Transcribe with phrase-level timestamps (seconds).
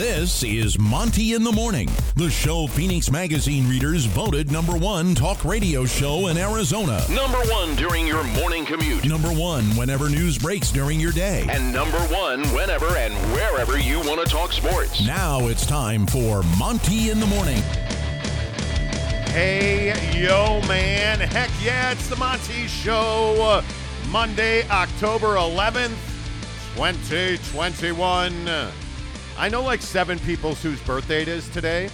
[0.00, 5.44] This is Monty in the Morning, the show Phoenix Magazine readers voted number one talk
[5.44, 7.04] radio show in Arizona.
[7.10, 9.06] Number one during your morning commute.
[9.06, 11.44] Number one whenever news breaks during your day.
[11.50, 15.06] And number one whenever and wherever you want to talk sports.
[15.06, 17.60] Now it's time for Monty in the Morning.
[19.34, 21.20] Hey, yo, man.
[21.20, 23.62] Heck yeah, it's the Monty Show.
[24.08, 25.94] Monday, October 11th,
[26.76, 28.70] 2021.
[29.40, 31.88] I know like seven people whose birthday it is today.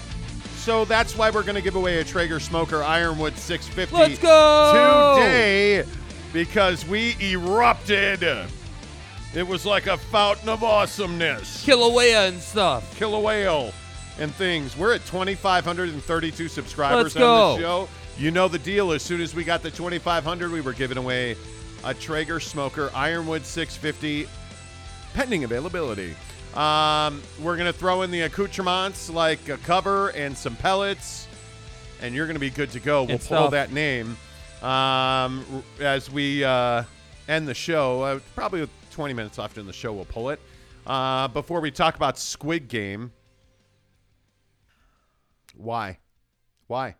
[0.56, 5.14] So that's why we're going to give away a Traeger Smoker Ironwood 650 Let's go!
[5.20, 5.84] today
[6.32, 8.24] because we erupted.
[9.32, 11.64] It was like a fountain of awesomeness.
[11.64, 12.96] Kilauea and stuff.
[12.96, 13.72] Kill a whale
[14.18, 14.76] and things.
[14.76, 17.88] We're at 2,532 subscribers Let's on the show.
[18.18, 18.90] You know the deal.
[18.90, 21.36] As soon as we got the 2,500, we were giving away
[21.84, 24.28] a Traeger Smoker Ironwood 650,
[25.14, 26.16] pending availability.
[26.56, 31.28] Um, we're going to throw in the accoutrements like a cover and some pellets,
[32.00, 33.04] and you're going to be good to go.
[33.04, 34.16] We'll pull that name
[34.62, 35.44] um,
[35.80, 36.84] as we uh,
[37.28, 38.02] end the show.
[38.02, 40.40] Uh, probably with 20 minutes left in the show, we'll pull it.
[40.86, 43.12] Uh, before we talk about Squid Game,
[45.56, 45.98] why?
[46.68, 46.96] Why?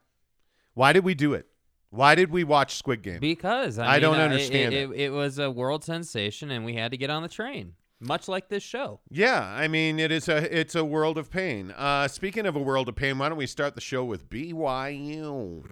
[0.75, 1.47] Why did we do it?
[1.91, 3.21] Why did we watch Squid Game?
[3.21, 6.65] Because I, I don't mean, uh, understand it, it, it was a world sensation, and
[6.65, 9.01] we had to get on the train, much like this show.
[9.11, 11.71] Yeah, I mean it is a it's a world of pain.
[11.71, 15.65] Uh, speaking of a world of pain, why don't we start the show with BYU?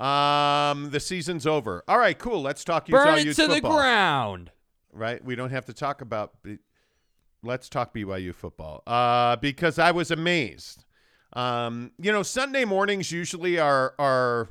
[0.00, 1.82] Um, the season's over.
[1.88, 2.40] All right, cool.
[2.40, 4.50] Let's talk Utah Burn it to the ground.
[4.92, 5.22] Right?
[5.24, 6.42] We don't have to talk about.
[6.42, 6.58] B-
[7.42, 8.82] Let's talk BYU football.
[8.86, 10.84] Uh, because I was amazed.
[11.34, 14.48] Um, you know, Sunday mornings usually are are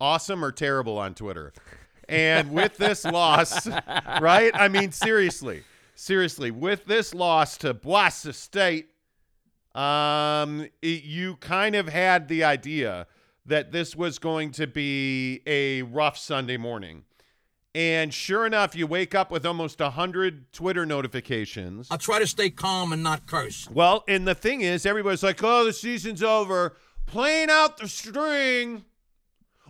[0.00, 1.52] awesome or terrible on Twitter.
[2.08, 3.66] And with this loss,
[4.20, 4.50] right?
[4.54, 5.62] I mean, seriously,
[5.94, 8.88] seriously, with this loss to Boise State,
[9.74, 13.06] um, it- you kind of had the idea
[13.46, 17.04] that this was going to be a rough Sunday morning.
[17.74, 21.88] And sure enough, you wake up with almost 100 Twitter notifications.
[21.90, 23.68] I try to stay calm and not curse.
[23.68, 26.76] Well, and the thing is, everybody's like, oh, the season's over.
[27.06, 28.84] Playing out the string.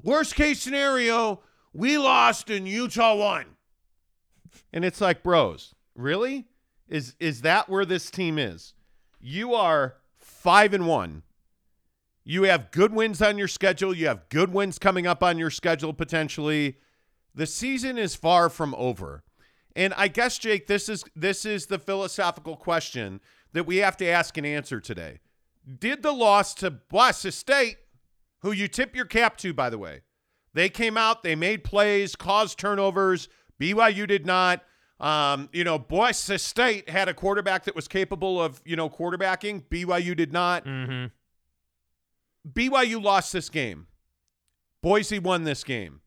[0.02, 1.40] Worst case scenario,
[1.72, 3.46] we lost and Utah won.
[4.72, 6.46] And it's like, bros, really?
[6.88, 8.74] Is is that where this team is?
[9.20, 11.22] You are five and one.
[12.24, 13.94] You have good wins on your schedule.
[13.94, 16.76] You have good wins coming up on your schedule potentially.
[17.34, 19.24] The season is far from over.
[19.76, 23.20] And I guess Jake, this is this is the philosophical question
[23.52, 25.20] that we have to ask and answer today.
[25.78, 27.78] Did the loss to Boise State,
[28.40, 30.02] who you tip your cap to, by the way,
[30.52, 33.28] they came out, they made plays, caused turnovers.
[33.60, 34.62] BYU did not.
[35.00, 39.64] Um, you know, Boise State had a quarterback that was capable of, you know, quarterbacking.
[39.68, 40.64] BYU did not.
[40.64, 41.06] Mm-hmm.
[42.52, 43.86] BYU lost this game.
[44.82, 46.00] Boise won this game.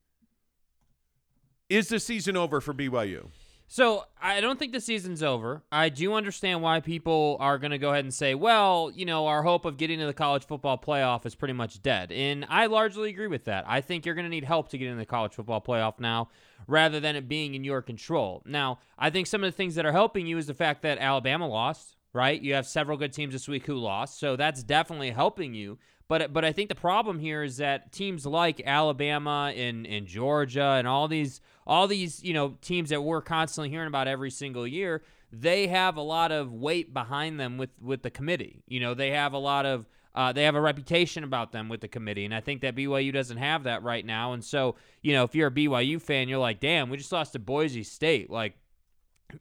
[1.69, 3.29] Is the season over for BYU?
[3.69, 5.61] So I don't think the season's over.
[5.73, 9.28] I do understand why people are going to go ahead and say, well, you know,
[9.28, 12.13] our hope of getting to the college football playoff is pretty much dead.
[12.13, 13.66] And I largely agree with that.
[13.67, 16.29] I think you're going to need help to get in the college football playoff now
[16.66, 18.41] rather than it being in your control.
[18.45, 20.97] Now, I think some of the things that are helping you is the fact that
[20.97, 22.41] Alabama lost, right?
[22.41, 24.17] You have several good teams this week who lost.
[24.17, 25.77] So that's definitely helping you.
[26.07, 30.75] But but I think the problem here is that teams like Alabama and, and Georgia
[30.78, 34.66] and all these all these you know teams that we're constantly hearing about every single
[34.66, 38.63] year, they have a lot of weight behind them with with the committee.
[38.68, 39.85] You know they have a lot of
[40.16, 43.13] uh, they have a reputation about them with the committee, and I think that BYU
[43.13, 44.31] doesn't have that right now.
[44.31, 47.34] And so you know if you're a BYU fan, you're like, damn, we just lost
[47.34, 48.56] to Boise State, like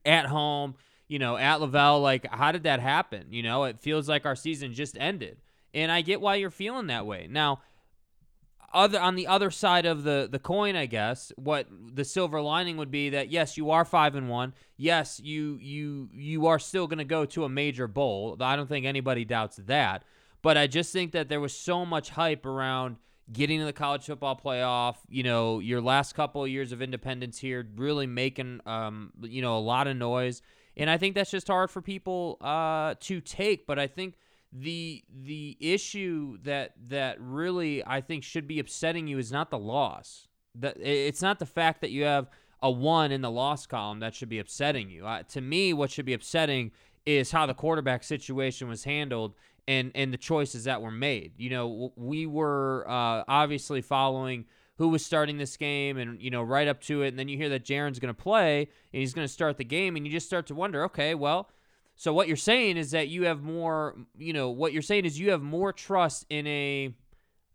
[0.05, 0.75] at home.
[1.09, 3.29] You know, at LaVell, like, how did that happen?
[3.31, 5.37] You know, it feels like our season just ended
[5.75, 7.27] and I get why you're feeling that way.
[7.31, 7.61] Now,
[8.73, 12.77] other on the other side of the the coin, I guess, what the silver lining
[12.77, 14.55] would be that yes, you are five and one.
[14.77, 18.37] Yes, you you you are still going to go to a major bowl.
[18.41, 20.05] I don't think anybody doubts that.
[20.43, 22.97] But I just think that there was so much hype around
[23.33, 24.97] getting to the college football playoff.
[25.09, 29.57] You know, your last couple of years of independence here, really making um you know
[29.57, 30.43] a lot of noise,
[30.77, 33.67] and I think that's just hard for people uh to take.
[33.67, 34.15] But I think
[34.53, 39.59] the the issue that that really I think should be upsetting you is not the
[39.59, 40.29] loss.
[40.55, 42.31] That it's not the fact that you have
[42.63, 45.07] a one in the loss column that should be upsetting you.
[45.07, 46.73] Uh, to me, what should be upsetting
[47.05, 49.35] is how the quarterback situation was handled
[49.69, 51.33] and and the choices that were made.
[51.37, 54.47] You know, we were uh, obviously following
[54.79, 57.37] who was starting this game and you know right up to it and then you
[57.37, 58.61] hear that Jaren's going to play
[58.93, 61.49] and he's going to start the game and you just start to wonder, okay, well,
[61.97, 65.19] So what you're saying is that you have more, you know, what you're saying is
[65.19, 66.95] you have more trust in a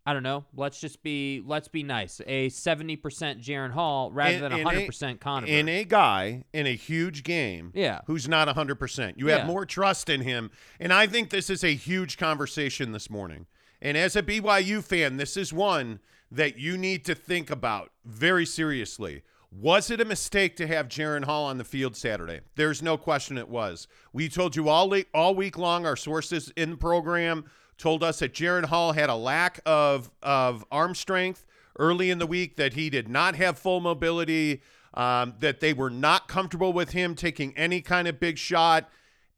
[0.04, 0.46] I don't know.
[0.56, 2.22] Let's just be let's be nice.
[2.26, 2.98] A 70%
[3.40, 5.52] Jaren Hall rather In- than 100% Conover.
[5.52, 8.00] in a guy in a huge game Yeah.
[8.08, 9.14] who's not 100%.
[9.20, 10.50] You have more trust in him.
[10.80, 13.46] And I think this is a huge conversation this morning.
[13.80, 16.00] And as a BYU fan, this is one
[16.32, 19.22] that you need to think about very seriously.
[19.54, 22.40] Was it a mistake to have Jaren Hall on the field Saturday?
[22.56, 23.86] There's no question it was.
[24.14, 27.44] We told you all, le- all week long, our sources in the program
[27.78, 31.46] told us that Jaren Hall had a lack of, of arm strength
[31.78, 34.62] early in the week, that he did not have full mobility,
[34.94, 38.90] um, that they were not comfortable with him taking any kind of big shot,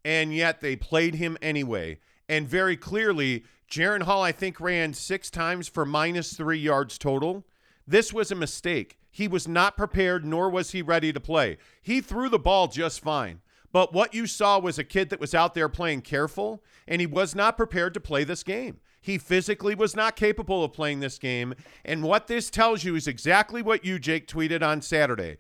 [0.06, 1.98] and yet they played him anyway.
[2.30, 7.46] And very clearly, Jaren Hall, I think, ran six times for minus three yards total.
[7.88, 8.98] This was a mistake.
[9.12, 11.58] He was not prepared, nor was he ready to play.
[11.82, 13.42] He threw the ball just fine.
[13.72, 17.08] But what you saw was a kid that was out there playing careful, and he
[17.08, 18.80] was not prepared to play this game.
[19.02, 21.56] He physically was not capable of playing this game.
[21.84, 25.38] And what this tells you is exactly what you, Jake, tweeted on Saturday.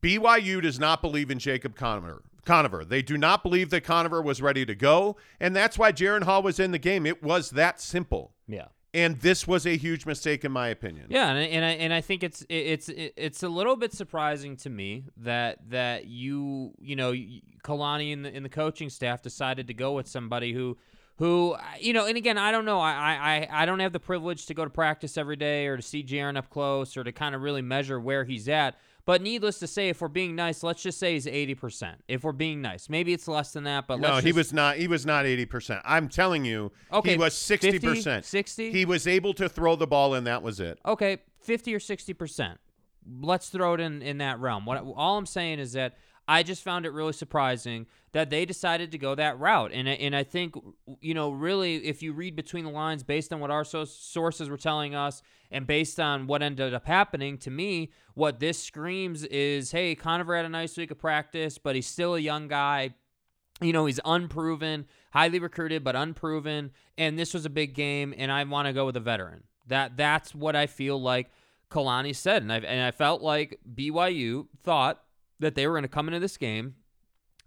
[0.00, 2.22] BYU does not believe in Jacob Conover.
[2.44, 2.84] Conover.
[2.84, 6.42] They do not believe that Conover was ready to go, and that's why Jaren Hall
[6.42, 7.04] was in the game.
[7.04, 8.32] It was that simple.
[8.46, 8.68] yeah.
[8.94, 11.06] And this was a huge mistake, in my opinion.
[11.10, 14.56] Yeah, and I- and I, and I think it's it's it's a little bit surprising
[14.58, 17.12] to me that that you you know
[17.64, 20.78] Kalani and the in the coaching staff decided to go with somebody who
[21.16, 24.46] who you know and again I don't know I I I don't have the privilege
[24.46, 27.34] to go to practice every day or to see Jaren up close or to kind
[27.34, 28.76] of really measure where he's at.
[29.08, 32.04] But needless to say, if we're being nice, let's just say he's eighty percent.
[32.08, 34.76] If we're being nice, maybe it's less than that, but No, let's he was not.
[34.76, 35.80] He was not eighty percent.
[35.86, 38.26] I'm telling you, Okay, he was sixty percent.
[38.26, 38.70] 60?
[38.70, 40.78] He was able to throw the ball, and that was it.
[40.84, 42.56] okay, 50 or 60%.
[43.22, 44.66] Let's throw it in in that realm.
[44.66, 45.96] What all I'm saying is that
[46.30, 49.70] I just found it really surprising that they decided to go that route.
[49.72, 50.54] And I- and I think
[51.00, 54.50] you know, really if you read between the lines based on what our so- sources
[54.50, 59.24] were telling us and based on what ended up happening to me, what this screams
[59.24, 62.94] is, hey, Conover had a nice week of practice, but he's still a young guy
[63.60, 66.70] you know, he's unproven, highly recruited, but unproven.
[66.96, 69.44] And this was a big game, and I want to go with a veteran.
[69.66, 71.30] That that's what I feel like
[71.70, 75.02] Kalani said, and I and I felt like BYU thought
[75.40, 76.76] that they were going to come into this game,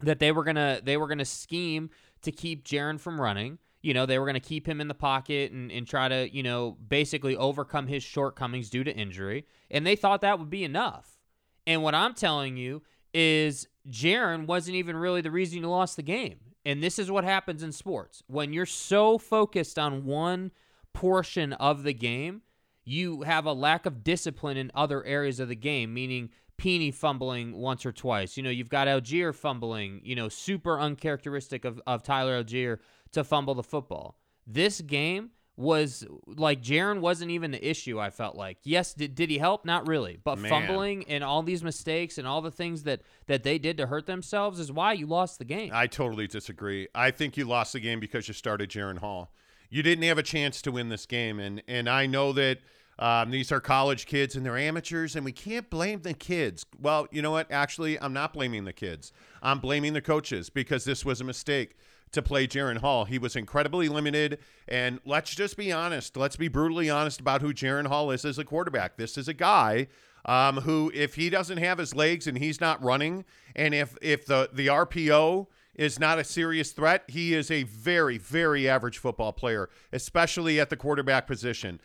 [0.02, 1.90] that they were gonna they were gonna scheme
[2.22, 3.58] to keep Jaren from running.
[3.82, 6.34] You know, they were going to keep him in the pocket and, and try to,
[6.34, 9.46] you know, basically overcome his shortcomings due to injury.
[9.70, 11.18] And they thought that would be enough.
[11.66, 12.84] And what I'm telling you
[13.14, 16.38] is Jaren wasn't even really the reason you lost the game.
[16.66, 18.22] And this is what happens in sports.
[18.28, 20.52] When you're so focused on one
[20.94, 22.42] portion of the game,
[22.84, 27.56] you have a lack of discipline in other areas of the game, meaning Peony fumbling
[27.56, 28.38] once or twice.
[28.38, 32.78] You know, you've got Allgeier fumbling, you know, super uncharacteristic of, of Tyler Allgeier
[33.14, 34.18] to fumble the football.
[34.48, 38.58] This game was like Jaren wasn't even the issue, I felt like.
[38.64, 39.66] Yes, did, did he help?
[39.66, 40.18] Not really.
[40.24, 40.50] But Man.
[40.50, 44.06] fumbling and all these mistakes and all the things that, that they did to hurt
[44.06, 45.72] themselves is why you lost the game.
[45.74, 46.88] I totally disagree.
[46.96, 49.34] I think you lost the game because you started Jaren Hall.
[49.70, 52.58] You didn't have a chance to win this game, and and I know that
[53.00, 56.66] um, these are college kids and they're amateurs, and we can't blame the kids.
[56.78, 57.50] Well, you know what?
[57.50, 59.14] Actually, I'm not blaming the kids.
[59.42, 61.78] I'm blaming the coaches because this was a mistake
[62.12, 63.06] to play Jaren Hall.
[63.06, 66.18] He was incredibly limited, and let's just be honest.
[66.18, 68.98] Let's be brutally honest about who Jaren Hall is as a quarterback.
[68.98, 69.88] This is a guy
[70.26, 73.26] um, who, if he doesn't have his legs and he's not running,
[73.56, 78.18] and if if the the RPO is not a serious threat, he is a very
[78.18, 81.80] very average football player, especially at the quarterback position.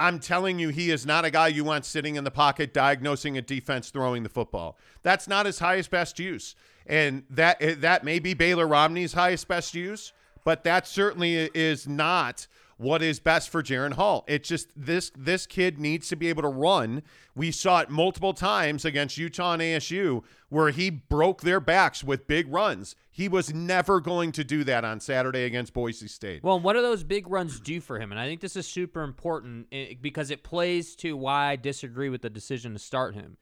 [0.00, 3.36] I'm telling you, he is not a guy you want sitting in the pocket diagnosing
[3.36, 4.78] a defense throwing the football.
[5.02, 9.46] That's not his highest best use, and that eh, that may be Baylor Romney's highest
[9.46, 10.12] best use,
[10.44, 12.46] but that certainly is not
[12.80, 14.24] what is best for Jaren Hall.
[14.26, 17.02] It's just this this kid needs to be able to run.
[17.34, 22.26] We saw it multiple times against Utah and ASU where he broke their backs with
[22.26, 22.96] big runs.
[23.10, 26.42] He was never going to do that on Saturday against Boise State.
[26.42, 28.12] Well, what do those big runs do for him?
[28.12, 32.08] And I think this is super important eh, because it plays to why I disagree
[32.08, 33.36] with the decision to start him.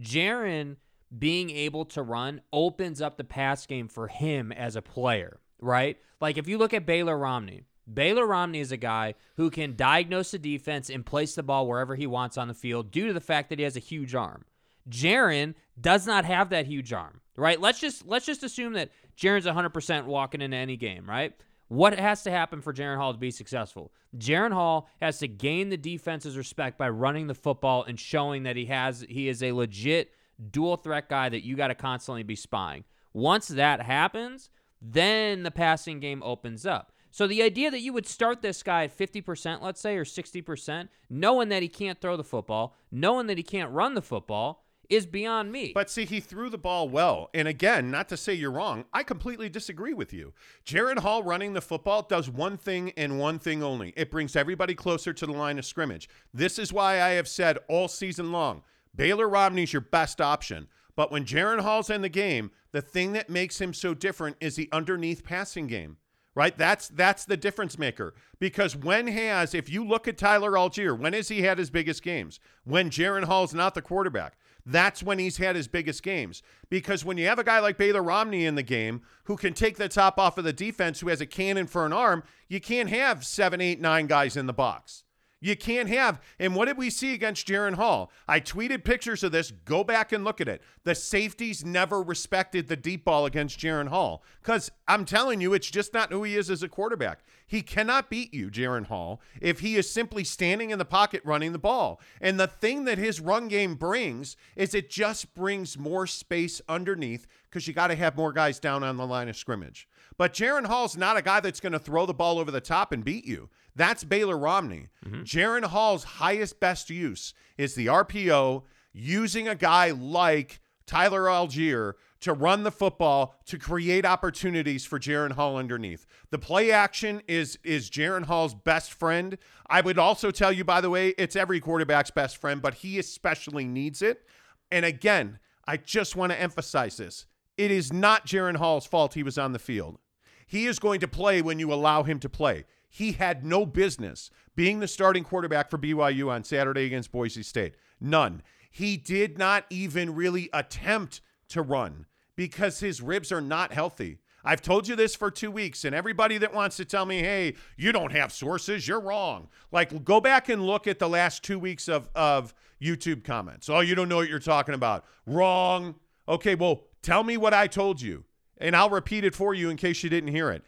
[0.00, 0.76] Jaren
[1.18, 5.98] being able to run opens up the pass game for him as a player, right?
[6.20, 10.30] Like if you look at Baylor Romney, Baylor Romney is a guy who can diagnose
[10.30, 13.20] the defense and place the ball wherever he wants on the field due to the
[13.20, 14.44] fact that he has a huge arm.
[14.88, 17.60] Jaren does not have that huge arm, right?
[17.60, 21.34] Let's just let's just assume that Jaren's 100% walking into any game, right?
[21.68, 23.92] What has to happen for Jaren Hall to be successful?
[24.16, 28.56] Jaren Hall has to gain the defense's respect by running the football and showing that
[28.56, 30.12] he has he is a legit
[30.50, 32.84] dual threat guy that you got to constantly be spying.
[33.12, 34.50] Once that happens,
[34.82, 36.92] then the passing game opens up.
[37.14, 40.88] So the idea that you would start this guy at 50%, let's say, or 60%,
[41.08, 45.06] knowing that he can't throw the football, knowing that he can't run the football, is
[45.06, 45.70] beyond me.
[45.72, 47.30] But see, he threw the ball well.
[47.32, 50.32] And again, not to say you're wrong, I completely disagree with you.
[50.66, 54.74] Jaren Hall running the football does one thing and one thing only it brings everybody
[54.74, 56.08] closer to the line of scrimmage.
[56.32, 60.66] This is why I have said all season long Baylor Romney's your best option.
[60.96, 64.56] But when Jaren Hall's in the game, the thing that makes him so different is
[64.56, 65.98] the underneath passing game
[66.34, 66.56] right?
[66.56, 68.14] That's that's the difference maker.
[68.38, 72.02] Because when has, if you look at Tyler Allgeier, when has he had his biggest
[72.02, 72.40] games?
[72.64, 74.36] When Jaren Hall's not the quarterback.
[74.66, 76.42] That's when he's had his biggest games.
[76.70, 79.76] Because when you have a guy like Baylor Romney in the game who can take
[79.76, 82.88] the top off of the defense, who has a cannon for an arm, you can't
[82.88, 85.03] have seven, eight, nine guys in the box.
[85.44, 86.22] You can't have.
[86.38, 88.10] And what did we see against Jaren Hall?
[88.26, 89.50] I tweeted pictures of this.
[89.50, 90.62] Go back and look at it.
[90.84, 95.70] The safeties never respected the deep ball against Jaren Hall because I'm telling you, it's
[95.70, 97.20] just not who he is as a quarterback.
[97.46, 101.52] He cannot beat you, Jaren Hall, if he is simply standing in the pocket running
[101.52, 102.00] the ball.
[102.22, 107.26] And the thing that his run game brings is it just brings more space underneath
[107.50, 109.86] because you got to have more guys down on the line of scrimmage.
[110.16, 112.92] But Jaren Hall's not a guy that's going to throw the ball over the top
[112.92, 113.50] and beat you.
[113.76, 114.88] That's Baylor Romney.
[115.04, 118.62] mm Jaren Hall's highest best use is the RPO,
[118.92, 125.32] using a guy like Tyler Allgeier to run the football to create opportunities for Jaren
[125.32, 126.06] Hall underneath.
[126.30, 129.36] The play action is is Jaren Hall's best friend.
[129.68, 132.98] I would also tell you, by the way, it's every quarterback's best friend, but he
[132.98, 134.24] especially needs it.
[134.70, 137.26] And again, I just want to emphasize this.
[137.56, 139.98] It is not Jaren Hall's fault he was on the field.
[140.46, 142.64] He is going to play when you allow him to play.
[142.94, 147.74] He had no business being the starting quarterback for BYU on Saturday against Boise State.
[148.00, 148.40] None.
[148.70, 154.18] He did not even really attempt to run because his ribs are not healthy.
[154.44, 157.54] I've told you this for two weeks, and everybody that wants to tell me, hey,
[157.76, 159.48] you don't have sources, you're wrong.
[159.72, 163.68] Like, go back and look at the last two weeks of, of YouTube comments.
[163.68, 165.04] Oh, you don't know what you're talking about.
[165.26, 165.96] Wrong.
[166.28, 168.22] Okay, well, tell me what I told you,
[168.58, 170.62] and I'll repeat it for you in case you didn't hear it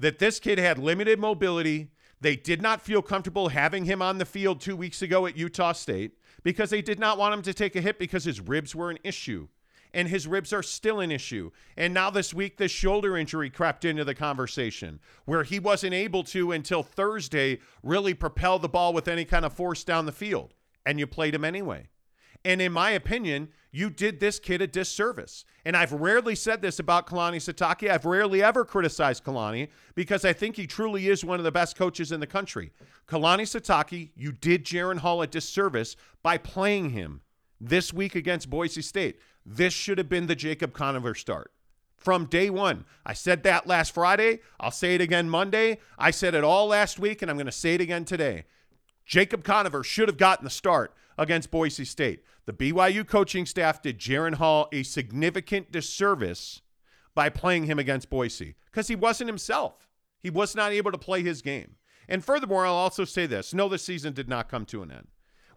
[0.00, 1.90] that this kid had limited mobility.
[2.20, 5.72] They did not feel comfortable having him on the field two weeks ago at Utah
[5.72, 8.90] State because they did not want him to take a hit because his ribs were
[8.90, 9.48] an issue.
[9.92, 11.50] And his ribs are still an issue.
[11.76, 16.22] And now this week, the shoulder injury crept into the conversation where he wasn't able
[16.24, 20.54] to, until Thursday, really propel the ball with any kind of force down the field.
[20.86, 21.88] And you played him anyway.
[22.44, 25.44] And in my opinion, you did this kid a disservice.
[25.64, 27.90] And I've rarely said this about Kalani Sitake.
[27.90, 31.76] I've rarely ever criticized Kalani because I think he truly is one of the best
[31.76, 32.72] coaches in the country.
[33.06, 37.20] Kalani Sitake, you did Jaren Hall a disservice by playing him
[37.60, 39.20] this week against Boise State.
[39.44, 41.52] This should have been the Jacob Conover start
[41.96, 42.86] from day one.
[43.04, 44.40] I said that last Friday.
[44.58, 45.78] I'll say it again Monday.
[45.98, 48.44] I said it all last week, and I'm going to say it again today.
[49.04, 52.24] Jacob Conover should have gotten the start against Boise State.
[52.46, 56.62] The BYU coaching staff did Jaren Hall a significant disservice
[57.14, 59.86] by playing him against Boise because he wasn't himself.
[60.18, 61.76] He was not able to play his game.
[62.08, 65.08] And furthermore, I'll also say this no, the season did not come to an end.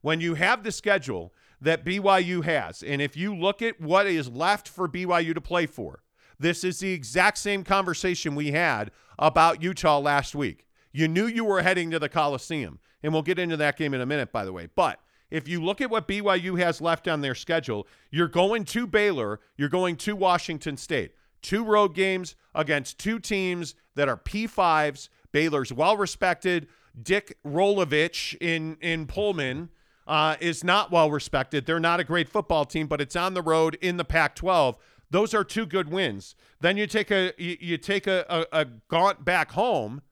[0.01, 4.29] When you have the schedule that BYU has, and if you look at what is
[4.29, 6.03] left for BYU to play for,
[6.38, 10.67] this is the exact same conversation we had about Utah last week.
[10.91, 14.01] You knew you were heading to the Coliseum, and we'll get into that game in
[14.01, 14.67] a minute, by the way.
[14.75, 15.00] But
[15.33, 19.39] if you look at what BYU has left on their schedule, you're going to Baylor,
[19.57, 21.15] you're going to Washington State.
[21.41, 25.09] Two road games against two teams that are P5s.
[25.31, 26.67] Baylor's well respected.
[27.01, 29.69] Dick Rolovich in in Pullman
[30.05, 31.65] uh, is not well respected.
[31.65, 34.75] They're not a great football team, but it's on the road in the Pac-12.
[35.09, 36.35] Those are two good wins.
[36.61, 40.03] Then you take a you, you take a, a, a gaunt back home,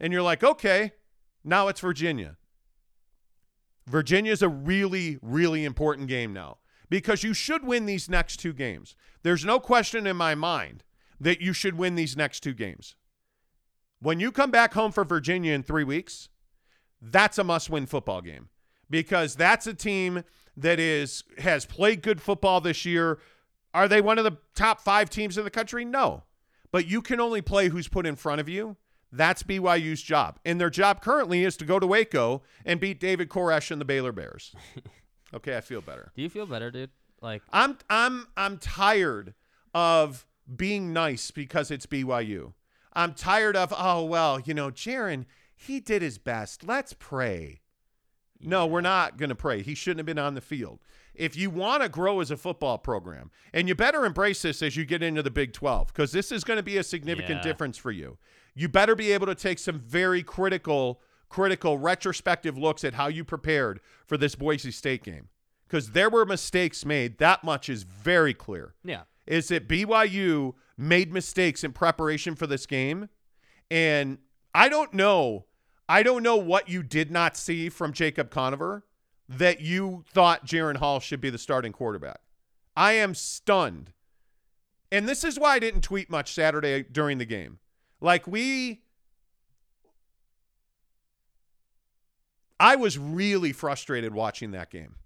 [0.00, 0.92] and you're like, okay,
[1.44, 2.38] now it's Virginia.
[3.86, 8.96] Virginia's a really, really important game now because you should win these next two games.
[9.22, 10.84] There's no question in my mind
[11.20, 12.96] that you should win these next two games.
[14.00, 16.28] When you come back home for Virginia in three weeks,
[17.00, 18.48] that's a must win football game
[18.90, 20.24] because that's a team
[20.56, 23.18] that is has played good football this year.
[23.72, 25.84] Are they one of the top five teams in the country?
[25.84, 26.24] No.
[26.70, 28.76] But you can only play who's put in front of you.
[29.16, 30.38] That's BYU's job.
[30.44, 33.84] And their job currently is to go to Waco and beat David Koresh and the
[33.84, 34.54] Baylor Bears.
[35.34, 36.10] okay, I feel better.
[36.16, 36.90] Do you feel better, dude?
[37.20, 39.34] Like I'm I'm I'm tired
[39.72, 42.52] of being nice because it's BYU.
[42.92, 46.64] I'm tired of, oh well, you know, Jaren, he did his best.
[46.66, 47.60] Let's pray.
[48.40, 49.62] No, we're not going to pray.
[49.62, 50.80] He shouldn't have been on the field.
[51.14, 54.76] If you want to grow as a football program, and you better embrace this as
[54.76, 57.42] you get into the Big 12, because this is going to be a significant Yeah.
[57.42, 58.18] difference for you.
[58.54, 63.24] You better be able to take some very critical, critical retrospective looks at how you
[63.24, 65.28] prepared for this Boise State game.
[65.66, 67.18] Because there were mistakes made.
[67.18, 69.02] That much is very clear Yeah.
[69.26, 73.08] is that BYU made mistakes in preparation for this game.
[73.70, 74.18] And
[74.54, 75.46] I don't know.
[75.88, 78.84] I don't know what you did not see from Jacob Conover
[79.28, 82.20] that you thought Jaren Hall should be the starting quarterback.
[82.76, 83.92] I am stunned.
[84.92, 87.58] And this is why I didn't tweet much Saturday during the game.
[88.04, 88.82] Like we
[92.60, 94.96] I was really frustrated watching that game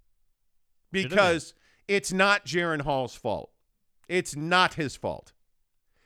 [0.92, 1.16] Should have been.
[1.16, 1.54] because
[1.86, 3.50] it's not Jaren Hall's fault.
[4.08, 5.32] It's not his fault.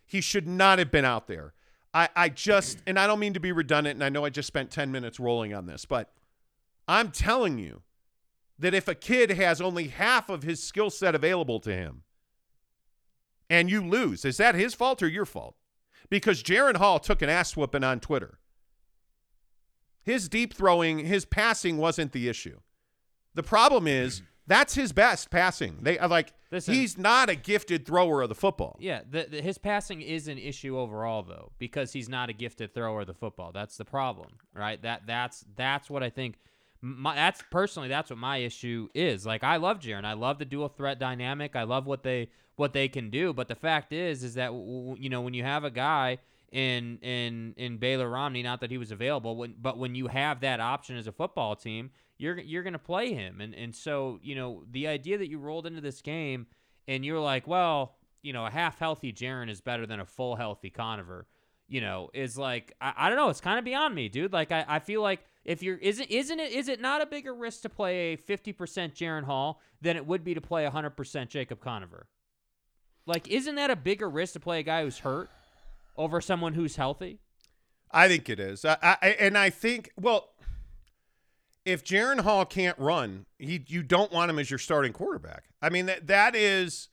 [0.05, 1.55] He should not have been out there.
[1.95, 4.47] I, I just, and I don't mean to be redundant, and I know I just
[4.47, 6.13] spent 10 minutes rolling on this, but
[6.87, 7.83] I'm telling you
[8.59, 12.03] that if a kid has only half of his skill set available to him
[13.49, 15.57] and you lose, is that his fault or your fault?
[16.11, 18.39] Because Jaren Hall took an ass whooping on Twitter.
[20.03, 22.59] His deep throwing, his passing wasn't the issue.
[23.35, 25.79] The problem is that's his best passing.
[25.81, 26.75] They are like Listen.
[26.75, 28.77] he's not a gifted thrower of the football.
[28.81, 32.75] Yeah, the, the, his passing is an issue overall though because he's not a gifted
[32.75, 33.53] thrower of the football.
[33.53, 34.81] That's the problem, right?
[34.83, 36.37] That that's that's what I think.
[36.85, 39.25] My, that's personally that's what my issue is.
[39.25, 41.55] Like I love Jaren, I love the dual threat dynamic.
[41.55, 43.33] I love what they what they can do.
[43.33, 46.19] But the fact is, is that you know when you have a guy
[46.51, 50.41] in in in Baylor Romney, not that he was available, when, but when you have
[50.41, 53.41] that option as a football team, you're you're going to play him.
[53.41, 56.47] And and so you know the idea that you rolled into this game
[56.87, 60.37] and you're like, well, you know, a half healthy Jaren is better than a full
[60.37, 61.27] healthy Conover.
[61.69, 63.31] You know, is like I, I don't know.
[63.31, 64.33] It's kind of beyond me, dude.
[64.33, 67.35] Like I, I feel like if you're isn't isn't it is it not a bigger
[67.35, 70.91] risk to play a fifty percent Jaren Hall than it would be to play hundred
[70.91, 72.09] percent Jacob Conover?
[73.07, 75.31] Like, isn't that a bigger risk to play a guy who's hurt
[75.97, 77.19] over someone who's healthy?
[77.91, 78.65] I think it is.
[78.65, 80.31] I, I, and I think, well,
[81.65, 85.45] if Jaren Hall can't run, he you don't want him as your starting quarterback.
[85.61, 86.89] I mean that that is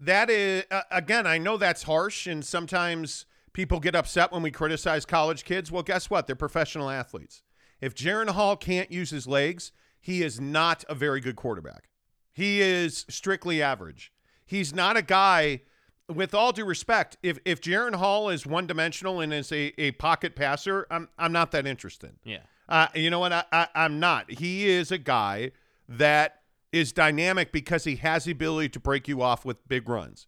[0.00, 1.26] that is uh, again.
[1.26, 5.70] I know that's harsh, and sometimes people get upset when we criticize college kids.
[5.70, 6.26] Well, guess what?
[6.26, 7.42] They're professional athletes.
[7.80, 11.88] If Jaren Hall can't use his legs, he is not a very good quarterback.
[12.32, 14.11] He is strictly average.
[14.52, 15.62] He's not a guy.
[16.08, 19.92] With all due respect, if if Jaren Hall is one dimensional and is a, a
[19.92, 22.16] pocket passer, I'm I'm not that interested.
[22.22, 22.40] Yeah.
[22.68, 23.32] Uh, you know what?
[23.32, 24.30] I, I, I'm not.
[24.30, 25.52] He is a guy
[25.88, 30.26] that is dynamic because he has the ability to break you off with big runs.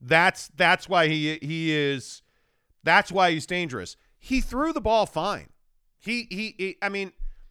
[0.00, 2.22] That's that's why he he is.
[2.84, 3.96] That's why he's dangerous.
[4.20, 5.48] He threw the ball fine.
[5.98, 6.54] He he.
[6.58, 7.10] he I mean,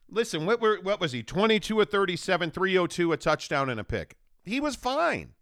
[0.09, 0.45] listen.
[0.45, 1.21] What were what was he?
[1.21, 4.15] 22 or 37, 302, a touchdown and a pick.
[4.43, 5.33] He was fine.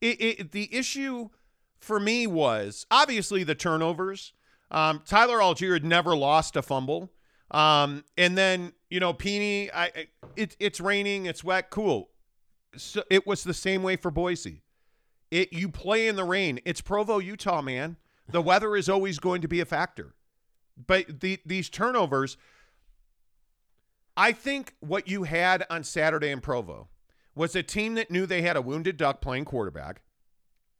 [0.00, 1.28] It, it, the issue
[1.78, 4.32] for me was obviously the turnovers.
[4.70, 7.12] Um, Tyler Allgeier had never lost a fumble.
[7.50, 12.10] Um, and then you know, Peony, I, I it, it's raining, it's wet, cool.
[12.76, 14.62] So it was the same way for Boise.
[15.30, 16.60] It you play in the rain.
[16.64, 17.96] It's Provo, Utah, man.
[18.28, 20.14] The weather is always going to be a factor.
[20.76, 22.36] But the these turnovers,
[24.16, 26.88] I think what you had on Saturday in Provo
[27.40, 30.02] was a team that knew they had a wounded duck playing quarterback.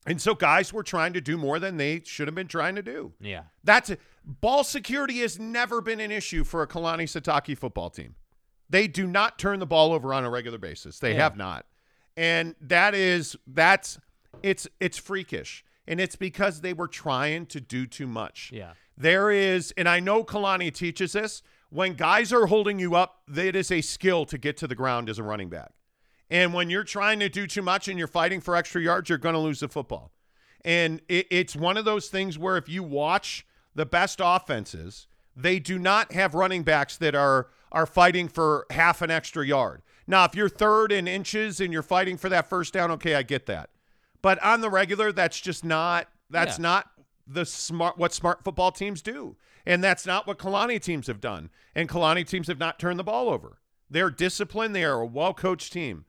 [0.06, 2.82] And so guys were trying to do more than they should have been trying to
[2.82, 3.12] do.
[3.20, 3.44] Yeah.
[3.64, 4.00] That's it.
[4.24, 8.14] ball security has never been an issue for a Kalani Sitake football team.
[8.68, 10.98] They do not turn the ball over on a regular basis.
[10.98, 11.22] They Yeah.
[11.22, 11.64] have not.
[12.16, 13.98] And that is that's
[14.42, 15.64] it's it's freakish.
[15.86, 18.50] And it's because they were trying to do too much.
[18.52, 18.72] Yeah.
[18.96, 23.56] There is, and I know Kalani teaches this, when guys are holding you up, it
[23.56, 25.72] is a skill to get to the ground as a running back.
[26.30, 29.18] And when you're trying to do too much and you're fighting for extra yards, you're
[29.18, 30.12] going to lose the football.
[30.64, 35.58] And it, it's one of those things where if you watch the best offenses, they
[35.58, 39.80] do not have running backs that are are fighting for half an extra yard.
[40.06, 43.22] Now, if you're third in inches and you're fighting for that first down, okay, I
[43.22, 43.70] get that.
[44.22, 46.62] But on the regular, that's just not that's Yeah.
[46.62, 46.90] not
[47.26, 49.36] the smart what smart football teams do.
[49.66, 51.50] And that's not what Kalani teams have done.
[51.74, 53.58] And Kalani teams have not turned the ball over.
[53.88, 56.04] They're disciplined, they are a well-coached team.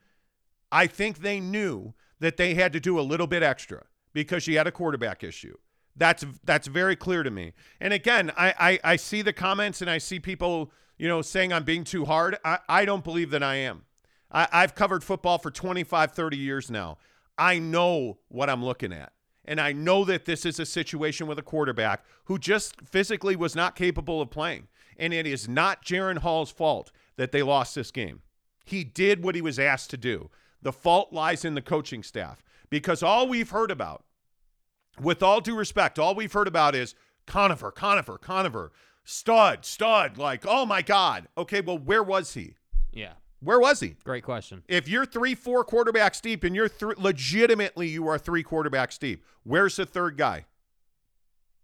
[0.72, 4.56] I think they knew that they had to do a little bit extra because she
[4.56, 5.56] had a quarterback issue.
[5.96, 7.54] That's that's very clear to me.
[7.80, 11.52] And again, I, I, I see the comments and I see people, you know, saying
[11.52, 12.38] I'm being too hard.
[12.46, 13.84] I, I don't believe that I am.
[14.32, 16.98] I, I've covered football for 25, 30 years now.
[17.38, 19.12] I know what I'm looking at.
[19.44, 23.56] And I know that this is a situation with a quarterback who just physically was
[23.56, 24.68] not capable of playing.
[24.98, 28.22] And it is not Jaren Hall's fault that they lost this game.
[28.66, 30.30] He did what he was asked to do.
[30.62, 34.04] The fault lies in the coaching staff because all we've heard about,
[35.00, 36.96] with all due respect, all we've heard about is
[37.26, 38.72] Conover, Conover, Conover,
[39.04, 40.18] stud, stud.
[40.18, 41.28] Like, oh my God.
[41.38, 42.56] Okay, well, where was he?
[42.92, 43.14] Yeah.
[43.40, 43.96] Where was he?
[44.04, 44.64] Great question.
[44.68, 49.24] If you're three, four quarterbacks deep, and you're th- legitimately you are three quarterbacks deep,
[49.44, 50.46] where's the third guy?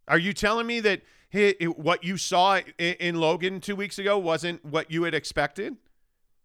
[0.08, 4.18] Are you telling me that he, what you saw in, in Logan two weeks ago
[4.18, 5.76] wasn't what you had expected?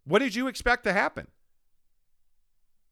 [0.05, 1.27] What did you expect to happen?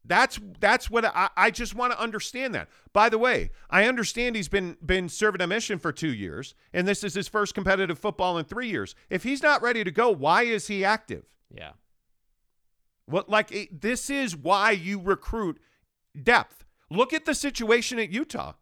[0.04, 2.70] That's that's what I, I just want to understand that.
[2.92, 6.88] By the way, I understand he's been been serving a mission for two years, and
[6.88, 8.96] this is his first competitive football in three years.
[9.10, 11.26] If he's not ready to go, why is he active?
[11.54, 11.72] Yeah.
[13.06, 15.60] What like it, this is why you recruit
[16.22, 16.66] depth.
[16.90, 18.54] Look at the situation at Utah.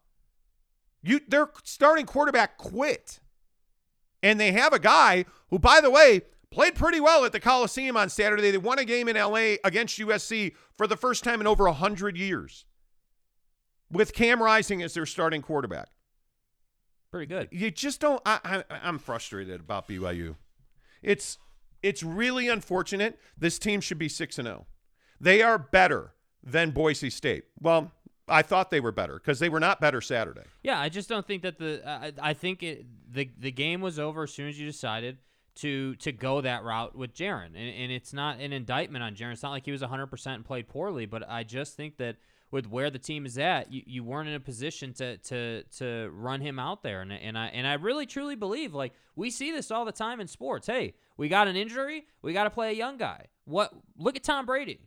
[1.02, 3.20] You their starting quarterback quit.
[4.22, 7.96] And they have a guy who by the way played pretty well at the Coliseum
[7.96, 8.50] on Saturday.
[8.50, 12.16] They won a game in LA against USC for the first time in over 100
[12.16, 12.64] years.
[13.90, 15.88] With Cam Rising as their starting quarterback.
[17.10, 17.48] Pretty good.
[17.50, 20.36] You just don't I, I I'm frustrated about BYU.
[21.02, 21.38] It's
[21.82, 23.18] it's really unfortunate.
[23.36, 24.66] This team should be 6 and 0.
[25.20, 27.44] They are better than Boise State.
[27.60, 27.90] Well,
[28.28, 30.44] I thought they were better because they were not better Saturday.
[30.62, 33.98] Yeah, I just don't think that the I, I think it the the game was
[33.98, 35.18] over as soon as you decided
[35.56, 39.32] to to go that route with Jaren, and, and it's not an indictment on Jaren.
[39.32, 42.16] It's not like he was 100 percent and played poorly, but I just think that
[42.50, 46.10] with where the team is at, you, you weren't in a position to to to
[46.12, 49.52] run him out there, and and I and I really truly believe like we see
[49.52, 50.66] this all the time in sports.
[50.66, 53.26] Hey, we got an injury, we got to play a young guy.
[53.44, 53.72] What?
[53.98, 54.80] Look at Tom Brady.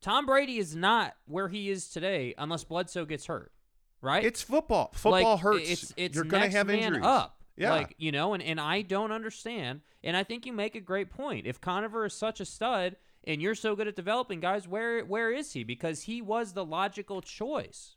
[0.00, 3.52] Tom Brady is not where he is today unless Bledsoe gets hurt,
[4.00, 4.24] right?
[4.24, 4.90] It's football.
[4.94, 5.70] Football like, hurts.
[5.70, 7.04] It's it's You're going to have injuries.
[7.04, 7.39] up.
[7.60, 7.72] Yeah.
[7.72, 9.82] Like, you know, and, and I don't understand.
[10.02, 11.46] And I think you make a great point.
[11.46, 15.30] If Conover is such a stud and you're so good at developing guys, where where
[15.30, 15.62] is he?
[15.62, 17.96] Because he was the logical choice.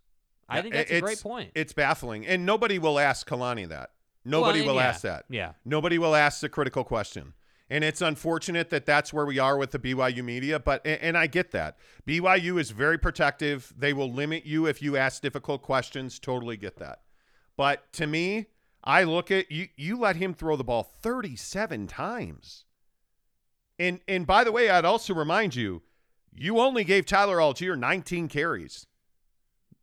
[0.50, 1.52] I think that's a great point.
[1.56, 3.92] It's baffling, and nobody will ask Kalani that.
[4.26, 5.26] Nobody and will yeah, ask that.
[5.30, 5.54] yeah.
[5.66, 7.34] Nobody will ask the critical question.
[7.70, 11.28] And it's unfortunate that that's where we are with the BYU media, but and I
[11.28, 11.78] get that.
[12.06, 13.74] BYU is very protective.
[13.76, 16.20] They will limit you if you ask difficult questions.
[16.20, 17.00] Totally get that.
[17.56, 18.48] But to me,
[18.84, 22.66] I look at you you let him throw the ball 37 times.
[23.80, 25.82] And and by the way, I'd also remind you,
[26.34, 28.86] you only gave Tyler Allgeier 19 carries.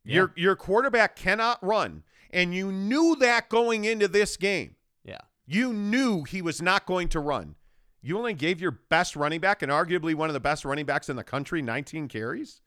[0.05, 4.77] Your your quarterback cannot run, and you knew that going into this game.
[5.05, 5.19] yeah.
[5.47, 7.57] You knew he was not going to run.
[8.03, 11.09] You only gave your best running back and arguably one of the best running backs
[11.11, 12.63] in the country 19 carries?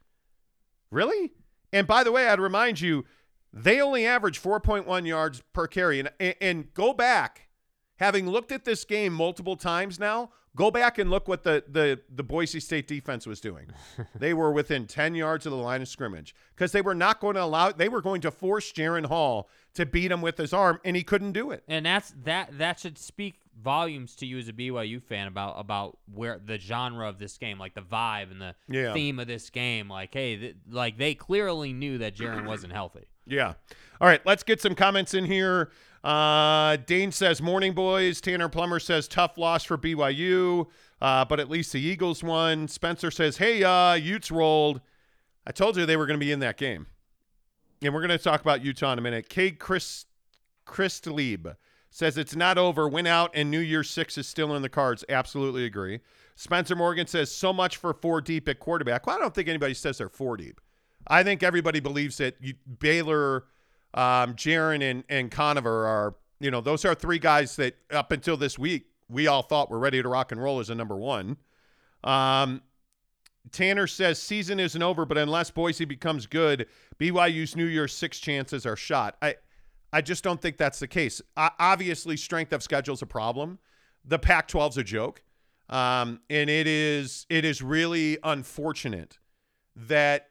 [0.91, 1.31] Really?
[1.71, 3.03] And by the way, I'd remind you,
[3.53, 5.99] they only average 4.1 yards per carry.
[5.99, 7.49] And, and, and go back,
[7.97, 11.99] having looked at this game multiple times now, go back and look what the, the,
[12.13, 13.67] the Boise State defense was doing.
[14.15, 17.35] they were within 10 yards of the line of scrimmage because they were not going
[17.35, 20.79] to allow, they were going to force Jaren Hall to beat him with his arm,
[20.83, 21.63] and he couldn't do it.
[21.67, 25.97] And that's that that should speak volumes to you as a BYU fan about about
[26.13, 28.93] where the genre of this game, like the vibe and the Yeah.
[28.93, 29.89] theme of this game.
[29.89, 33.05] Like, hey, th- like they clearly knew that Jaren wasn't healthy.
[33.25, 33.53] Yeah.
[34.01, 35.71] All right, let's get some comments in here.
[36.03, 38.19] Uh, Dane says, Morning, boys.
[38.19, 40.67] Tanner Plummer says, Tough loss for BYU,
[41.01, 42.67] uh, but at least the Eagles won.
[42.67, 44.81] Spencer says, Hey, uh, Utes rolled.
[45.47, 46.87] I told you they were going to be in that game.
[47.81, 49.29] And we're going to talk about Utah in a minute.
[49.29, 50.05] Cade Chris,
[50.65, 51.55] Christlieb
[51.89, 52.89] says, It's not over.
[52.89, 55.05] Win out, and New Year's Six is still in the cards.
[55.07, 56.01] Absolutely agree.
[56.35, 59.07] Spencer Morgan says, So much for four deep at quarterback.
[59.07, 60.59] Well, I don't think anybody says they're four deep.
[61.07, 63.45] I think everybody believes that you, Baylor,
[63.93, 68.37] um, Jaren, and, and Conover are, you know, those are three guys that up until
[68.37, 71.37] this week we all thought were ready to rock and roll as a number one.
[72.03, 72.61] Um,
[73.51, 76.67] Tanner says season isn't over, but unless Boise becomes good,
[76.99, 79.17] BYU's New Year's six chances are shot.
[79.21, 79.35] I,
[79.91, 81.21] I just don't think that's the case.
[81.37, 83.59] O- obviously, strength of schedule is a problem.
[84.05, 85.23] The Pac-12's a joke,
[85.69, 89.17] um, and it is it is really unfortunate
[89.75, 90.29] that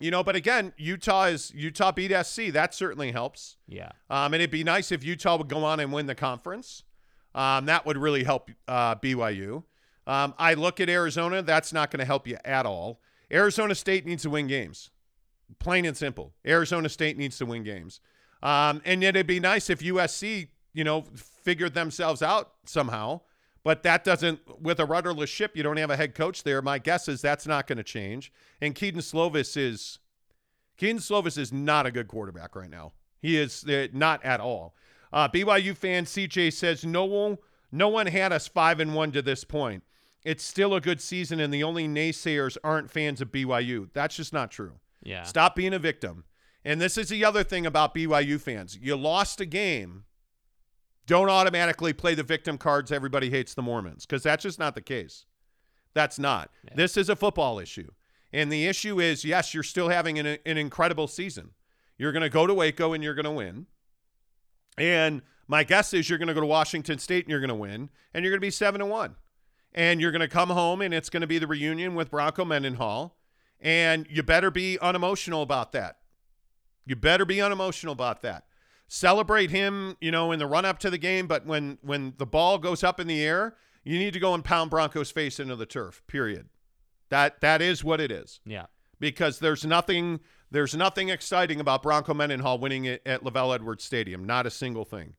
[0.00, 0.22] you know.
[0.22, 2.52] But again, Utah is Utah beat SC.
[2.52, 3.56] That certainly helps.
[3.66, 3.90] Yeah.
[4.10, 6.82] Um, and it'd be nice if Utah would go on and win the conference.
[7.34, 9.64] Um, that would really help uh, BYU.
[10.06, 11.42] Um, I look at Arizona.
[11.42, 13.00] That's not going to help you at all.
[13.32, 14.90] Arizona State needs to win games.
[15.58, 16.32] Plain and simple.
[16.46, 18.00] Arizona State needs to win games.
[18.42, 21.04] Um, and yet it'd be nice if USC, you know,
[21.42, 23.22] figured themselves out somehow.
[23.64, 26.60] But that doesn't, with a rudderless ship, you don't have a head coach there.
[26.62, 28.30] My guess is that's not going to change.
[28.60, 29.98] And Kedon Slovis is,
[30.76, 32.92] Kedon Slovis is not a good quarterback right now.
[33.20, 34.76] He is uh, not at all.
[35.12, 37.38] Uh, BYU fan CJ says no one,
[37.72, 39.82] no one had us five and one to this point.
[40.24, 43.88] it's still a good season, and the only naysayers aren't fans of BYU.
[43.92, 44.74] That's just not true.
[45.02, 45.22] Yeah.
[45.24, 46.24] Stop being a victim.
[46.64, 48.78] And this is the other thing about BYU fans.
[48.80, 50.04] You lost a game.
[51.06, 52.90] Don't automatically play the victim cards.
[52.90, 55.26] Everybody hates the Mormons because that's just not the case.
[55.92, 56.50] That's not.
[56.74, 57.90] This is a football issue.
[58.32, 61.50] And the issue is yes, you're still having an, an incredible season.
[61.96, 63.66] You're going to go to Waco and you're going to win.
[64.76, 67.54] And my guess is you're going to go to Washington State and you're going to
[67.54, 67.90] win.
[68.12, 69.14] And you're going to be 7 and 1.
[69.72, 72.44] And you're going to come home and it's going to be the reunion with Bronco
[72.44, 73.16] Mendenhall.
[73.60, 75.98] And you better be unemotional about that.
[76.86, 78.44] You better be unemotional about that.
[78.94, 82.24] Celebrate him, you know, in the run up to the game, but when when the
[82.24, 85.56] ball goes up in the air, you need to go and pound Bronco's face into
[85.56, 86.00] the turf.
[86.06, 86.48] Period.
[87.08, 88.38] That that is what it is.
[88.46, 88.66] Yeah.
[89.00, 90.20] Because there's nothing
[90.52, 94.22] there's nothing exciting about Bronco Mendenhall winning it at LaVell Edwards Stadium.
[94.22, 95.14] Not a single thing.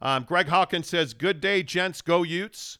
[0.00, 2.02] Um, Greg Hawkins says, "Good day, gents.
[2.02, 2.78] Go Utes."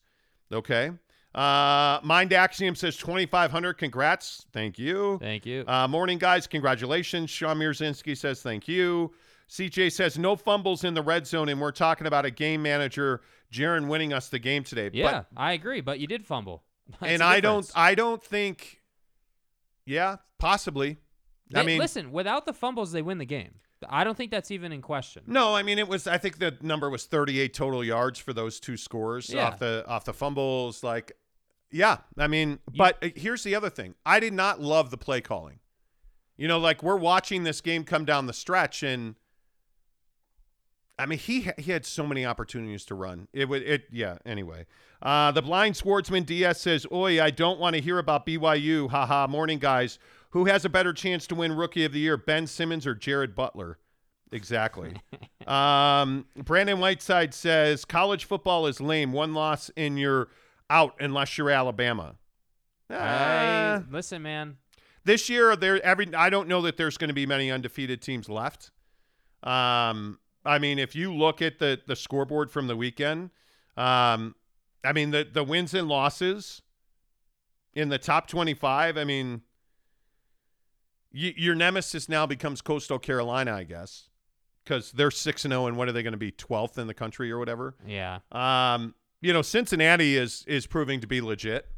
[0.52, 0.92] Okay.
[1.34, 3.74] Uh, Mind Axiom says 2,500.
[3.74, 4.46] Congrats.
[4.52, 5.18] Thank you.
[5.20, 5.64] Thank you.
[5.66, 6.46] Uh, morning, guys.
[6.46, 7.28] Congratulations.
[7.28, 9.12] Sean Mirzinski says thank you.
[9.48, 13.22] CJ says no fumbles in the red zone, and we're talking about a game manager,
[13.52, 14.90] Jaren, winning us the game today.
[14.92, 16.64] yeah, I agree, but you did fumble.
[17.00, 17.70] That's and I don't.
[17.74, 18.80] I don't think.
[19.86, 20.98] Yeah, possibly.
[21.54, 23.54] I mean, listen, without the fumbles, they win the game.
[23.88, 25.22] I don't think that's even in question.
[25.28, 26.06] No, I mean it was.
[26.08, 29.46] I think the number was 38 total yards for those two scores Yeah.
[29.46, 30.82] off the off the fumbles.
[30.82, 31.12] Like,
[31.70, 33.94] yeah, I mean, but uh, here's the other thing.
[34.04, 35.60] I did not love the play calling.
[36.36, 39.14] You know, like we're watching this game come down the stretch, and
[40.98, 43.28] I mean he ha- he had so many opportunities to run.
[43.32, 44.18] It would it yeah.
[44.26, 44.66] Anyway,
[45.02, 48.90] uh, the blind sportsman DS says, "Oi, I don't want to hear about BYU.
[48.90, 49.26] Haha.
[49.28, 49.98] Morning, guys.
[50.30, 53.34] Who has a better chance to win Rookie of the Year, Ben Simmons or Jared
[53.34, 53.78] Butler?"
[54.32, 54.92] Exactly.
[55.46, 59.12] um, Brandon Whiteside says college football is lame.
[59.12, 60.28] One loss and you're
[60.68, 62.16] out unless you're Alabama.
[62.90, 64.56] I, Uh, listen, man.
[65.04, 68.28] this year, there every I don't know that there's going to be many undefeated teams
[68.28, 68.70] left.
[69.42, 73.30] Um, I mean, if you look at the the scoreboard from the weekend,
[73.76, 74.34] um,
[74.84, 76.62] I mean the the wins and losses
[77.74, 78.96] in the top 25.
[78.96, 79.42] I mean,
[81.12, 84.08] y- your nemesis now becomes Coastal Carolina, I guess,
[84.64, 86.94] because they're six and zero, and what are they going to be 12th in the
[86.94, 87.76] country or whatever?
[87.86, 88.20] Yeah.
[88.32, 91.68] Um, you know, Cincinnati is is proving to be legit,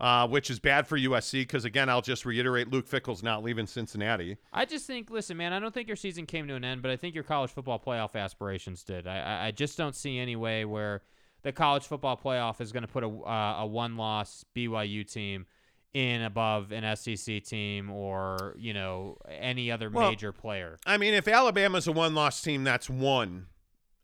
[0.00, 3.66] uh, which is bad for USC because again, I'll just reiterate, Luke Fickell's not leaving
[3.66, 4.36] Cincinnati.
[4.52, 6.90] I just think, listen, man, I don't think your season came to an end, but
[6.90, 9.06] I think your college football playoff aspirations did.
[9.06, 11.02] I, I, just don't see any way where
[11.42, 15.46] the college football playoff is going to put a, uh, a one-loss BYU team
[15.94, 20.76] in above an SEC team or you know any other Well, major player.
[20.84, 23.46] I mean, if Alabama's a one loss team, that's one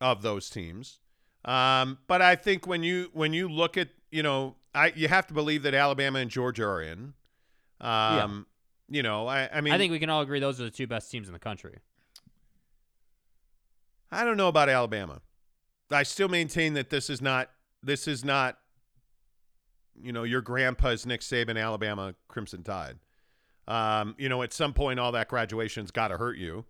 [0.01, 1.01] of those teams.
[1.45, 5.27] Um, but I think when you when you look at you know, I you have
[5.29, 7.15] to believe that Alabama and Georgia are in.
[7.81, 8.47] Um,
[8.89, 10.87] you know, I, I mean, I think we can all agree those are the two
[10.87, 11.79] best teams in the country.
[14.11, 15.21] I don't know about Alabama.
[15.91, 17.51] I still maintain that this is not
[17.83, 18.59] this is not
[20.01, 22.99] you know your grandpa's Nick Saban Alabama Crimson Tide.
[23.69, 26.65] Um, you know, at some point, all that graduation's got to hurt you.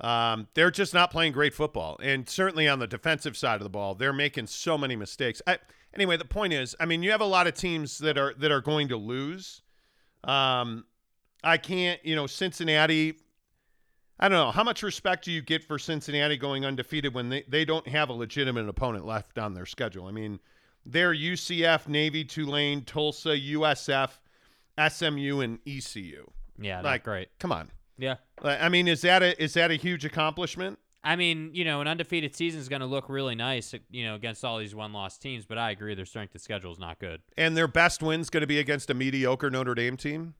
[0.00, 3.70] Um, they're just not playing great football, and certainly on the defensive side of the
[3.70, 5.42] ball, they're making so many mistakes.
[5.46, 5.58] I,
[5.94, 8.50] anyway, the point is, I mean, you have a lot of teams that are that
[8.50, 9.62] are going to lose.
[10.24, 10.84] Um,
[11.42, 13.14] I can't, you know, Cincinnati.
[14.18, 14.50] I don't know.
[14.50, 18.10] How much respect do you get for Cincinnati going undefeated when they, they don't have
[18.10, 20.06] a legitimate opponent left on their schedule?
[20.06, 20.40] I mean,
[20.84, 24.10] they're UCF, Navy, Tulane, Tulsa, USF,
[24.88, 26.30] SMU, and ECU.
[26.58, 27.28] Yeah, not Like, great.
[27.38, 27.70] Come on.
[27.96, 28.16] Yeah.
[28.42, 30.78] I mean, is that a is that a huge accomplishment?
[31.02, 34.14] I mean, you know, an undefeated season is going to look really nice, you know,
[34.14, 35.46] against all these one-loss teams.
[35.46, 37.22] But I agree, their strength of schedule is not good.
[37.38, 40.34] And their best win's going to be against a mediocre Notre Dame team?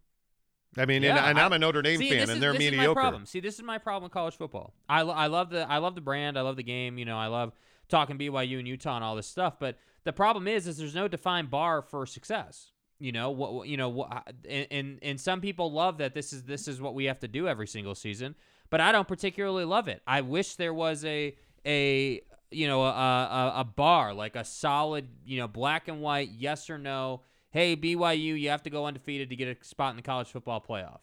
[0.76, 2.52] I mean, and, Yeah, and I- I'm a Notre Dame See, fan, this and they're
[2.52, 2.90] this mediocre.
[2.90, 3.26] Is my problem.
[3.26, 4.74] See, this is my problem with college football.
[4.88, 6.38] I, lo- I love the I love the brand.
[6.38, 6.98] I love the game.
[6.98, 7.52] You know, I love
[7.88, 9.54] talking BYU and Utah and all this stuff.
[9.58, 12.70] But the problem is, is there's no defined bar for success.
[13.00, 13.54] You know what?
[13.54, 16.80] what- You know, what, and, and and some people love that this is this is
[16.82, 18.34] what we have to do every single season.
[18.70, 20.00] But I don't particularly love it.
[20.06, 21.34] I wish there was a
[21.66, 26.30] a you know a, a, a bar like a solid you know black and white
[26.36, 27.22] yes or no.
[27.50, 30.64] Hey BYU, you have to go undefeated to get a spot in the college football
[30.66, 31.00] playoff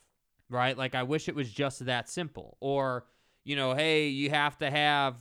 [0.50, 0.78] right?
[0.78, 2.58] Like I wish it was just that simple.
[2.60, 3.06] Or,
[3.44, 5.16] you know, hey, you have to have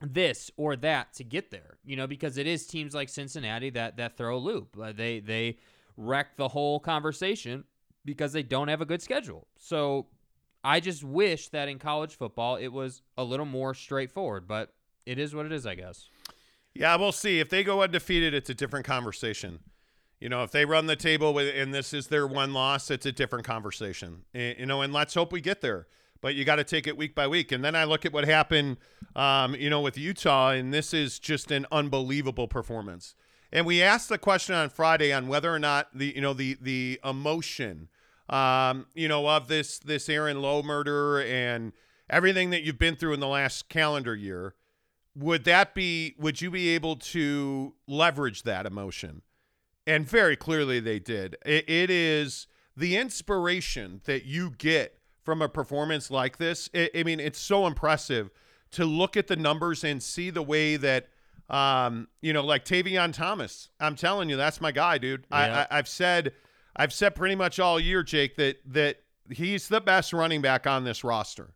[0.00, 3.96] this or that to get there, you know, because it is teams like Cincinnati that
[3.98, 4.76] that throw a loop.
[4.80, 5.58] Uh, they they
[5.96, 7.64] wreck the whole conversation
[8.04, 9.46] because they don't have a good schedule.
[9.56, 10.06] So
[10.64, 14.72] I just wish that in college football it was a little more straightforward, but
[15.06, 16.08] it is what it is, I guess.
[16.74, 17.40] Yeah, we'll see.
[17.40, 19.60] If they go undefeated, it's a different conversation.
[20.20, 23.04] You know, if they run the table with, and this is their one loss, it's
[23.06, 24.22] a different conversation.
[24.32, 25.88] And, you know, and let's hope we get there.
[26.20, 27.50] But you got to take it week by week.
[27.50, 28.76] And then I look at what happened,
[29.16, 33.16] um, you know, with Utah, and this is just an unbelievable performance.
[33.52, 36.56] And we asked the question on Friday on whether or not the, you know, the
[36.60, 37.88] the emotion,
[38.28, 41.72] um, you know, of this this Aaron Lowe murder and
[42.08, 44.54] everything that you've been through in the last calendar year,
[45.14, 46.14] would that be?
[46.18, 49.22] Would you be able to leverage that emotion?
[49.86, 51.36] And very clearly they did.
[51.44, 56.70] It, it is the inspiration that you get from a performance like this.
[56.74, 58.30] I I mean, it's so impressive
[58.72, 61.08] to look at the numbers and see the way that,
[61.50, 63.68] um, you know, like Tavion Thomas.
[63.78, 65.26] I'm telling you, that's my guy, dude.
[65.30, 65.36] Yeah.
[65.36, 66.32] I, I, I've said,
[66.76, 68.98] I've said pretty much all year, Jake, that that
[69.30, 71.54] he's the best running back on this roster,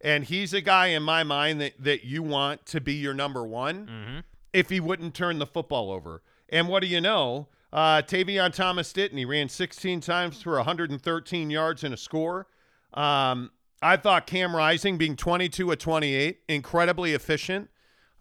[0.00, 3.44] and he's a guy in my mind that that you want to be your number
[3.46, 4.18] one Mm-hmm.
[4.52, 6.22] if he wouldn't turn the football over.
[6.48, 7.48] And what do you know?
[7.72, 9.18] Uh, Tavion Thomas didn't.
[9.18, 12.46] He ran 16 times for 113 yards and a score.
[12.94, 13.50] Um,
[13.82, 17.68] I thought Cam Rising being 22 at 28, incredibly efficient.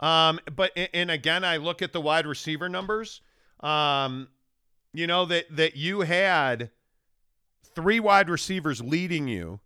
[0.02, 3.22] Um, but and again, I look at the wide receiver numbers.
[3.62, 4.28] Um,
[4.94, 6.72] you know that that you had
[7.76, 9.60] three wide receivers leading you,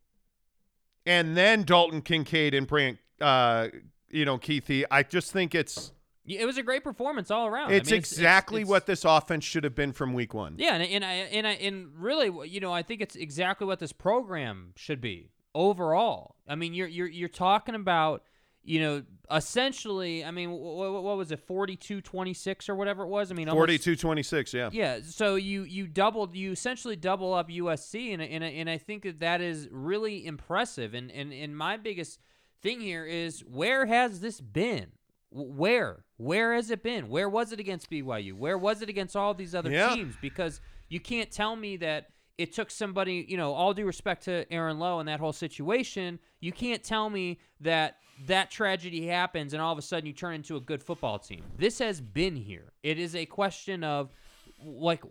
[1.06, 3.70] and then Dalton Kincaid and Britain, uh,
[4.10, 4.86] you know Covey.
[4.92, 5.92] I just think it's
[6.26, 7.72] It was a great performance all around.
[7.72, 10.56] I it's mean, exactly it's- what this offense should have been from week one.
[10.58, 13.80] Yeah, and and I and I and really, you know, I think it's exactly what
[13.80, 16.36] this program should be overall.
[16.48, 18.24] I mean, you're you're you're talking about,
[18.64, 20.24] you know, essentially.
[20.24, 23.32] I mean, what, what was it, 42-26 or whatever it was?
[23.32, 24.70] I mean, almost- 42 26, yeah.
[24.72, 29.04] Yeah, so you you doubled you essentially double up USC, and and and I think
[29.04, 30.94] that that is really impressive.
[30.94, 32.20] And and and my biggest
[32.62, 34.88] thing here is where has this been?
[35.32, 37.10] Where where has it been?
[37.10, 38.34] Where was it against BYU?
[38.34, 39.96] Where was it against all these other Yeah.
[39.96, 40.16] teams?
[40.22, 44.52] Because you can't tell me that it took somebody, you know, all due respect to
[44.52, 47.98] Aaron Lowe and that whole situation, you can't tell me that
[48.28, 51.44] that tragedy happens and all of a sudden you turn into a good football team.
[51.58, 52.72] This has been here.
[52.84, 54.12] It is a question of
[54.64, 55.04] like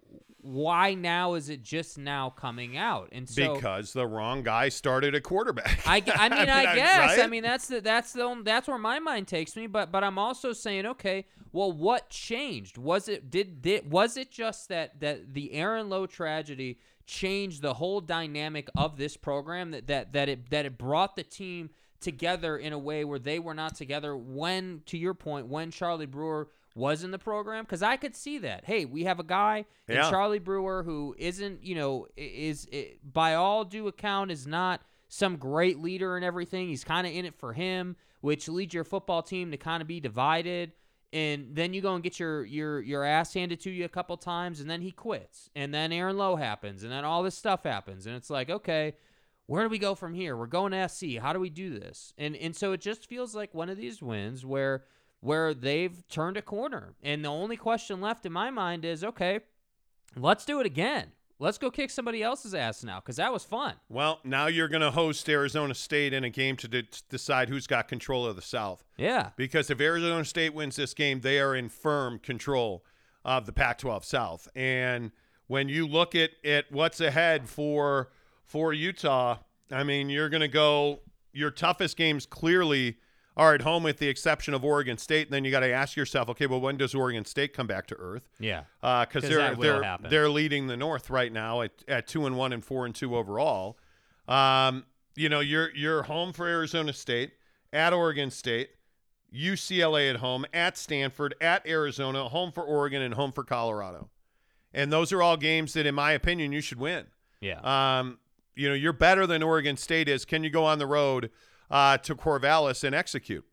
[0.42, 3.10] why now is it just now coming out?
[3.12, 5.86] And so because the wrong guy started a quarterback.
[5.86, 7.10] I, I mean, I, guess.
[7.10, 7.30] I right?
[7.30, 9.66] mean, that's the that's the only, that's where my mind takes me.
[9.66, 12.78] But but I'm also saying, okay, well, what changed?
[12.78, 17.74] Was it did did was it just that that the Aaron Lowe tragedy changed the
[17.74, 19.72] whole dynamic of this program?
[19.72, 23.38] That that that it that it brought the team together in a way where they
[23.38, 27.82] were not together when, to your point, when Charlie Brewer was in the program because
[27.82, 28.64] I could see that.
[28.64, 33.34] Hey, we have a guy in Charlie Brewer who isn't, you know, is, i by
[33.34, 36.68] all due account is not some great leader and everything.
[36.68, 39.88] He's kind of in it for him, which leads your football team to kind of
[39.88, 40.72] be divided.
[41.12, 44.16] And then you go and get your your your ass handed to you a couple
[44.16, 47.64] times, and then he quits, and then Aaron Lowe happens, and then all this stuff
[47.64, 48.94] happens, and it's like, okay,
[49.50, 50.36] where do we go from here?
[50.36, 51.18] We're going to SC.
[51.20, 52.14] How do we do this?
[52.16, 54.84] And and so it just feels like one of these wins where
[55.18, 56.94] where they've turned a corner.
[57.02, 59.40] And the only question left in my mind is, okay,
[60.16, 61.08] let's do it again.
[61.40, 63.74] Let's go kick somebody else's ass now because that was fun.
[63.88, 67.66] Well, now you're going to host Arizona State in a game to de- decide who's
[67.66, 68.84] got control of the South.
[68.98, 69.30] Yeah.
[69.34, 72.84] Because if Arizona State wins this game, they are in firm control
[73.24, 74.46] of the Pac-12 South.
[74.54, 75.10] And
[75.48, 78.10] when you look at, at what's ahead for
[78.50, 79.38] for Utah,
[79.70, 81.00] I mean, you're going to go
[81.32, 82.96] your toughest games clearly
[83.36, 85.28] are at home with the exception of Oregon State.
[85.28, 87.86] And then you got to ask yourself, okay, well, when does Oregon State come back
[87.86, 88.28] to earth?
[88.40, 88.64] Yeah.
[88.80, 90.10] because 'Cause they're they're happen.
[90.10, 93.16] they're leading the North right now at, at two and one and four and two
[93.16, 93.78] overall.
[94.26, 94.84] Um,
[95.14, 97.30] you know, you're you're home for Arizona State,
[97.72, 98.70] at Oregon State,
[99.32, 104.08] UCLA at home, at Stanford, at Arizona, home for Oregon, and home for Colorado.
[104.74, 107.06] And those are all games that, in my opinion, you should win.
[107.40, 107.60] Yeah.
[108.00, 108.18] Um,
[108.60, 110.26] you know, you're better than Oregon State is.
[110.26, 111.30] Can you go on the road
[111.70, 113.44] uh, to Corvallis and execute?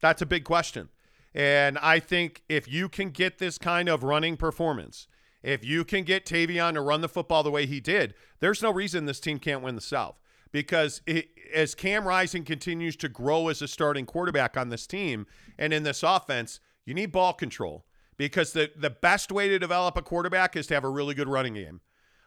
[0.00, 0.88] That's a big question.
[1.32, 5.06] And I think if you can get this kind of running performance,
[5.44, 8.72] if you can get Tavion to run the football the way he did, there's no
[8.72, 10.16] reason this team can't win the South.
[10.50, 15.26] Because it, as Cam Rising continues to grow as a starting quarterback on this team
[15.56, 17.84] and in this offense, you need ball control.
[18.16, 21.28] Because the, the best way to develop a quarterback is to have a really good
[21.28, 21.80] running game.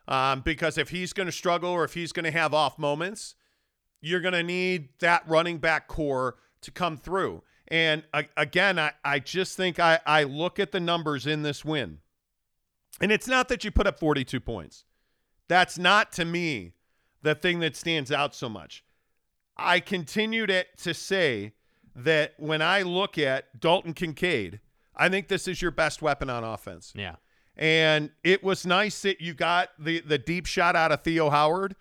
[0.08, 3.36] Um, because if he's going to struggle or if he's going to have off moments,
[4.02, 7.44] you're going to need that running back core to come through.
[7.68, 11.64] And uh, again, I, I just think I, I look at the numbers in this
[11.64, 12.00] win.
[13.00, 14.86] And it's not that you put up 42 points.
[15.48, 16.74] That's not to me
[17.22, 18.84] the thing that stands out so much.
[19.58, 21.54] I continue to, to say
[21.96, 24.60] that when I look at Dalton Kincaid,
[24.96, 26.94] I think this is your best weapon on offense.
[26.96, 27.16] yeah.
[27.62, 31.76] And it was nice that you got the the deep shot out of Theo Howard.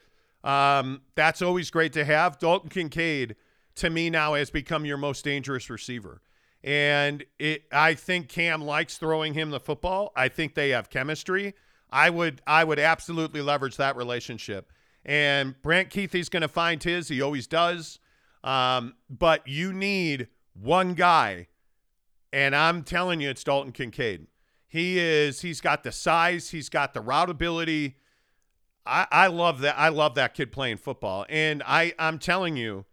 [0.45, 2.39] Um, that's always great to have.
[2.39, 3.35] Dalton Kincaid,
[3.77, 6.21] to me now, has become your most dangerous receiver.
[6.63, 10.13] And it, I think Cam likes throwing him the football.
[10.15, 11.55] I think they have chemistry.
[11.91, 14.71] I would, I would absolutely leverage that relationship.
[15.05, 17.09] And Britain Covey's going to find his.
[17.09, 17.99] He always does.
[18.45, 21.49] Um, but you need one guy,
[22.33, 24.27] and I'm telling you, it's Dalton Kincaid.
[24.71, 25.41] He is.
[25.41, 26.51] He's got the size.
[26.51, 27.97] He's got the route ability.
[28.87, 29.77] I, I love that.
[29.77, 31.27] I love that kid playing football.
[31.29, 32.87] And I, I'm telling you,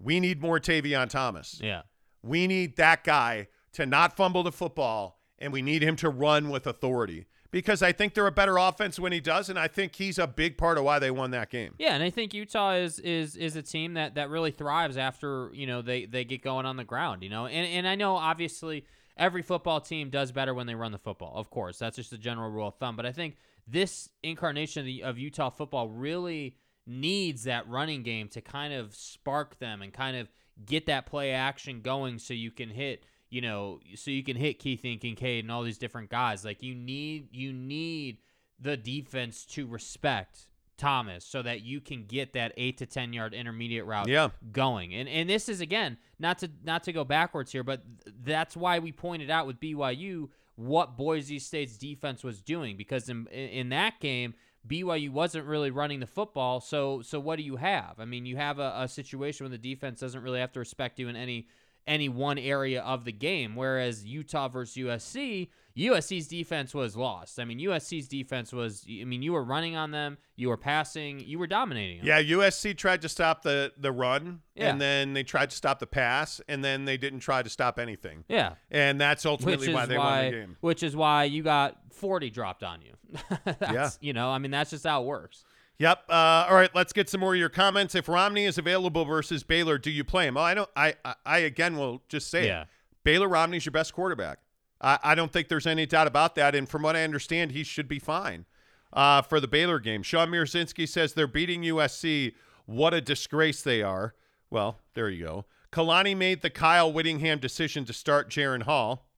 [0.00, 1.60] we need more Tavion Thomas.
[1.62, 1.82] Yeah.
[2.22, 6.50] We need that guy to not fumble the football, and we need him to run
[6.50, 9.94] with authority because I think they're a better offense when he does, and I think
[9.94, 11.74] he's a big part of why they won that game.
[11.78, 15.50] Yeah, and I think Utah is is is a team that that really thrives after
[15.52, 17.22] you know they they get going on the ground.
[17.22, 18.84] You know, and and I know obviously
[19.16, 21.34] every football team does better when they run the football.
[21.36, 22.96] Of course, that's just a general rule of thumb.
[22.96, 23.36] But I think
[23.66, 26.56] this incarnation of, the, of Utah football really
[26.86, 30.28] needs that running game to kind of spark them and kind of
[30.66, 34.58] get that play action going so you can hit you know so you can hit
[34.58, 38.18] Keith and Kincaid and all these different guys like you need you need
[38.60, 40.46] the defense to respect
[40.76, 44.30] Thomas so that you can get that 8 to 10 yard intermediate route Yeah.
[44.52, 47.82] going and and this is again not to not to go backwards here but
[48.24, 53.26] that's why we pointed out with BYU what Boise State's defense was doing because in
[53.28, 54.34] in that game
[54.66, 56.58] BYU wasn't really running the football.
[56.60, 57.96] So so what do you have?
[57.98, 60.98] I mean, you have a, a situation where the defense doesn't really have to respect
[60.98, 61.48] you in any
[61.86, 63.56] any one area of the game.
[63.56, 67.40] Whereas Utah versus USC, USC's defense was lost.
[67.40, 68.86] I mean, USC's defense was.
[68.88, 71.98] I mean, you were running on them, you were passing, you were dominating.
[71.98, 72.06] Them.
[72.06, 74.70] Yeah, USC tried to stop the the run, Yeah.
[74.70, 77.78] and then they tried to stop the pass, and then they didn't try to stop
[77.80, 78.24] anything.
[78.28, 78.54] Yeah.
[78.70, 80.56] And that's ultimately why they why, won the game.
[80.60, 82.92] which is why you got 40 dropped on you.
[83.44, 85.44] That's- You know, I mean, that's just how it works.
[85.78, 86.04] Yep.
[86.08, 87.96] Uh, all right, let's get some more of your comments.
[87.96, 90.36] If Romney is available versus Baylor, do you play him?
[90.36, 90.70] Oh, I don't.
[90.76, 92.62] I I, I again will just say Yeah.
[92.62, 92.68] it.
[93.02, 94.38] Baylor Romney's your best quarterback.
[94.84, 96.54] I, I don't think there's any doubt about that.
[96.54, 98.44] And from what I understand, he should be fine
[98.92, 100.02] uh, for the Baylor game.
[100.02, 102.34] Sean Mirzinski says they're beating USC.
[102.66, 104.14] What a disgrace they are.
[104.50, 105.44] Well, there you go.
[105.72, 109.08] Kalani made the Kyle Whittingham decision to start Jaren Hall.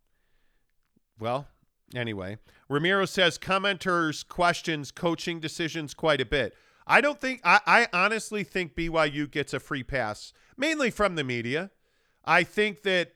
[1.18, 1.48] Well,
[1.94, 2.38] anyway,
[2.68, 6.54] Ramiro says commenters questions coaching decisions quite a bit.
[6.86, 11.24] I don't think I, I honestly think BYU gets a free pass, mainly from the
[11.24, 11.70] media.
[12.24, 13.12] I think that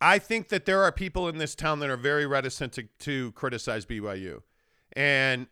[0.00, 3.32] I think that there are people in this town that are very reticent to, to
[3.32, 4.42] criticize BYU.
[4.94, 5.48] And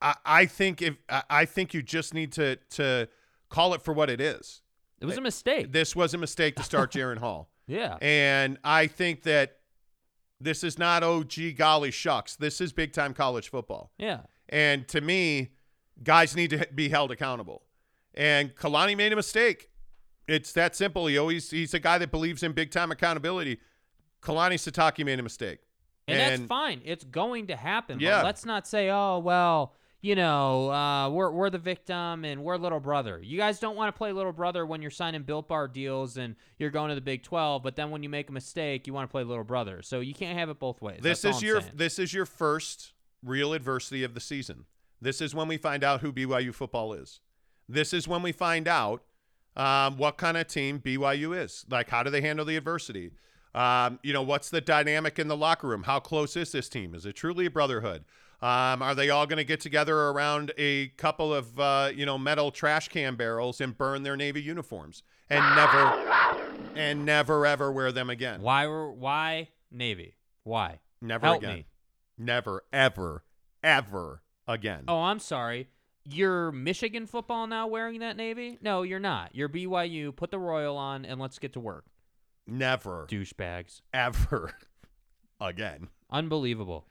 [0.00, 3.08] I, I think if I, think you just need to to
[3.48, 4.62] call it for what it is.
[5.00, 5.72] It was a mistake.
[5.72, 7.50] This was a mistake to start Jaren Hall.
[7.66, 7.96] yeah.
[8.00, 9.58] And I think that
[10.40, 12.36] this is not, oh, gee, golly shucks.
[12.36, 13.92] This is big time college football.
[13.98, 14.22] Yeah.
[14.48, 15.50] And to me,
[16.02, 17.62] guys need to be held accountable.
[18.14, 19.70] And Kalani made a mistake.
[20.28, 21.06] It's that simple.
[21.06, 23.58] He always he's a guy that believes in big time accountability.
[24.22, 25.60] Kalani Sitake made a mistake.
[26.06, 26.80] And, that's fine.
[26.84, 28.00] It's going to happen.
[28.00, 28.18] Yeah.
[28.18, 32.56] But let's not say, oh, well, you know, uh, we're, we're the victim and we're
[32.56, 33.20] little brother.
[33.22, 36.36] You guys don't want to play little brother when you're signing Built Bar deals and
[36.58, 39.08] you're going to the Big 12, but then when you make a mistake, you want
[39.08, 39.82] to play little brother.
[39.82, 41.00] So you can't have it both ways.
[41.02, 41.72] This That's is your saying.
[41.74, 44.64] this is your first real adversity of the season.
[45.00, 47.20] This is when we find out who BYU football is.
[47.68, 49.02] This is when we find out
[49.58, 51.66] um, what kind of team BYU is.
[51.68, 53.10] Like, how do they handle the adversity?
[53.54, 55.82] Um, you know, what's the dynamic in the locker room?
[55.82, 56.94] How close is this team?
[56.94, 58.04] Is it truly a brotherhood?
[58.40, 62.16] Um, are they all going to get together around a couple of uh, you know
[62.16, 66.38] metal trash can barrels and burn their navy uniforms and never
[66.76, 68.40] and never ever wear them again?
[68.40, 70.14] Why were why Navy?
[70.44, 70.78] Why?
[71.00, 71.54] Never Help again.
[71.56, 71.66] me.
[72.16, 73.24] Never, ever,
[73.62, 74.84] ever again.
[74.88, 75.68] Oh, I'm sorry.
[76.10, 78.58] You're Michigan football now wearing that Navy?
[78.62, 79.30] No, you're not.
[79.34, 80.14] You're BYU.
[80.14, 81.84] Put the Royal on and let's get to work.
[82.46, 83.82] Never, Douchebags.
[83.92, 84.52] ever
[85.40, 85.88] again.
[86.10, 86.86] Unbelievable.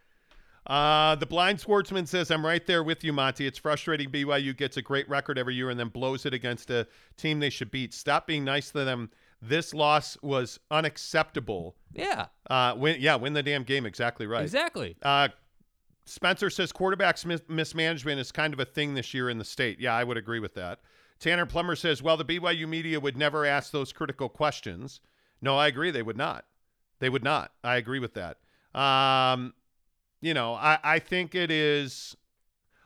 [0.68, 3.48] Uh, the blind sportsman says, I'm right there with you, Monty.
[3.48, 6.86] It's frustrating BYU gets a great record every year and then blows it against a
[7.16, 7.94] team they should beat.
[7.94, 9.10] Stop being nice to them.
[9.42, 11.76] This loss was unacceptable.
[11.94, 12.26] Yeah.
[12.50, 13.86] Uh, win, yeah, win the damn game.
[13.86, 14.44] Exactly right.
[14.44, 14.98] Exactly.
[15.02, 15.30] Uh,
[16.08, 19.80] Spencer says quarterbacks mis- mismanagement is kind of a thing this year in the state.
[19.80, 20.80] Yeah, I would agree with that.
[21.20, 25.02] Tanner Plummer says, well, the BYU media would never ask those critical questions.
[25.42, 25.92] No, I agree.
[25.92, 26.46] They would not.
[27.00, 27.52] They would not.
[27.64, 28.38] I agree with that.
[28.80, 29.54] Um,
[30.22, 32.16] you know, I, I think it is.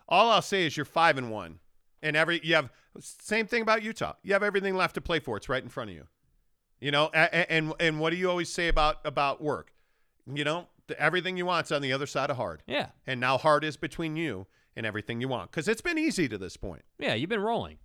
[0.07, 1.59] All I'll say is you're five and one,
[2.01, 2.69] and every you have
[2.99, 4.13] same thing about Utah.
[4.23, 5.37] You have everything left to play for.
[5.37, 6.07] It's right in front of you.
[6.81, 9.73] You know, and and, and what do you always say about about work?
[10.31, 12.63] You know, everything you want's on the other side of hard.
[12.67, 12.87] Yeah.
[13.05, 16.37] And now hard is between you and everything you want because it's been easy to
[16.37, 16.83] this point.
[16.99, 17.77] Yeah, you've been rolling.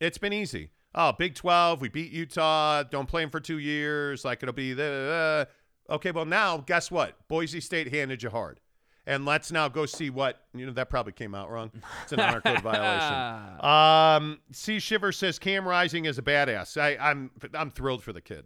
[0.00, 0.70] It's been easy.
[0.94, 2.82] Oh, Big 12, we beat Utah.
[2.84, 4.24] Don't play them for two years.
[4.24, 5.46] Like it'll be the.
[5.90, 7.16] Uh, okay, well, now, guess what?
[7.28, 8.60] Boise State handed you hard.
[9.06, 10.40] And let's now go see what.
[10.54, 11.72] You know, that probably came out wrong.
[12.04, 13.40] It's an honor code violation.
[13.64, 14.78] Um, C.
[14.78, 16.80] Shiver says Cam Rising is a badass.
[16.80, 18.44] I, I'm, I'm thrilled for the kid.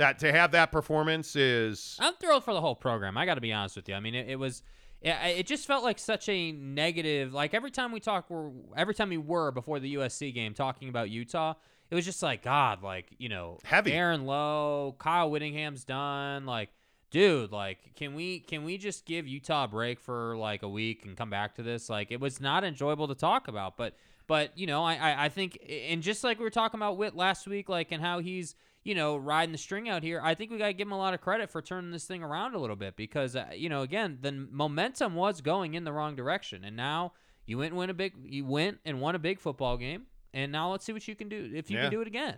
[0.00, 1.98] That to have that performance is.
[2.00, 3.18] I'm thrilled for the whole program.
[3.18, 3.94] I got to be honest with you.
[3.94, 4.62] I mean, it, it was,
[5.02, 7.34] it, it just felt like such a negative.
[7.34, 10.88] Like every time we talk, we're every time we were before the USC game talking
[10.88, 11.52] about Utah,
[11.90, 13.92] it was just like God, like you know, Heavy.
[13.92, 16.46] Aaron Lowe, Kyle Whittingham's done.
[16.46, 16.70] Like,
[17.10, 21.04] dude, like, can we can we just give Utah a break for like a week
[21.04, 21.90] and come back to this?
[21.90, 23.96] Like, it was not enjoyable to talk about, but
[24.26, 27.14] but you know, I I, I think, and just like we were talking about Whit
[27.14, 28.54] last week, like, and how he's
[28.84, 30.98] you know, riding the string out here, I think we got to give him a
[30.98, 33.82] lot of credit for turning this thing around a little bit because, uh, you know,
[33.82, 36.64] again, the momentum was going in the wrong direction.
[36.64, 37.12] And now
[37.46, 40.04] you went and win a big, you went and won a big football game.
[40.32, 41.82] And now let's see what you can do if you Yeah.
[41.84, 42.36] can do it again.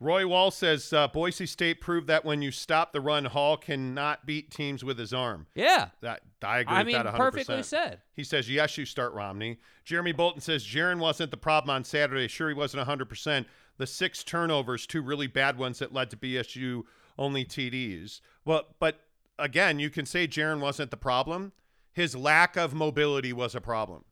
[0.00, 4.26] Roy Wall says uh, Boise State proved that when you stop the run, Hall cannot
[4.26, 5.46] beat teams with his arm.
[5.54, 5.90] Yeah.
[6.02, 7.16] That I agree I with mean, that 100%.
[7.16, 8.00] perfectly said.
[8.12, 9.58] He says, yes, you start Romney.
[9.84, 12.28] Jeremy Bolton says, Jaren wasn't the problem on Saturday.
[12.28, 13.46] Sure, he wasn't 100%.
[13.76, 16.84] The six turnovers, two really bad ones that led to BSU
[17.18, 18.20] only TDs.
[18.44, 19.00] Well, but
[19.38, 21.52] again, you can say Jaren wasn't the problem.
[21.92, 24.04] His lack of mobility was a problem.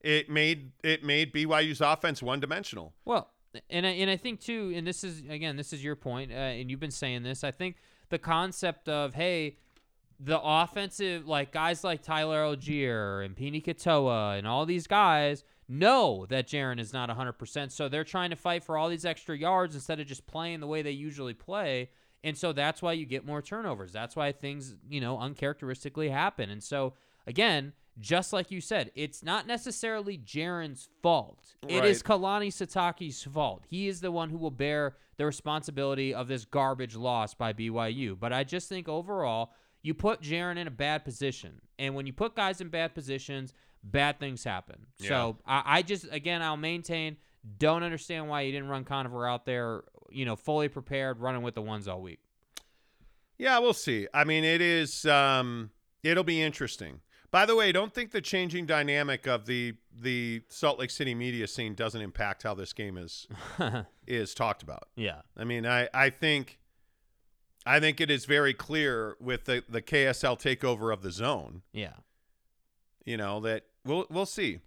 [0.00, 2.94] It made it made BYU's offense one dimensional.
[3.04, 3.30] Well,
[3.68, 6.34] and I, and I think too, and this is again, this is your point, uh,
[6.34, 7.44] and you've been saying this.
[7.44, 7.76] I think
[8.08, 9.58] the concept of hey,
[10.18, 16.26] the offensive like guys like Tyler Allgeier and Pini Katoa and all these guys know
[16.28, 19.74] that Jaren is not 100%, so they're trying to fight for all these extra yards
[19.74, 21.90] instead of just playing the way they usually play.
[22.22, 23.92] And so that's why you get more turnovers.
[23.92, 26.50] That's why things, you know, uncharacteristically happen.
[26.50, 26.94] And so
[27.26, 31.54] again, just like you said, it's not necessarily Jaren's fault.
[31.68, 33.64] It is Kalani Sitake's fault.
[33.68, 38.18] He is the one who will bear the responsibility of this garbage loss by BYU.
[38.18, 39.52] But I just think overall,
[39.82, 41.60] you put Jaren in a bad position.
[41.78, 44.86] And when you put guys in bad positions, bad things happen.
[44.98, 47.16] So I, I just, again, I'll maintain,
[47.58, 51.54] don't understand why you didn't run Conover out there, you know, fully prepared, running with
[51.54, 52.20] the ones all week.
[53.38, 54.06] Yeah, we'll see.
[54.12, 55.70] I mean, it is um
[56.02, 57.00] it'll be interesting.
[57.30, 61.46] By the way, don't think the changing dynamic of the the Salt Lake City media
[61.46, 63.26] scene doesn't impact how this game is
[64.06, 64.88] is talked about.
[64.96, 65.22] Yeah.
[65.38, 66.58] I mean, I I think
[67.64, 71.94] I think it is very clear with the the KSL takeover of the zone, Yeah.
[73.06, 74.60] you know, that we'll we'll see.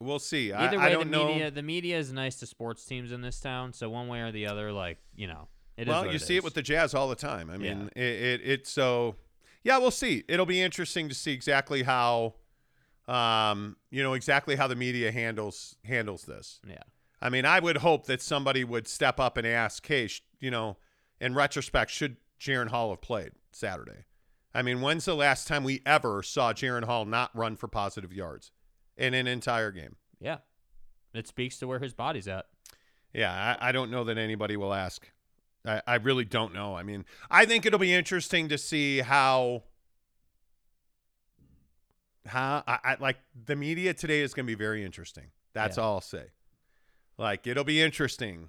[0.00, 0.52] We'll see.
[0.52, 1.26] I, Either way, I don't the know.
[1.28, 4.30] media the media is nice to sports teams in this town, so one way or
[4.30, 5.88] the other, like you know, it is.
[5.88, 6.38] well, you see is.
[6.38, 7.50] it with the Jazz all the time.
[7.50, 9.16] I mean, it, it it's so
[9.64, 10.24] yeah, we'll see.
[10.28, 12.34] It'll be interesting to see exactly how
[13.08, 16.60] um, you know, exactly how the media handles handles this.
[16.66, 16.82] yeah.
[17.20, 20.08] I mean, I would hope that somebody would step up and ask, "Hey,
[20.38, 20.76] you know,
[21.20, 24.04] in retrospect, should Jaren Hall have played Saturday?"
[24.58, 28.12] I mean, when's the last time we ever saw Jaren Hall not run for positive
[28.12, 28.50] yards
[28.96, 29.94] in an entire game?
[30.20, 30.38] Yeah.
[31.14, 32.46] It speaks to where his body's at.
[33.14, 35.08] Yeah, I, I don't know that anybody will ask.
[35.64, 36.74] I, I really don't know.
[36.74, 39.62] I mean, I think it'll be interesting to see how
[42.26, 45.26] how I, I like the media today is going to be very interesting.
[45.52, 45.84] That's Yeah.
[45.84, 46.24] all I'll say.
[47.16, 48.48] Like it'll be interesting.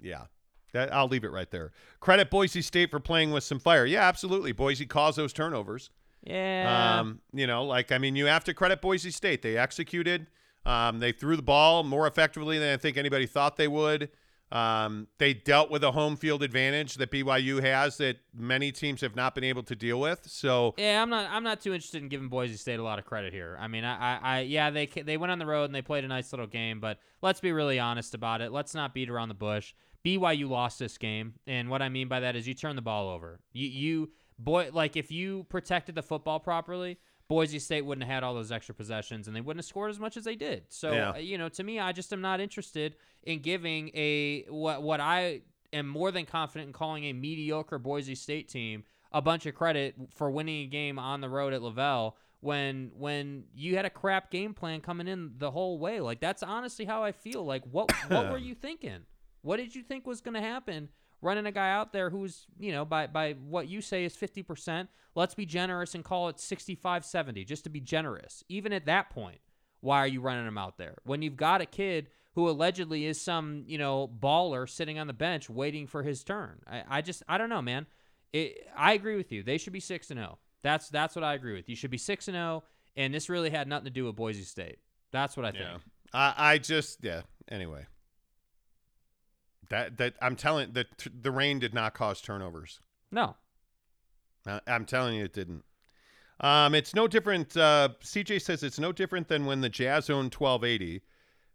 [0.00, 0.24] Yeah.
[0.72, 1.72] That I'll leave it right there.
[2.00, 3.86] Credit Boise State for playing with some fire.
[3.86, 4.52] Yeah, absolutely.
[4.52, 5.90] Boise caused those turnovers.
[6.22, 6.98] Yeah.
[7.00, 9.42] Um, you know, like I mean, you have to credit Boise State.
[9.42, 10.26] They executed.
[10.64, 14.10] Um, they threw the ball more effectively than I think anybody thought they would.
[14.52, 19.16] Um, they dealt with a home field advantage that BYU has that many teams have
[19.16, 20.20] not been able to deal with.
[20.26, 21.28] So yeah, I'm not.
[21.30, 23.56] I'm not too interested in giving Boise State a lot of credit here.
[23.60, 26.04] I mean, I, I, I yeah, they they went on the road and they played
[26.04, 28.52] a nice little game, but let's be really honest about it.
[28.52, 29.74] Let's not beat around the bush.
[30.06, 33.08] BYU lost this game, and what I mean by that is you turn the ball
[33.08, 33.40] over.
[33.52, 36.98] You, you boy, like if you protected the football properly,
[37.28, 39.98] Boise State wouldn't have had all those extra possessions, and they wouldn't have scored as
[39.98, 40.64] much as they did.
[40.68, 41.10] So, Yeah.
[41.10, 42.94] uh, you know, to me, I just am not interested
[43.24, 45.42] in giving a what what I
[45.72, 49.96] am more than confident in calling a mediocre Boise State team a bunch of credit
[50.14, 54.30] for winning a game on the road at LaVell when when you had a crap
[54.30, 55.98] game plan coming in the whole way.
[56.00, 57.44] Like that's honestly how I feel.
[57.44, 59.00] Like what what were you thinking?
[59.46, 60.88] What did you think was going to happen?
[61.22, 64.88] Running a guy out there who's, you know, by by what you say is 50%,
[65.14, 68.44] let's be generous and call it 65 70 just to be generous.
[68.48, 69.40] Even at that point,
[69.80, 70.96] why are you running him out there?
[71.04, 75.14] When you've got a kid who allegedly is some, you know, baller sitting on the
[75.14, 76.60] bench waiting for his turn.
[76.70, 77.86] I, I just I don't know, man.
[78.34, 79.42] It, I agree with you.
[79.42, 80.38] They should be 6 and 0.
[80.66, 81.68] That's that's what I agree with.
[81.68, 82.64] You should be six and zero,
[82.96, 84.78] and this really had nothing to do with Boise State.
[85.12, 85.62] That's what I think.
[85.62, 85.78] Yeah.
[86.12, 87.22] I, I just yeah.
[87.48, 87.86] Anyway,
[89.68, 90.86] that that I'm telling that
[91.20, 92.80] the rain did not cause turnovers.
[94.46, 95.64] No, I'm telling you, it didn't.
[96.40, 97.56] Um, it's no different.
[97.56, 101.02] Uh, CJ says it's no different than when the Jazz owned 1280.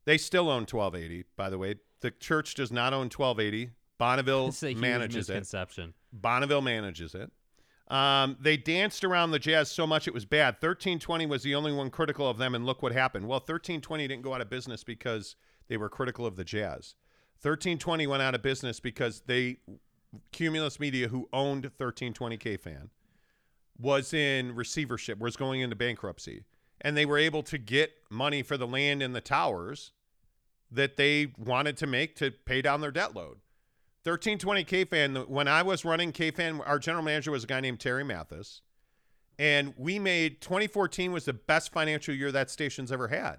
[0.06, 1.76] They still own 1280, by the way.
[2.02, 3.72] The church does not own 1280.
[4.00, 5.34] Bonneville it's a huge manages it.
[5.34, 5.94] misconception.
[6.12, 7.32] Bonneville manages it.
[7.94, 10.56] Um, they danced around the Jazz so much it was bad.
[10.56, 13.28] 1320 was the only one critical of them, and look what happened.
[13.28, 15.36] Well, 1320 didn't go out of business because
[15.68, 16.96] they were critical of the Jazz.
[17.44, 19.58] 1320 went out of business because they,
[20.32, 22.90] Cumulus Media, who owned 1320K fan,
[23.80, 26.44] was in receivership, was going into bankruptcy.
[26.82, 29.92] And they were able to get money for the land and the towers
[30.72, 33.40] that they wanted to make to pay down their debt load.
[34.04, 37.60] 1320 K fan, when I was running K fan, our general manager was a guy
[37.60, 38.62] named Terry Mathis.
[39.38, 43.38] And we made 2014 was the best financial year that station's ever had.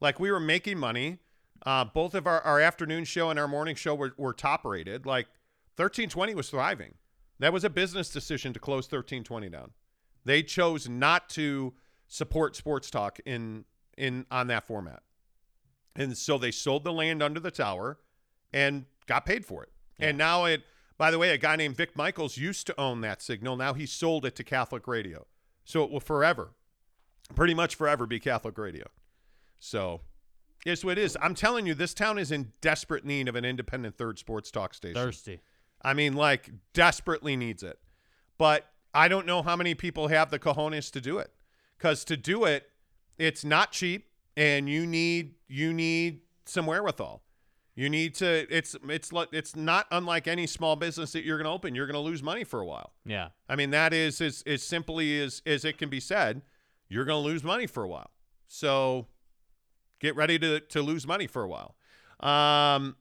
[0.00, 1.18] Like we were making money.
[1.64, 5.06] Uh, both of our, our afternoon show and our morning show were, were top rated.
[5.06, 5.26] Like
[5.76, 6.94] 1320 was thriving.
[7.38, 9.72] That was a business decision to close 1320 down.
[10.24, 11.74] They chose not to
[12.08, 13.64] support sports talk in
[13.96, 15.02] in on that format.
[15.94, 17.98] And so they sold the land under the tower
[18.52, 19.70] and got paid for it.
[19.98, 20.62] And now it
[20.98, 23.56] by the way, a guy named Vic Michaels used to own that signal.
[23.56, 25.26] Now he sold it to Catholic Radio.
[25.64, 26.52] So it will forever,
[27.34, 28.86] pretty much forever be Catholic Radio.
[29.58, 30.02] So
[30.66, 31.16] it's what it is.
[31.20, 34.74] I'm telling you, this town is in desperate need of an independent third sports talk
[34.74, 34.94] station.
[34.94, 35.40] Thirsty.
[35.82, 37.78] I mean, like desperately needs it.
[38.38, 41.30] But I don't know how many people have the cojones to do it.
[41.78, 42.68] Because to do it,
[43.18, 47.22] it's not cheap, and you need you need some wherewithal.
[47.74, 48.46] You need to.
[48.54, 51.74] It's it's like it's not unlike any small business that you're going to open.
[51.74, 52.92] You're going to lose money for a while.
[53.04, 53.28] Yeah.
[53.48, 56.42] I mean, that is as as simply as as it can be said.
[56.88, 58.10] You're going to lose money for a while.
[58.48, 59.08] So
[60.00, 61.74] get ready to to lose money for a while.
[62.20, 62.96] Um,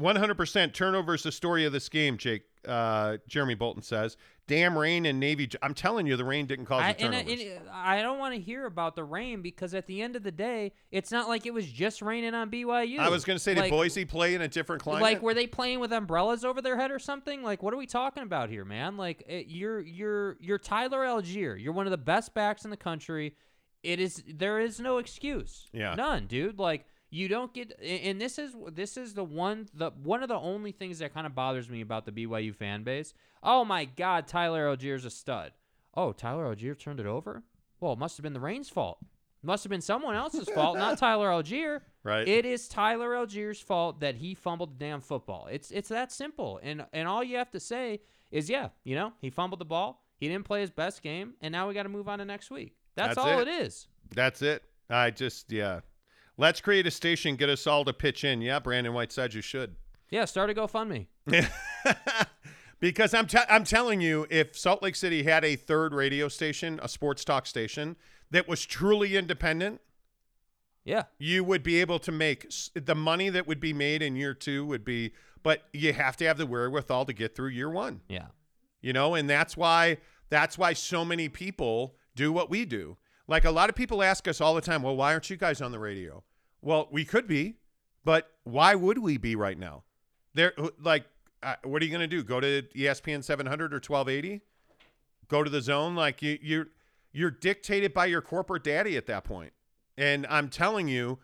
[0.00, 2.16] 100% turnover is the story of this game.
[2.16, 4.16] Jake uh, Jeremy Bolton says,
[4.46, 7.10] "Damn rain and Navy." j- I'm telling you, the rain didn't cause I, the I,
[7.10, 7.40] turnovers.
[7.40, 10.30] and I don't want to hear about the rain because at the end of the
[10.30, 12.98] day, it's not like it was just raining on BYU.
[12.98, 15.02] I was going to say, did Boise play in a different climate?
[15.02, 17.42] Like, were they playing with umbrellas over their head or something?
[17.42, 18.96] Like, what are we talking about here, man?
[18.96, 21.60] Like, it, you're you're you're Tyler Allgeier.
[21.60, 23.34] You're one of the best backs in the country.
[23.82, 25.68] It is there is no excuse.
[25.72, 25.94] Yeah.
[25.94, 26.58] none, dude.
[26.58, 27.78] Like, you don't get.
[27.82, 31.26] And this is this is the one the one of the only things that kind
[31.26, 33.12] of bothers me about the BYU fan base.
[33.42, 35.52] Oh my God, Tyler Allgeier's a stud.
[35.94, 37.42] Oh, Tyler Allgeier turned it over.
[37.80, 38.98] Well, it must have been the rain's fault.
[39.44, 41.80] Must have been someone else's fault, not Tyler Allgeier.
[42.04, 42.26] Right.
[42.26, 45.48] It is Tyler Allgeier's fault that he fumbled the damn football.
[45.50, 46.60] It's it's that simple.
[46.62, 50.04] And and all you have to say is, yeah, you know, he fumbled the ball.
[50.18, 52.50] He didn't play his best game, and now we got to move on to next
[52.52, 52.76] week.
[52.94, 53.48] That's, That's all it.
[53.48, 53.86] it is.
[54.14, 54.62] That's it.
[54.90, 55.80] I just yeah.
[56.36, 57.36] Let's create a station.
[57.36, 58.40] Get us all to pitch in.
[58.42, 59.76] Yeah, Brandon Whiteside, you should.
[60.10, 61.06] Yeah, start a GoFundMe.
[62.80, 66.80] because I'm te- I'm telling you, if Salt Lake City had a third radio station,
[66.82, 67.96] a sports talk station
[68.30, 69.80] that was truly independent,
[70.84, 74.16] Yeah, you would be able to make s- the money that would be made in
[74.16, 75.12] year two would be.
[75.42, 78.00] But you have to have the wherewithal to get through year one.
[78.08, 78.26] yeah.
[78.80, 79.98] you know and that's why
[80.30, 82.96] that's why so many people do what we do
[83.28, 85.60] like a lot of people ask us all the time well why aren't you guys
[85.60, 86.22] on the radio
[86.60, 87.56] well we could be
[88.04, 89.82] but why would we be right now
[90.34, 91.04] there like
[91.42, 94.42] uh, what are you going to do go to espn 700 or 1280
[95.28, 96.68] go to the zone like you you're
[97.12, 99.52] you're dictated by your corporate daddy at that point.
[99.96, 101.18] and i'm telling you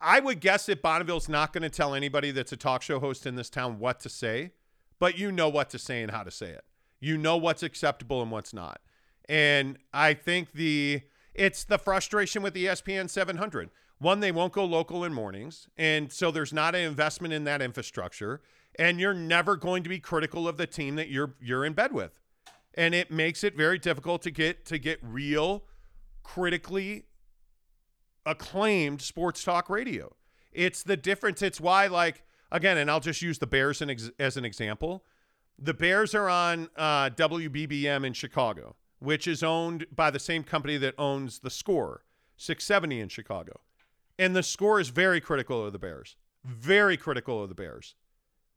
[0.00, 3.26] I would guess that Bonneville's not going to tell anybody that's a talk show host
[3.26, 4.52] in this town what to say,
[4.98, 6.64] but you know what to say and how to say it.
[7.00, 8.80] You know what's acceptable and what's not.
[9.28, 11.02] And I think the
[11.34, 13.70] it's the frustration with ESPN 700.
[13.98, 17.62] One, they won't go local in mornings, and so there's not an investment in that
[17.62, 18.42] infrastructure,
[18.78, 21.92] and you're never going to be critical of the team that you're you're in bed
[21.92, 22.20] with.
[22.74, 25.64] And it makes it very difficult to get to get real
[26.22, 27.04] critically
[28.26, 30.14] acclaimed sports talk radio.
[30.52, 31.40] It's the difference.
[31.42, 33.82] It's why, like, again, and I'll just use the Bears
[34.18, 35.04] as an example.
[35.58, 40.76] The Bears are on uh, WBBM in Chicago, which is owned by the same company
[40.78, 42.02] that owns the Score,
[42.36, 43.60] 670 in Chicago.
[44.18, 47.94] And the Score is very critical of the Bears, very critical of the Bears.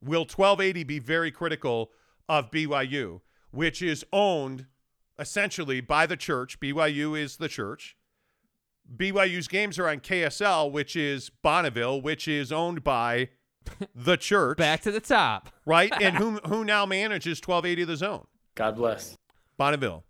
[0.02, 1.92] Will 1280 be very critical
[2.30, 3.22] of BYU,
[3.52, 4.68] which is owned
[5.18, 6.60] essentially by the church?
[6.60, 7.98] BYU is the church.
[8.96, 13.30] BYU's games are on KSL, which is Bonneville, which is owned by
[13.96, 15.50] the church, Back to the top.
[15.66, 15.92] right?
[16.02, 18.28] And who who now manages 1280 The Zone?
[18.56, 19.16] God bless.
[19.58, 20.06] Bonneville.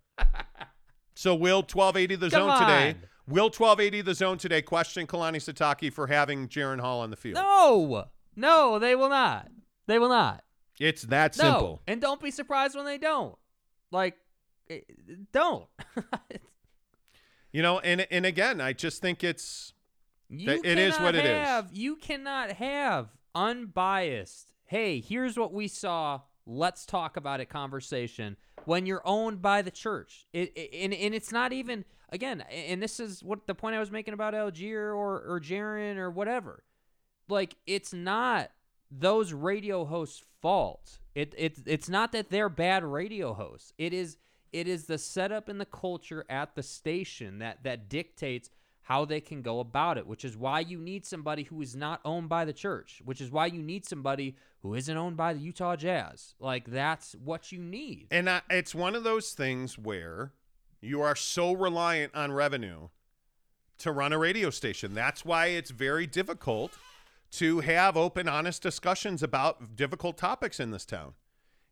[1.14, 2.96] So will 1280 the Come zone today.
[3.28, 7.34] Will 1280 the zone today question Kalani Sitake for having Jaren Hall on the field?
[7.36, 8.04] No,
[8.36, 9.48] no, they will not.
[9.86, 10.42] They will not.
[10.78, 11.82] It's that No, simple.
[11.86, 13.36] and don't be surprised when they don't.
[13.90, 14.16] Like,
[14.70, 14.80] eh,
[15.32, 15.66] don't.
[17.52, 19.72] You know, and and again, I just think it's
[20.28, 21.32] You it is what it is.
[21.46, 24.52] have, You cannot have unbiased.
[24.66, 26.20] Hey, here's what we saw.
[26.46, 27.46] Let's talk about it.
[27.48, 30.26] Conversation when you're owned by the church.
[30.32, 32.42] It, it- and and it's not even again.
[32.50, 36.10] And this is what the point I was making about Allgeier or or Jaren or
[36.10, 36.64] whatever.
[37.28, 38.50] Like it's not
[38.90, 40.98] those radio hosts' fault.
[41.14, 43.72] It it's it's not that they're bad radio hosts.
[43.78, 44.16] It is
[44.52, 48.50] it is the setup and the culture at the station that that dictates
[48.90, 52.00] how they can go about it, which is why you need somebody who is not
[52.04, 55.38] owned by the church, which is why you need somebody who isn't owned by the
[55.38, 56.34] Utah Jazz.
[56.40, 58.08] Like that's what you need.
[58.10, 60.32] and I, it's one of those things where
[60.80, 62.88] you are so reliant on revenue
[63.78, 64.92] to run a radio station.
[64.92, 66.72] That's why it's very difficult
[67.34, 71.14] to have open, honest discussions about difficult topics in this town.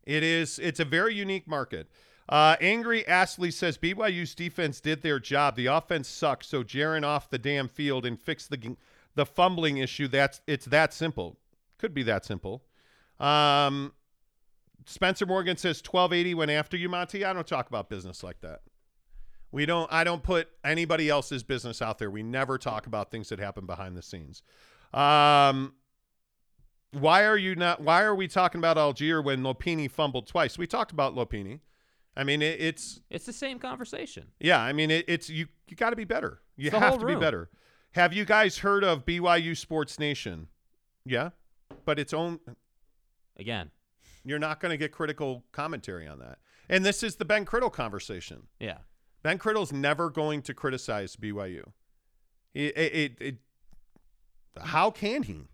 [0.05, 0.57] It is.
[0.57, 1.89] It's a very unique market.
[2.29, 5.55] Uh, Angry Astley says BYU's defense did their job.
[5.55, 8.77] The offense sucks, so Jaren off the damn field and fix the
[9.15, 10.07] the fumbling issue.
[10.07, 11.39] That's it's that simple.
[11.79, 12.63] Could be that simple.
[13.19, 13.93] Um,
[14.85, 17.25] Spencer Morgan says 1280 went after you, Monty.
[17.25, 18.61] I don't talk about business like that.
[19.51, 19.91] We don't.
[19.91, 22.11] I don't put anybody else's business out there.
[22.11, 24.43] We never talk about things that happen behind the scenes.
[24.93, 25.73] Um,
[26.91, 27.81] why are you not?
[27.81, 30.59] Why are we talking about Allgeier when Lopini fumbled twice?
[30.59, 31.61] We talked about Lopini.
[32.17, 34.27] I mean, it, it's It's the same conversation.
[34.39, 34.59] yeah.
[34.59, 35.47] I mean, it, it's you.
[35.67, 36.41] You got to be better.
[36.57, 37.49] You It's have to be better.
[37.93, 40.47] Have you guys heard of BYU Sports Nation?
[41.05, 41.29] Yeah,
[41.85, 42.39] but its own.
[43.37, 43.71] Again,
[44.25, 46.39] You're not going to get critical commentary on that.
[46.67, 48.47] And this is the Ben Criddle conversation.
[48.59, 48.79] yeah.
[49.23, 51.63] Ben Criddle's never going to criticize BYU.
[52.53, 53.37] It, it, it, it-
[54.61, 55.47] how can he?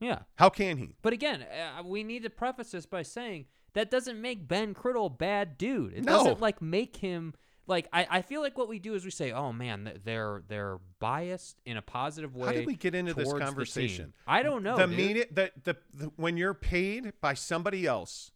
[0.00, 0.20] Yeah.
[0.36, 0.94] How can he?
[1.02, 5.06] But again, uh, we need to preface this by saying that doesn't make Ben Criddle
[5.06, 5.94] a bad dude.
[5.94, 6.18] It No.
[6.18, 7.34] doesn't like make him
[7.66, 10.78] like I, I feel like what we do is we say, "Oh man, they're they're
[10.98, 14.14] biased in a positive way." How did we get into this conversation?
[14.26, 14.76] I don't know.
[14.76, 14.96] the dude.
[14.96, 18.32] mean the, the the when you're paid by somebody else,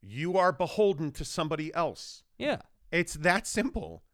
[0.00, 2.22] you are beholden to somebody else.
[2.38, 2.58] Yeah.
[2.92, 4.04] It's that simple,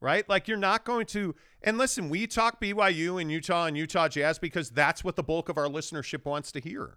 [0.00, 0.26] right?
[0.28, 1.34] Like you're not going to.
[1.62, 5.50] And listen, we talk BYU and Utah and Utah Jazz because that's what the bulk
[5.50, 6.96] of our listenership wants to hear,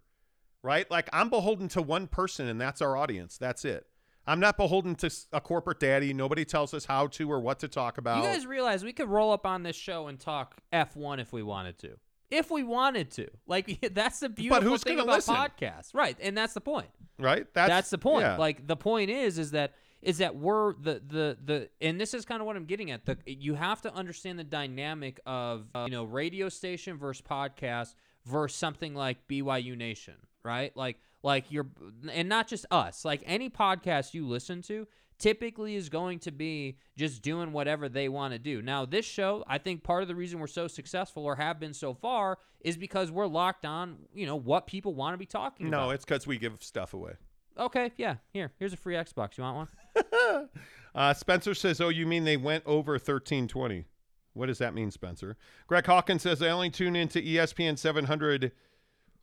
[0.63, 0.89] right?
[0.89, 3.37] Like I'm beholden to one person, and that's our audience.
[3.37, 3.85] That's it.
[4.25, 6.13] I'm not beholden to a corporate daddy.
[6.13, 8.23] Nobody tells us how to or what to talk about.
[8.23, 11.43] You guys realize we could roll up on this show and talk F1 if we
[11.43, 11.97] wanted to.
[12.31, 13.27] If we wanted to.
[13.45, 15.35] Like that's the beautiful who's thing about listen?
[15.35, 15.93] podcasts.
[15.93, 16.17] Right.
[16.21, 16.87] And that's the point.
[17.19, 17.45] right?
[17.53, 18.23] That's, the point.
[18.23, 18.37] yeah.
[18.37, 22.25] Like the point is is that is that we're the the the and this is
[22.25, 23.05] kind of what I'm getting at.
[23.05, 27.95] The you have to understand the dynamic of uh, you know radio station versus podcast
[28.25, 30.75] versus something like BYU Nation, right?
[30.75, 31.67] Like like you're
[32.11, 33.05] and not just us.
[33.05, 34.87] Like any podcast you listen to
[35.19, 38.61] typically is going to be just doing whatever they want to do.
[38.61, 41.73] Now, this show, I think part of the reason we're so successful or have been
[41.73, 45.67] so far is because we're locked on, you know, what people want to be talking
[45.67, 45.85] about.
[45.85, 47.13] no, it's because we give stuff away.
[47.57, 48.15] Okay, yeah.
[48.33, 49.37] Here, here's a free Xbox.
[49.37, 50.49] You want one?
[50.95, 53.85] Uh, Spencer says, "Oh, you mean they went over 1320?
[54.33, 58.51] What does that mean, Spencer?" Greg Hawkins says, "I only tune into ESPN 700.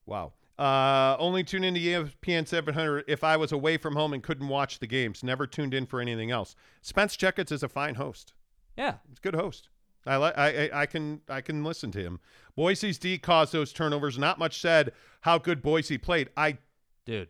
[0.05, 4.49] Wow, uh, only tune into ESPN 700 if I was away from home and couldn't
[4.49, 5.23] watch the games.
[5.25, 8.35] Never tuned in for anything else." Spence Checketts is a fine host.
[8.77, 8.95] Yeah.
[9.09, 9.69] He's a good host.
[10.07, 10.37] I like.
[10.39, 12.21] I, I I can I can listen to him.
[12.57, 14.19] Boise's D caused those turnovers.
[14.19, 14.93] Not much said
[15.23, 16.31] how good Boise played.
[16.37, 16.59] I
[17.05, 17.29] Dude.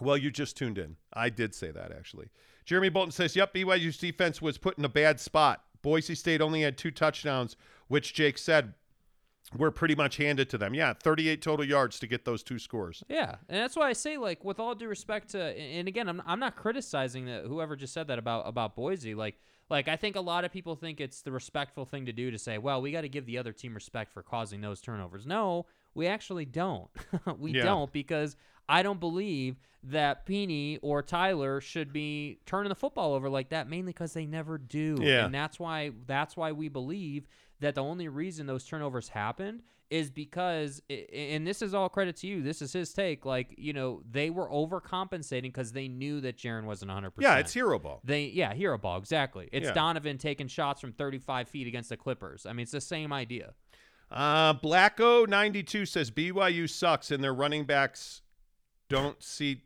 [0.00, 0.96] well, you just tuned in.
[1.12, 2.28] I did say that actually.
[2.64, 5.62] Jeremy Bolton says, "Yep, BYU's defense was put in a bad spot.
[5.82, 7.56] Boise State only had two touchdowns,
[7.88, 8.74] which Jake said
[9.56, 10.74] were pretty much handed to them.
[10.74, 13.02] Yeah, 38 total yards to get those two scores.
[13.08, 16.22] Yeah, and that's why I say, like, with all due respect to, and again, I'm,
[16.26, 19.14] I'm not criticizing that whoever just said that about about Boise.
[19.14, 19.36] Like,
[19.70, 22.38] like I think a lot of people think it's the respectful thing to do to
[22.38, 25.26] say, well, we got to give the other team respect for causing those turnovers.
[25.26, 26.88] No, we actually don't.
[27.38, 27.64] we Yeah.
[27.64, 28.36] don't because
[28.68, 33.68] I don't believe that Pini or Tyler should be turning the football over like that,
[33.68, 34.96] mainly because they never do.
[35.00, 35.26] Yeah.
[35.26, 37.26] and that's why that's why we believe
[37.64, 42.26] that the only reason those turnovers happened is because and this is all credit to
[42.26, 46.36] you this is his take like you know they were overcompensating because they knew that
[46.38, 48.00] Jaren wasn't 100% Yeah, it's hero ball.
[48.02, 49.72] they yeah hero ball exactly it's Yeah.
[49.74, 53.52] Donovan taking shots from 35 feet against the Clippers I mean it's the same idea
[54.10, 58.22] Uh, Blacko 92 says BYU sucks and their running backs
[58.88, 59.62] don't see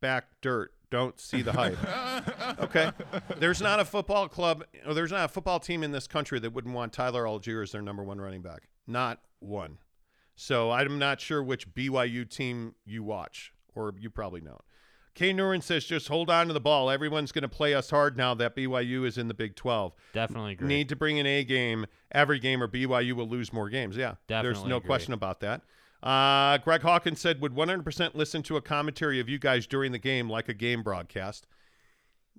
[0.00, 0.73] back dirt.
[0.90, 1.78] Don't see the hype.
[2.60, 2.92] okay,
[3.38, 6.52] there's not a football club or there's not a football team in this country that
[6.52, 8.68] wouldn't want Tyler Allgeier as their number one running back.
[8.86, 9.78] Not one.
[10.36, 14.60] So I'm not sure which BYU team you watch, or you probably don't.
[15.14, 16.90] Kay Nurin says, just hold on to the ball.
[16.90, 19.94] Everyone's going to play us hard now that BYU is in the Big 12.
[20.12, 20.66] Definitely agree.
[20.66, 23.96] Need to bring an A game every game, or BYU will lose more games.
[23.96, 24.88] Yeah, Definitely there's no agree.
[24.88, 25.62] question about that.
[26.04, 29.98] Uh, Greg Hawkins said, would 100% listen to a commentary of you guys during the
[29.98, 31.46] game like a game broadcast.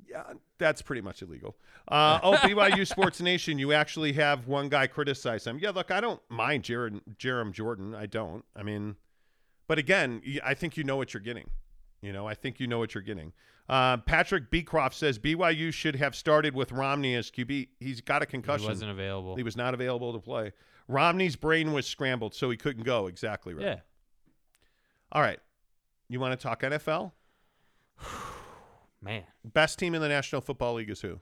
[0.07, 0.24] Yeah,
[0.59, 1.55] that's pretty much illegal.
[1.88, 5.57] Uh, oh, BYU Sports Nation, you actually have one guy criticize them.
[5.59, 7.95] Yeah, look, I don't mind Jared, Jerem Jordan.
[7.95, 8.45] I don't.
[8.55, 8.97] I mean,
[9.68, 11.49] but again, I think you know what you're getting.
[12.06, 13.34] You know, I think you know what you're getting.
[13.68, 17.70] Uh, Patrick Beecroft says BYU should have started with Romney as QB.
[17.80, 18.68] He's got a he concussion.
[18.68, 19.36] wasn't available.
[19.36, 20.51] He was not available to play.
[20.88, 23.08] Romney's brain was scrambled, so he couldn't go.
[23.08, 23.66] Exactly right.
[23.66, 23.80] Yeah.
[25.12, 25.39] All right.
[26.08, 27.12] You want to talk NFL?
[29.01, 29.24] Man.
[29.43, 31.20] Best team in the National Football League is who?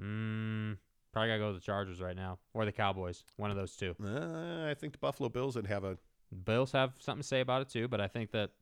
[0.00, 0.78] Mm,
[1.12, 3.24] probably gotta go with the Chargers right now, or the Cowboys.
[3.36, 3.94] One of those two.
[4.02, 5.98] Uh, I think the Buffalo Bills would have a.
[6.44, 8.52] Bills have something to say about it too, but I think that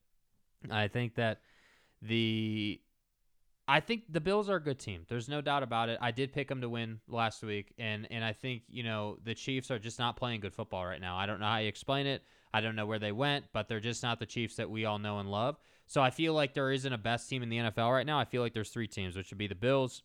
[0.71, 1.41] I think that
[2.03, 2.81] the
[3.71, 5.05] I think the Bills are a good team.
[5.09, 5.99] There's no doubt about it.
[6.01, 9.35] I did pick them to win last week, and and I think you know the
[9.35, 11.17] Chiefs are just not playing good football right now.
[11.19, 12.23] I don't know how you explain it.
[12.53, 14.99] I don't know where they went, but they're just not the Chiefs that we all
[14.99, 15.59] know and love.
[15.87, 18.19] So I feel like there isn't a best team in the NFL right now.
[18.19, 20.03] I feel like there's three teams, which would be the Bills,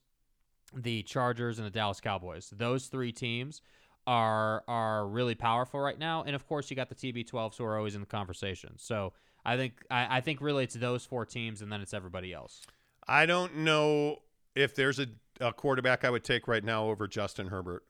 [0.75, 2.51] the Chargers, and the Dallas Cowboys.
[2.55, 3.61] Those three teams
[4.05, 7.77] are are really powerful right now, and of course you got the TB12s who are
[7.77, 8.73] always in the conversation.
[8.77, 9.13] So
[9.45, 12.61] I think I, I think really it's those four teams, and then it's everybody else.
[13.07, 14.19] I don't know
[14.55, 15.07] if there's a,
[15.41, 17.83] a quarterback I would take right now over Justin Herbert.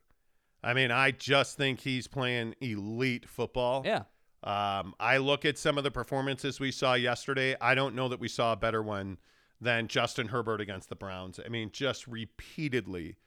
[0.63, 3.83] I mean, I just think he's playing elite football.
[3.85, 4.03] Yeah,
[4.43, 7.55] Um, I look at some of the performances we saw yesterday.
[7.59, 9.17] I don't know that we saw a better one
[9.59, 11.39] than Justin Herbert against the Browns.
[11.45, 13.17] I mean, just repeatedly,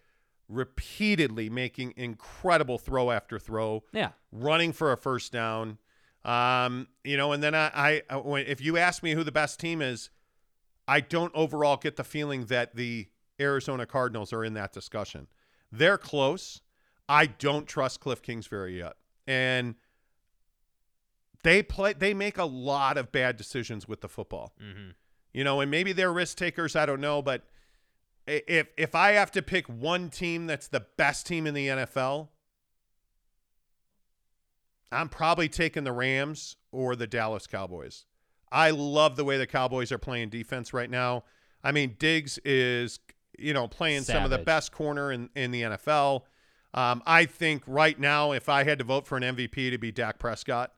[0.48, 5.78] repeatedly making incredible throw after throw, yeah, running for a first down.
[6.26, 9.60] Um, you know, and then I, I, when, if you ask me who the best
[9.60, 10.10] team is,
[10.88, 13.08] I don't overall get the feeling that the
[13.40, 15.28] Arizona Cardinals are in that discussion.
[15.70, 16.60] They're close.
[17.08, 18.94] I don't trust Cliff Kingsbury yet,
[19.28, 19.76] and
[21.44, 21.92] they play.
[21.92, 24.52] They make a lot of bad decisions with the football.
[24.60, 24.90] hmm
[25.32, 26.74] You know, and maybe they're risk takers.
[26.74, 27.44] I don't know, but
[28.26, 32.28] if if I have to pick one team that's the best team in the NFL,
[34.92, 38.04] I'm probably taking the Rams or the Dallas Cowboys.
[38.52, 41.24] I love the way the Cowboys are playing defense right now.
[41.64, 43.00] I mean, Diggs is,
[43.38, 46.22] you know, playing some of the best corner in, in the NFL.
[46.72, 49.90] Um, I think right now, if I had to vote for an MVP, to be
[49.90, 50.72] Dak Prescott.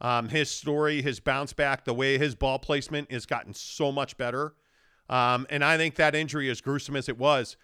[0.00, 4.16] Um, his story, his bounce back, the way his ball placement has gotten so much
[4.16, 4.54] better.
[5.08, 7.56] Um, and I think that injury, as gruesome as it was,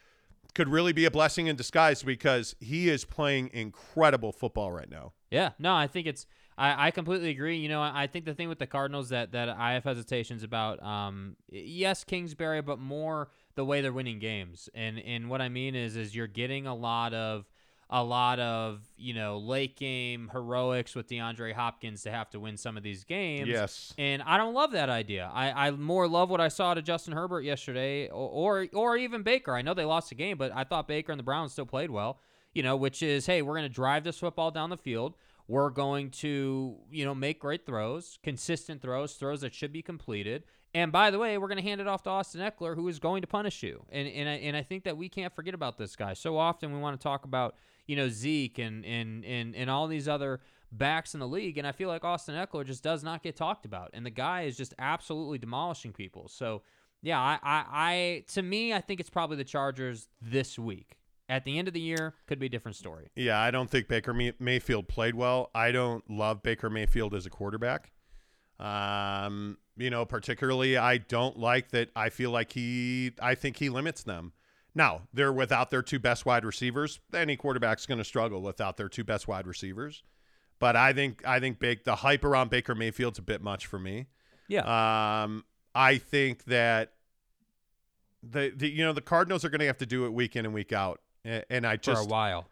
[0.54, 5.12] could really be a blessing in disguise because he is playing incredible football right now.
[5.30, 6.26] Yeah, no, I think it's.
[6.56, 7.58] I, I completely agree.
[7.58, 10.42] You know, I I think the thing with the Cardinals that that I have hesitations
[10.42, 10.82] about.
[10.82, 14.68] Um, yes, Kingsbury, but more the way they're winning games.
[14.74, 17.46] And and what I mean is, is you're getting a lot of
[17.90, 22.56] a lot of you know late game heroics with DeAndre Hopkins to have to win
[22.56, 23.48] some of these games.
[23.48, 23.94] Yes.
[23.96, 25.30] And I don't love that idea.
[25.32, 29.22] I, I more love what I saw to Justin Herbert yesterday, or, or or even
[29.22, 29.54] Baker.
[29.54, 31.90] I know they lost the game, but I thought Baker and the Browns still played
[31.90, 32.20] well.
[32.58, 35.14] You know, which is hey, we're going to drive this football down the field.
[35.46, 40.42] We're going to you know make great throws, consistent throws, throws that should be completed.
[40.74, 42.98] And by the way, we're going to hand it off to Austin Ekeler, who is
[42.98, 43.84] going to punish you.
[43.90, 46.14] And and I, and I think that we can't forget about this guy.
[46.14, 47.54] So often we want to talk about
[47.86, 50.40] you know Zeke and and and and all these other
[50.72, 53.66] backs in the league, and I feel like Austin Ekeler just does not get talked
[53.66, 56.26] about, and the guy is just absolutely demolishing people.
[56.26, 56.62] So
[57.02, 60.96] yeah, I I, I to me I think it's probably the Chargers this week.
[61.28, 63.10] At the end of the year, could be a different story.
[63.14, 65.50] Yeah, I don't think Baker May- Mayfield played well.
[65.54, 67.90] I don't love Baker Mayfield as a quarterback.
[68.58, 71.90] Um, you know, particularly I don't like that.
[71.94, 74.32] I feel like he, I think he limits them.
[74.74, 76.98] Now they're without their two best wide receivers.
[77.12, 80.02] Any quarterback's going to struggle without their two best wide receivers.
[80.58, 83.78] But I think I think big the hype around Baker Mayfield's a bit much for
[83.78, 84.06] me.
[84.48, 86.92] Yeah, Um, I think that
[88.22, 90.44] the, the you know the Cardinals are going to have to do it week in
[90.44, 92.46] and week out, and, and I for just a while.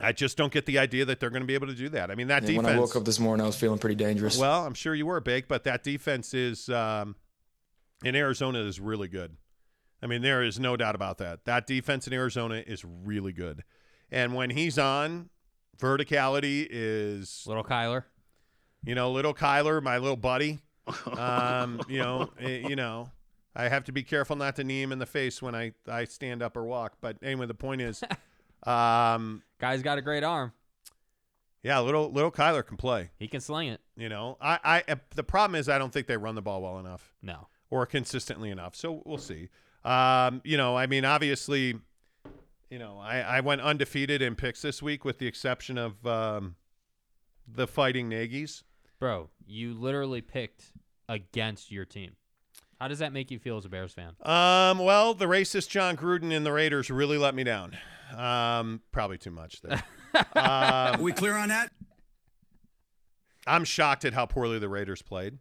[0.00, 2.10] I just don't get the idea that they're going to be able to do that.
[2.10, 2.66] I mean, that Yeah, defense.
[2.66, 4.36] when I woke up this morning, I was feeling pretty dangerous.
[4.36, 7.14] well, I'm sure you were big, but that defense is um,
[8.04, 9.36] in Arizona is really good.
[10.02, 11.44] I mean, there is no doubt about that.
[11.44, 13.62] That defense in Arizona is really good,
[14.10, 15.30] and when he's on,
[15.78, 18.04] verticality is Little Kyler.
[18.84, 20.58] you know little Kyler, my little buddy.
[21.16, 23.10] Um, you know, eh, you know,
[23.56, 26.04] I have to be careful not to knee him in the face when I, I
[26.04, 26.94] stand up or walk.
[27.00, 28.02] But anyway, the point is,
[28.64, 30.52] um, Guy's got a great arm.
[31.62, 33.10] yeah, little little Kyler can play.
[33.18, 33.80] He can sling it.
[33.96, 36.62] You know, I, I uh, the problem is I don't think they run the ball
[36.62, 37.46] well enough No.
[37.70, 38.74] or consistently enough.
[38.74, 39.48] So we'll see.
[39.84, 41.74] Um, you know, I mean, obviously,
[42.70, 46.56] you know, I, I went undefeated in picks this week with the exception of um,
[47.46, 48.64] the Fighting Nagy's.
[48.98, 50.72] Bro, you literally picked
[51.08, 52.16] against your team.
[52.84, 54.12] How does that make you feel as a Bears fan?
[54.20, 57.78] Um, well, the racist Jon Gruden and the Raiders really let me down.
[58.14, 59.82] Um, probably too much there.
[60.36, 61.72] um, we clear on that?
[63.46, 65.38] I'm shocked at how poorly the Raiders played.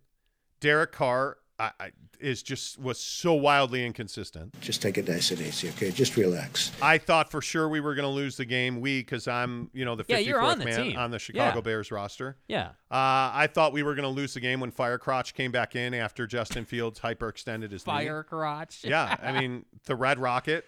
[0.61, 4.59] Derek Carr I, I, is just was so wildly inconsistent.
[4.61, 5.91] Just take it nice and easy, okay?
[5.91, 6.72] Just relax.
[6.82, 8.82] I thought for sure we were going to lose the game.
[8.82, 10.97] We, because I'm, you know, the 54th Yeah, you're on the man team.
[10.97, 11.61] on the Chicago Yeah.
[11.61, 12.38] Bears roster.
[12.47, 12.70] Yeah.
[12.91, 15.93] Uh, I thought we were going to lose the game when Firecrotch came back in
[15.93, 17.93] after Justin Fields hyperextended his knee.
[17.93, 18.82] Fire crotch.
[18.84, 20.66] Yeah, I mean the Red Rocket,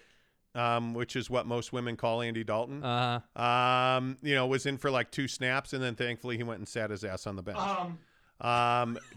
[0.54, 2.82] um, which is what most women call Andy Dalton.
[2.82, 6.58] Uh, um, you know, was in for like two snaps, and then thankfully he went
[6.58, 7.58] and sat his ass on the bench.
[7.58, 7.98] Um,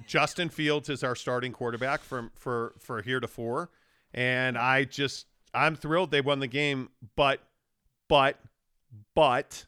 [0.08, 3.70] Justin Fields is our starting quarterback from for for for heretofore,
[4.14, 7.42] and I just I'm thrilled they won the game, but
[8.08, 8.40] but
[9.16, 9.66] but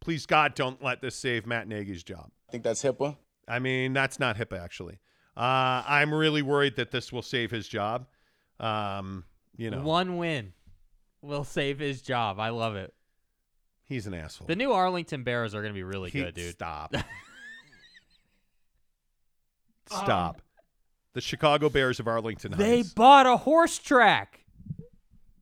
[0.00, 2.30] please God don't let this save Matt Nagy's job.
[2.48, 3.16] I think that's HIPAA.
[3.48, 4.98] I mean, that's not HIPAA actually.
[5.36, 8.06] Uh, I'm really worried that this will save his job.
[8.60, 9.24] Um,
[9.56, 10.52] you know, one win
[11.22, 12.38] will save his job.
[12.38, 12.94] I love it.
[13.86, 14.46] he's an asshole.
[14.46, 16.52] The new Arlington Bears are going to be really He- good, dude.
[16.54, 16.94] Stop.
[19.86, 20.40] Stop.
[21.12, 22.92] the Chicago Bears of Arlington They Heights.
[22.94, 24.44] bought a horse track.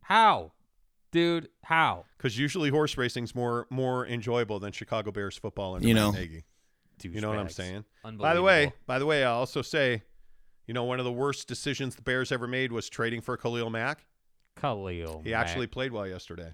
[0.02, 0.52] How?
[1.10, 2.04] Dude, how?
[2.16, 6.10] Because usually horse racing's more more enjoyable than Chicago Bears football and You know.
[6.10, 6.44] Nagy.
[7.02, 7.84] You know what I'm saying?
[8.16, 10.02] By the way, by the way, I'll also say,
[10.68, 13.70] you know, one of the worst decisions the Bears ever made was trading for Khalil
[13.70, 14.04] Mack.
[14.60, 15.22] Khalil.
[15.24, 15.40] He Mack.
[15.46, 16.52] actually played well yesterday.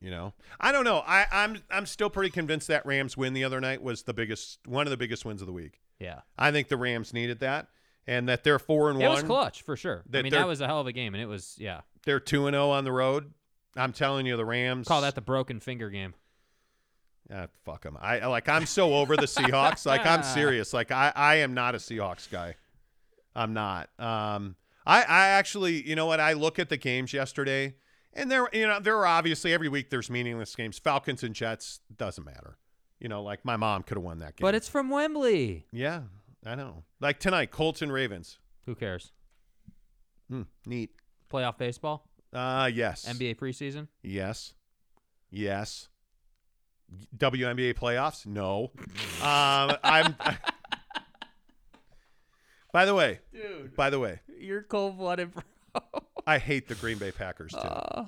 [0.00, 1.02] You know, I don't know.
[1.06, 4.58] I, I'm I'm still pretty convinced that Rams win the other night was the biggest
[4.66, 5.80] one of the biggest wins of the week.
[5.98, 6.20] Yeah.
[6.38, 7.68] I think the Rams needed that,
[8.06, 9.06] and that they're four and 1.
[9.06, 10.04] It was clutch for sure.
[10.12, 11.80] I mean, that was a hell of a game, and it was yeah.
[12.04, 13.32] They're two and zero on the road.
[13.76, 16.14] I'm telling you, the Rams Call that the broken finger game.
[17.32, 17.96] Ah, fuck them.
[18.00, 18.48] I like.
[18.48, 19.86] I'm so over the Seahawks.
[19.86, 20.72] like I'm serious.
[20.72, 22.56] Like I, I am not a Seahawks guy.
[23.34, 23.88] I'm not.
[23.98, 26.20] Um, I, I actually, you know what?
[26.20, 27.74] I look at the games yesterday,
[28.12, 30.78] and there, you know, there are obviously every week there's meaningless games.
[30.78, 32.58] Falcons and Jets doesn't matter.
[33.00, 34.42] You know, like my mom could have won that game.
[34.44, 35.66] But it's from Wembley.
[35.72, 36.02] yeah,
[36.46, 36.84] I know.
[37.00, 38.38] Like tonight, Colts and Ravens.
[38.66, 39.12] Who cares?
[40.30, 40.90] Hmm, neat.
[41.30, 43.04] Playoff baseball, Uh, yes.
[43.06, 43.88] NBA preseason.
[44.02, 44.54] Yes.
[45.30, 45.88] Yes.
[47.16, 48.24] WNBA playoffs?
[48.24, 48.70] No.
[49.22, 50.16] um, I'm.
[52.72, 55.42] by the way, Dude, by the way, you're cold blooded, bro.
[56.26, 57.58] I hate the Green Bay Packers too.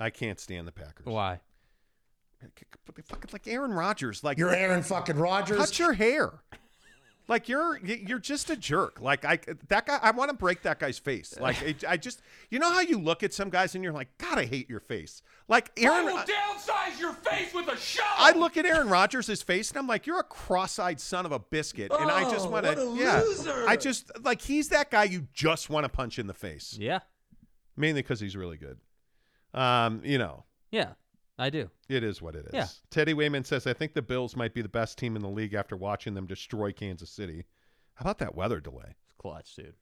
[0.00, 1.06] I can't stand the Packers.
[1.06, 1.40] Why?
[3.06, 4.22] Fucking like Aaron Rodgers.
[4.24, 5.56] Like You're Aaron fucking Rodgers.
[5.58, 6.32] cut your hair.
[7.26, 9.02] Like you're you're just a jerk.
[9.02, 9.98] Like I that guy.
[10.02, 11.38] I want to break that guy's face.
[11.38, 14.08] Like it, I just you know how you look at some guys and you're like,
[14.16, 15.20] God, I hate your face.
[15.46, 16.08] Like Aaron.
[16.08, 18.02] I will downsize your face with a show.
[18.16, 21.38] I look at Aaron Rodgers' face and I'm like, you're a cross-eyed son of a
[21.38, 23.64] biscuit, and I just Oh, want to, yeah, loser.
[23.68, 27.00] I just like he's that guy you just want to punch in the face, Yeah,
[27.76, 28.78] mainly because he's really good.
[29.52, 30.92] Um, you know, yeah,
[31.38, 31.70] I do.
[31.88, 32.50] it is what it is.
[32.52, 32.66] Yeah.
[32.90, 35.54] Teddy Wayman says, I think the Bills might be the best team in the league
[35.54, 37.44] after watching them destroy Kansas City.
[37.94, 38.96] How about that weather delay?
[39.04, 39.74] It's clutch, dude.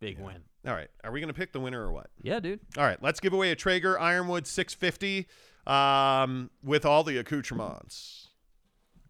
[0.00, 0.42] Big win.
[0.66, 2.08] All right, are we going to pick the winner or what?
[2.22, 2.60] Yeah, dude.
[2.76, 5.26] All right, let's give away a Traeger Ironwood 650
[5.66, 8.28] um, with all the accoutrements.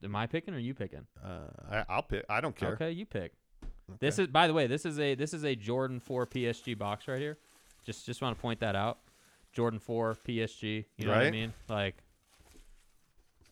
[0.02, 1.06] Am I picking or you picking?
[1.22, 2.24] Uh, I, I'll pick.
[2.28, 2.72] I don't care.
[2.72, 3.32] Okay, you pick.
[4.00, 7.08] This is by the way, this is a this is a Jordan 4 PSG box
[7.08, 7.38] right here.
[7.84, 8.98] Just just want to point that out.
[9.52, 11.32] Jordan 4 PSG, you know what I Right.
[11.32, 11.52] mean?
[11.68, 11.96] Like,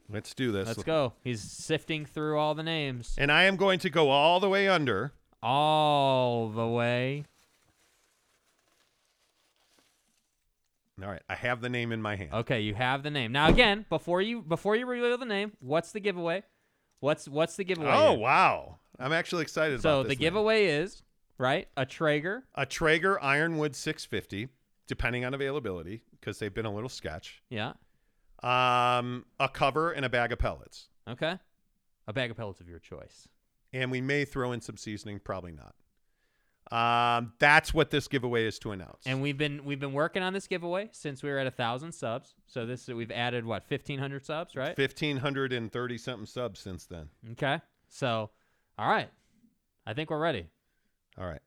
[0.09, 0.69] Let's do this.
[0.69, 1.15] let's go.
[1.25, 4.69] He's sifting through all the names And I am going to go all the way
[4.69, 5.13] under.
[5.43, 7.25] all the way.
[11.03, 12.33] All right, I have the name in my hand.
[12.33, 13.31] Okay, you have the name.
[13.31, 16.43] Now again, before you before you reveal the name, what's the giveaway?
[17.01, 17.91] What's what's the giveaway?
[17.93, 18.19] Oh here?
[18.21, 20.21] wow, I'm actually excited So about the now.
[20.21, 21.03] giveaway is,
[21.37, 21.69] right?
[21.77, 22.45] A Traeger.
[22.55, 24.49] a Traeger Ironwood 650,
[24.87, 27.43] depending on availability, because they've been a little sketch.
[27.51, 27.73] Yeah.
[28.43, 31.39] Um, a cover and a bag of pellets, Okay.
[32.09, 33.29] A bag of pellets of your choice.
[33.73, 35.19] and we may throw in some seasoning.
[35.21, 35.75] Probably not.
[36.71, 39.03] Um, that's what this giveaway is to announce.
[39.07, 41.93] And we've been we've been working on this giveaway since we were at a thousand
[41.93, 42.35] subs.
[42.47, 44.75] So this we've added what fifteen hundred subs, right?
[44.75, 47.09] fifteen hundred and thirty something subs since then.
[47.33, 47.61] Okay.
[47.89, 48.31] So,
[48.79, 49.09] all right.
[49.87, 50.49] I think we're ready.
[51.19, 51.41] All right.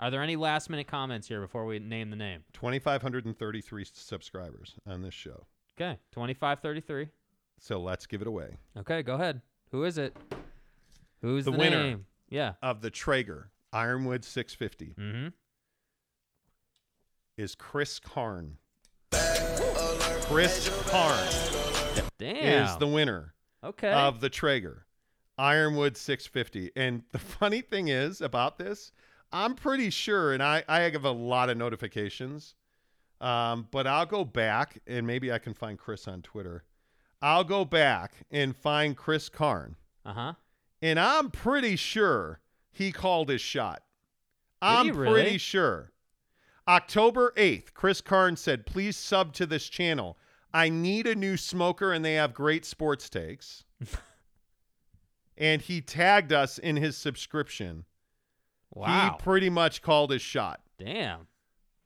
[0.00, 2.44] Are there any last minute comments here before we name the name?
[2.52, 5.46] 2,533 subscribers on this show.
[5.76, 7.08] Okay, 2533.
[7.60, 8.56] So let's give it away.
[8.76, 9.40] Okay, go ahead.
[9.72, 10.16] Who is it?
[11.20, 11.82] Who's The the, winner.
[11.82, 12.06] name?
[12.28, 12.52] Yeah.
[12.62, 15.28] Of the Traeger Ironwood 650 Mm-hmm.
[17.36, 18.58] is Chris Karn.
[20.22, 21.28] Chris Karn
[22.18, 22.64] Damn.
[22.66, 23.34] is the winner
[23.64, 23.90] okay.
[23.92, 24.86] of the Traeger
[25.38, 26.70] Ironwood 650.
[26.76, 28.92] And the funny thing is about this,
[29.32, 32.54] I'm pretty sure, and I, I have a lot of notifications,
[33.20, 36.64] um, but I'll go back and maybe I can find Chris on Twitter.
[37.20, 40.32] I'll go back and find Chris Karn, uh huh.
[40.80, 43.82] and I'm pretty sure he called his shot.
[44.62, 45.12] I'm really?
[45.12, 45.92] pretty sure.
[46.66, 50.18] October 8th, Chris Karn said, please sub to this channel.
[50.52, 53.64] I need a new smoker, and they have great sports takes.
[55.38, 57.84] and he tagged us in his subscription.
[58.74, 59.16] Wow.
[59.18, 60.60] He pretty much called his shot.
[60.78, 61.26] Damn.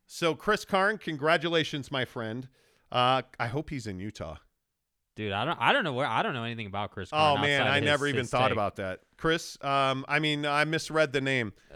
[0.06, 2.48] So, Chris Karn, congratulations, my friend.
[2.90, 4.36] Uh, I hope he's in Utah.
[5.14, 7.66] Dude, I don't I don't know where I don't know anything about Chris Oh man,
[7.66, 8.52] I his- never even thought take.
[8.52, 9.00] about that.
[9.18, 11.52] Chris, um, I mean, I misread the name.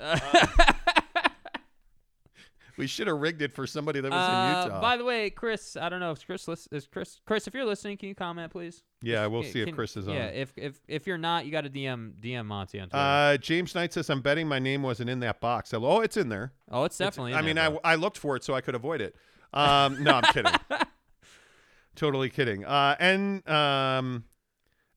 [2.79, 4.81] we should have rigged it for somebody that was in Uh, Utah.
[4.81, 7.97] by the way, Chris, I don't know if Chris is Chris Chris if you're listening,
[7.97, 8.83] can you comment please?
[9.03, 10.14] yeah, we'll Can- see if can- Chris is on.
[10.14, 13.03] Yeah, if if if you're not, you got to DM DM Monty on Twitter.
[13.03, 16.29] Uh, James Knight says, "I'm betting my name wasn't in that box." Oh, it's in
[16.29, 16.53] there.
[16.70, 17.35] oh, it's definitely.
[17.35, 17.93] I in mean, there, I.
[17.93, 19.16] I looked for it so I could avoid it.
[19.55, 20.53] Um, no, I'm kidding.
[21.95, 22.64] totally kidding.
[22.64, 24.24] Uh, and um,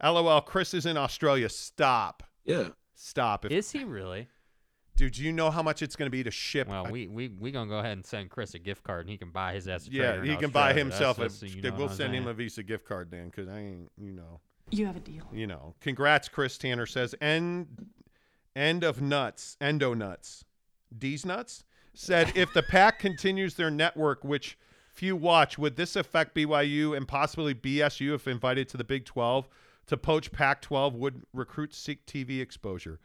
[0.03, 1.49] LOL, Chris is in Australia.
[1.49, 2.23] Stop.
[2.45, 2.69] Yeah.
[2.95, 3.45] Stop.
[3.45, 4.27] If, is he really?
[4.99, 6.67] Dude, do you know how much it's going to be to ship?
[6.67, 9.09] Well, I- we we we gonna go ahead and send Chris a gift card, and
[9.09, 9.87] he can buy his ass.
[9.87, 11.17] A yeah, he can buy himself.
[11.17, 12.33] That's a, just, you know we'll send him a.
[12.33, 14.39] Visa gift card, Dan, because I ain't, you know,
[14.69, 15.23] You have a deal.
[15.33, 15.73] you know.
[15.81, 17.15] Congrats, Chris Tanner says.
[17.19, 17.87] End,
[18.55, 19.57] end of nuts.
[19.59, 20.45] Endo nuts.
[20.95, 24.57] D's nuts said if the pack continues their network, which
[24.93, 29.47] few watch, would this affect BYU and possibly BSU if invited to the Big 12
[29.87, 30.93] to poach Pac 12?
[30.95, 32.99] Would recruits seek TV exposure?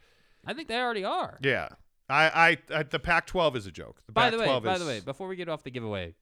[0.47, 1.39] I think they already are.
[1.43, 1.69] Yeah.
[2.09, 4.03] I, I, I the Pac 12 is a joke.
[4.07, 6.15] The By the way, Pac-12 by is- the way, before we get off the giveaway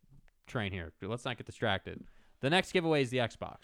[0.47, 2.03] train here, let's not get distracted.
[2.41, 3.57] The next giveaway is the Xbox.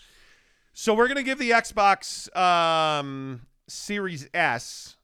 [0.73, 4.97] So we're gonna give the Xbox um, Series S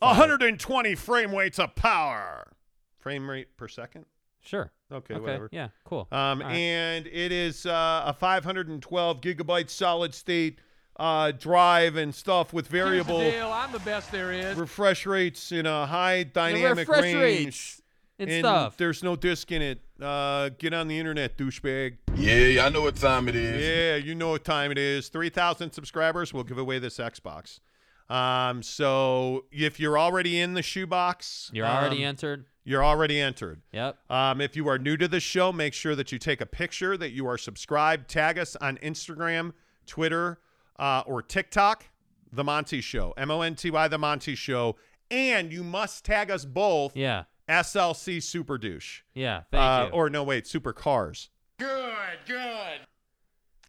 [0.00, 2.52] 120 frame rates of power.
[2.98, 4.06] Frame rate per second.
[4.40, 4.70] Sure.
[4.90, 5.20] Okay, Okay.
[5.22, 5.48] whatever.
[5.52, 5.68] Yeah.
[5.84, 6.08] Cool.
[6.10, 6.54] Um, right.
[6.54, 10.60] and it is uh, a 512 gigabyte solid state
[10.98, 14.56] uh, drive and stuff with variable I'm the best there is.
[14.56, 17.18] refresh rates in a high The dynamic refresh range.
[17.20, 17.82] rates
[18.18, 18.76] and, and stuff.
[18.76, 19.80] There's no disc in it.
[20.00, 21.98] Uh, get on the internet, douchebag.
[22.16, 23.62] Yeah, I know what time it is.
[23.64, 25.08] Yeah, you know what time it is.
[25.08, 27.60] 3,000 subscribers, we'll give away this Xbox.
[28.08, 32.46] Um, so if you're already in the shoebox, You're already um, entered.
[32.64, 33.62] You're already entered.
[33.72, 33.98] Yep.
[34.10, 36.96] Um, if you are new to the show, make sure that you take a picture
[36.96, 38.08] that you are subscribed.
[38.08, 39.52] Tag us on Instagram,
[39.86, 40.38] Twitter,
[40.78, 41.84] uh, or TikTok.
[42.30, 44.76] The Monty Show, M O N T Y, The Monty Show,
[45.10, 46.94] and you must tag us both.
[46.94, 47.24] Yeah.
[47.48, 49.00] SLC Super Douche.
[49.14, 49.44] Yeah.
[49.50, 49.92] Thank Uh, you.
[49.92, 51.30] Or no, wait, Super Cars.
[51.58, 52.80] Good, good.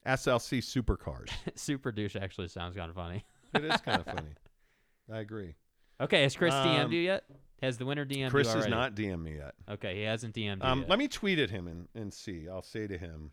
[0.06, 1.30] SLC Super Cars.
[1.56, 3.24] Super douche actually sounds kind of funny.
[3.56, 4.34] it is kind of funny.
[5.12, 5.56] I agree.
[6.02, 7.24] Okay, has Chris Um, DM'd you yet?
[7.62, 9.54] Has the winner DM'd Chris you has not DM'd me yet.
[9.70, 10.90] Okay, he hasn't DM'd you Um, yet.
[10.90, 12.48] let me tweet at him and, and see.
[12.50, 13.32] I'll say to him,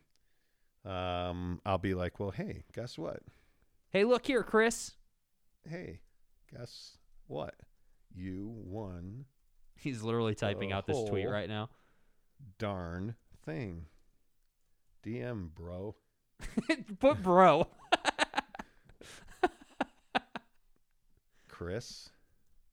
[0.84, 3.20] um, I'll be like, well, hey, guess what?
[3.96, 4.92] Hey, look here, Chris.
[5.66, 6.00] Hey,
[6.54, 6.98] guess
[7.28, 7.54] what?
[8.14, 9.24] You won
[9.74, 11.70] He's literally typing out this tweet right now.
[12.58, 13.14] darn
[13.46, 13.86] thing.
[15.02, 15.96] DM, bro.
[17.00, 17.68] Put bro.
[21.48, 22.10] Chris.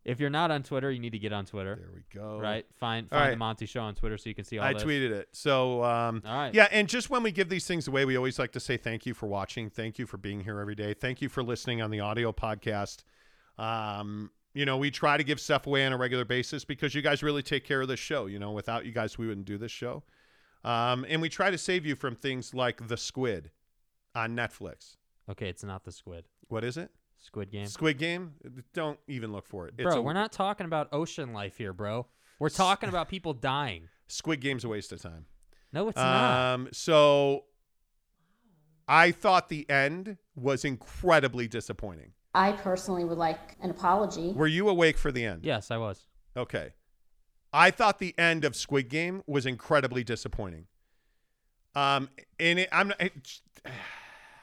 [0.06, 1.78] If you're not on Twitter, you need to get on Twitter.
[1.80, 2.38] There we go.
[2.38, 2.66] Right?
[2.76, 3.30] Find find right.
[3.32, 4.84] the Monty Show on Twitter so you can see all I this.
[4.84, 5.30] tweeted it.
[5.32, 6.54] So, um, All right.
[6.54, 9.06] yeah, and just when we give these things away, we always like to say thank
[9.06, 9.70] you for watching.
[9.70, 10.94] Thank you for being here every day.
[10.94, 13.04] Thank you for listening on the audio podcast.
[13.58, 17.02] Um, you know, we try to give stuff away on a regular basis because you
[17.02, 18.26] guys really take care of this show.
[18.26, 20.04] You know, without you guys, we wouldn't do this show.
[20.64, 23.52] Um, and we try to save you from things like The Squid
[24.16, 24.98] on Netflix.
[25.30, 26.26] Okay, it's not the squid.
[26.50, 26.92] What is it?
[27.24, 27.66] Squid Game.
[27.68, 28.34] Squid Game?
[28.74, 29.76] Don't even look for it.
[29.78, 32.06] It's bro, a- we're not talking about ocean life here, bro.
[32.38, 33.88] We're talking about people dying.
[34.08, 35.26] Squid Game's a waste of time.
[35.72, 36.54] No, it's not.
[36.54, 37.46] Um, so
[38.88, 42.12] I thought the end was incredibly disappointing.
[42.36, 44.34] I personally would like an apology.
[44.34, 45.46] Were you awake for the end?
[45.46, 46.06] Yes, I was.
[46.36, 46.74] Okay.
[47.54, 50.66] I thought the end of Squid Game was incredibly disappointing.
[51.76, 52.10] Um,
[52.40, 53.14] and it, I'm it,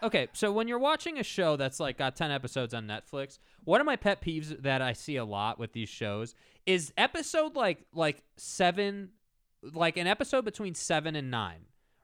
[0.03, 3.81] okay, so when you're watching a show that's like got 10 episodes on Netflix, one
[3.81, 6.35] of my pet peeves that I see a lot with these shows
[6.67, 9.11] is episode like like 7
[9.75, 11.57] like an episode between 7 and 9.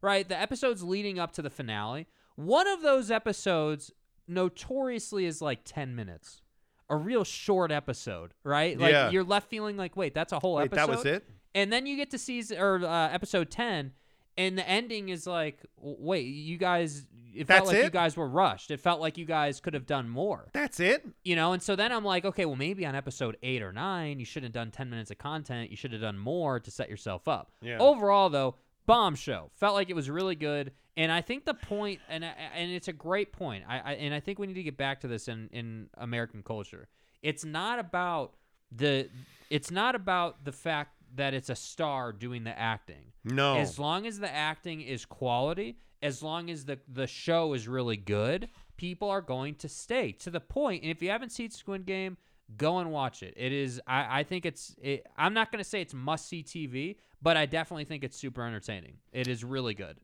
[0.03, 0.29] Right?
[0.29, 2.07] The episodes leading up to the finale.
[2.37, 3.91] One of those episodes
[4.29, 6.43] notoriously is like 10 minutes.
[6.89, 8.79] A real short episode, right?
[8.79, 9.11] Like Yeah.
[9.11, 11.25] you're left feeling like, "Wait, that's a whole Wait, episode." that was it?
[11.55, 13.93] And then you get to season or uh, episode 10
[14.37, 17.07] and the ending is like, wait, you guys
[17.37, 18.71] it felt That's like you guys were rushed.
[18.71, 20.49] It felt like you guys could have done more.
[20.53, 21.07] That's it.
[21.23, 24.19] You know, and so then I'm like, okay, well maybe on episode 8 or 9,
[24.19, 25.71] you should have done 10 minutes of content.
[25.71, 27.53] You should have done more to set yourself up.
[27.61, 27.79] Yeah.
[27.79, 28.57] Overall though,
[28.87, 29.51] bomb show.
[29.57, 30.73] Felt like it was really good.
[30.97, 33.65] And I think the point and and it's a great point.
[33.69, 36.43] I, I and I think we need to get back to this in in American
[36.43, 36.89] culture.
[37.23, 38.35] It's not about
[38.73, 39.11] the
[39.51, 43.13] it's not about the fact that it's a star doing the acting.
[43.25, 43.57] No.
[43.57, 47.97] As long as the acting is quality, as long as the the show is really
[47.97, 50.83] good, people are going to stay to the point.
[50.83, 52.17] And if you haven't seen Squid Game,
[52.57, 53.35] go and watch it.
[53.37, 56.43] It is I, I think it's it, I'm not going to say it's must see
[56.43, 58.99] TV, but I definitely think it's super entertaining.
[59.13, 59.99] It is really good.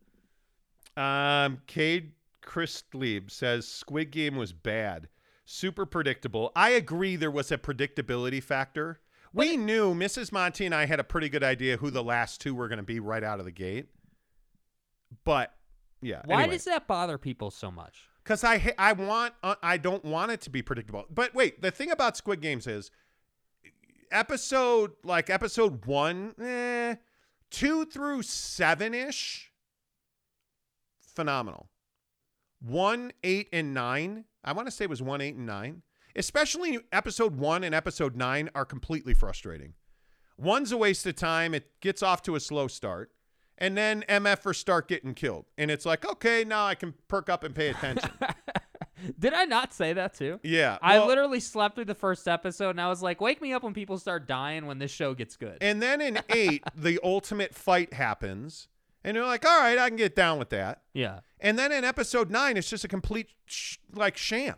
[0.96, 2.12] Um, Cade
[2.44, 5.08] Christlieb says Squid Game was bad,
[5.44, 6.52] super predictable.
[6.54, 9.00] I agree there was a predictability factor.
[9.32, 10.30] We knew Mrs.
[10.30, 12.82] Monty and I had a pretty good idea who the last two were going to
[12.82, 13.86] be right out of the gate.
[15.24, 15.54] But
[16.00, 18.08] yeah, Why does that bother people so much?
[18.22, 21.06] Because I I want uh, I don't want it to be predictable.
[21.10, 22.90] But wait, the thing about Squid Games is
[24.10, 26.96] episode like episode one, eh,
[27.50, 29.52] two through seven ish,
[31.14, 31.68] phenomenal.
[32.60, 34.24] One, eight, and nine.
[34.44, 35.82] I want to say it was one, eight, and nine.
[36.14, 39.74] Especially episode one and episode nine are completely frustrating.
[40.36, 41.54] One's a waste of time.
[41.54, 43.10] It gets off to a slow start.
[43.58, 45.44] And then MFers start getting killed.
[45.56, 48.10] And it's like, okay, now I can perk up and pay attention.
[49.18, 50.38] Did I not say that too?
[50.42, 50.78] yeah.
[50.80, 53.74] I literally slept through the first episode and I was like, wake me up when
[53.74, 55.58] people start dying when this show gets good.
[55.60, 58.68] And then in eight, the ultimate fight happens.
[59.04, 60.82] And you're like, all right, I can get down with that.
[60.94, 61.20] yeah.
[61.40, 64.56] And then in episode nine, it's just a complete sh- like sham.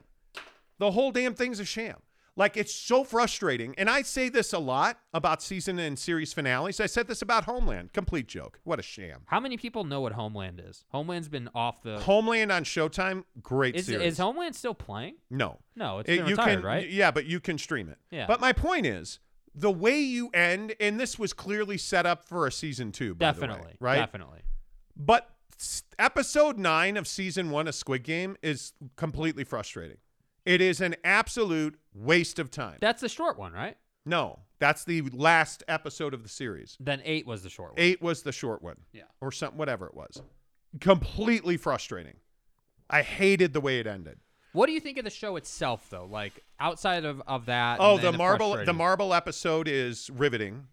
[0.78, 1.96] The whole damn thing's a sham.
[2.36, 3.76] Like it's so frustrating.
[3.78, 6.80] And I say this a lot about season and series finales.
[6.80, 7.92] I said this about Homeland.
[7.92, 8.58] Complete joke.
[8.64, 9.20] What a sham.
[9.26, 10.84] How many people know what Homeland is?
[10.88, 12.00] Homeland's been off the.
[12.00, 14.14] Homeland on Showtime, great is, series.
[14.14, 15.14] is Homeland still playing?
[15.30, 15.60] no.
[15.76, 16.90] No, it's It- been retired, can, right?
[16.90, 17.98] Yeah, but you can stream it.
[18.10, 18.26] Yeah.
[18.26, 19.20] But my point is,
[19.54, 23.30] the way you end, and this was clearly set up for a season two, by
[23.30, 23.76] the way, Definitely.
[23.78, 23.96] right?
[23.98, 24.40] Definitely.
[24.96, 25.30] But
[26.00, 29.98] episode nine of season one of Squid Game is completely frustrating.
[30.44, 32.78] It is an absolute waste of time.
[32.80, 33.76] That's the short one, right?
[34.06, 36.76] no, that's the last episode of the series.
[36.80, 37.80] Then eight was the short one.
[37.80, 38.76] Eight was the short one.
[38.92, 39.02] Yeah.
[39.20, 40.22] Or something, whatever it was.
[40.80, 42.16] Completely frustrating.
[42.90, 44.18] I hated the way it ended.
[44.52, 46.06] What do you think of the show itself, though?
[46.10, 47.78] Like outside of, of that.
[47.80, 50.66] Oh, and- the and marble the marble episode is riveting.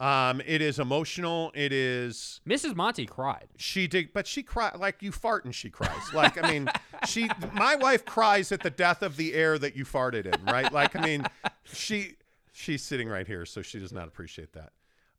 [0.00, 1.52] Um, it is emotional.
[1.54, 2.74] It is Mrs.
[2.74, 3.48] Monty cried.
[3.58, 6.14] she did, but she cried like you fart and she cries.
[6.14, 6.70] Like I mean,
[7.06, 10.72] she my wife cries at the death of the air that you farted in, right?
[10.72, 11.26] Like I mean,
[11.64, 12.16] she
[12.52, 14.72] she's sitting right here, so she does not appreciate that.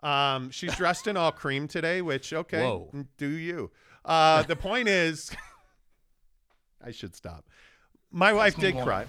[0.07, 2.91] Um, she's dressed in all cream today, which okay, Whoa.
[3.17, 3.69] do you?
[4.03, 5.31] Uh, the point is,
[6.83, 7.45] I should stop.
[8.11, 9.05] My wife did cry.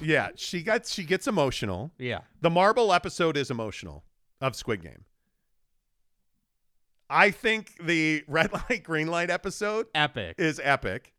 [0.00, 1.90] Yeah, she got she gets emotional.
[1.98, 2.20] Yeah.
[2.40, 4.04] The marble episode is emotional
[4.40, 5.04] of Squid Game.
[7.10, 10.36] I think the red light, green light episode Epic.
[10.38, 11.14] is epic.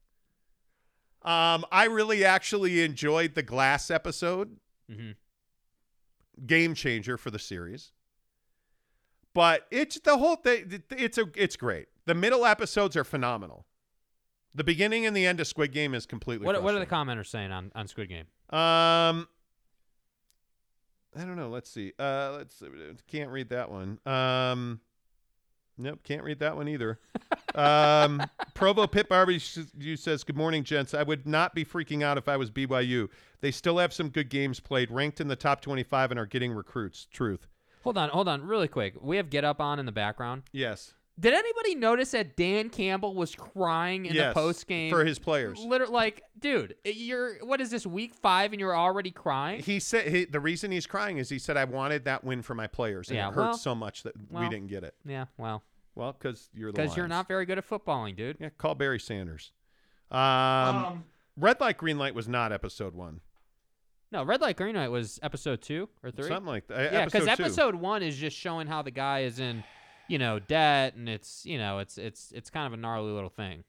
[1.22, 4.58] Um, I really actually enjoyed the glass episode.
[4.90, 5.16] Mhm.
[6.46, 7.92] Game changer for the series.
[9.34, 10.84] But it's the whole thing.
[10.92, 11.88] It's a it's great.
[12.06, 13.66] The middle episodes are phenomenal.
[14.56, 16.46] The beginning and the end of Squid Game is completely.
[16.48, 18.26] What, what are the commenters saying on, on Squid Game?
[18.58, 19.28] Um,
[21.20, 21.50] I don't know.
[21.50, 21.92] Let's see.
[22.00, 22.64] Uh, let's
[23.08, 24.00] can't read that one.
[24.06, 24.80] Um,
[25.78, 26.98] nope, can't read that one either.
[27.56, 28.22] um,
[28.54, 30.94] Provo Pit Barbecue says, "Good morning, gents.
[30.94, 33.10] I would not be freaking out if I was BYU.
[33.42, 36.54] They still have some good games played, ranked in the top twenty-five, and are getting
[36.54, 37.06] recruits.
[37.12, 37.48] Truth.
[37.84, 38.94] Hold on, hold on, really quick.
[39.02, 40.44] We have Get Up on in the background.
[40.52, 45.04] Yes, Did anybody notice that Dan Campbell was crying in yes, the post game for
[45.04, 45.60] his players.
[45.60, 49.62] Literally, like, dude, you're what is this week five and you're already crying?
[49.62, 52.56] He said he, the reason he's crying is he said I wanted that win for
[52.56, 54.96] my players, and Yeah, it hurts well- so much that we didn't get it.
[55.06, 55.64] yeah, well,
[55.96, 58.38] Well, because you're the because you're not very good at footballing, dude.
[58.40, 59.52] Yeah, call Barry Sanders.
[60.12, 61.04] Um,
[61.36, 63.22] Red Light, Green Light was not episode one.
[64.12, 66.28] No, Red Light Green Light was episode two or three.
[66.28, 66.94] Something like that.
[66.94, 67.30] yeah, because two.
[67.30, 69.64] episode one is just showing how the guy is in,
[70.10, 73.30] you know, debt, and it's you know, it's it's it's kind of a gnarly little
[73.30, 73.64] thing.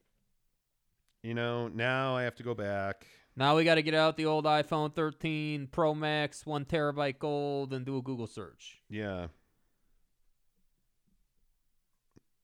[1.23, 3.07] You know, now I have to go back.
[3.37, 7.73] Now we got to get out the old iPhone 13 Pro Max, one terabyte gold,
[7.73, 8.81] and do a Google search.
[8.91, 9.29] Yeah.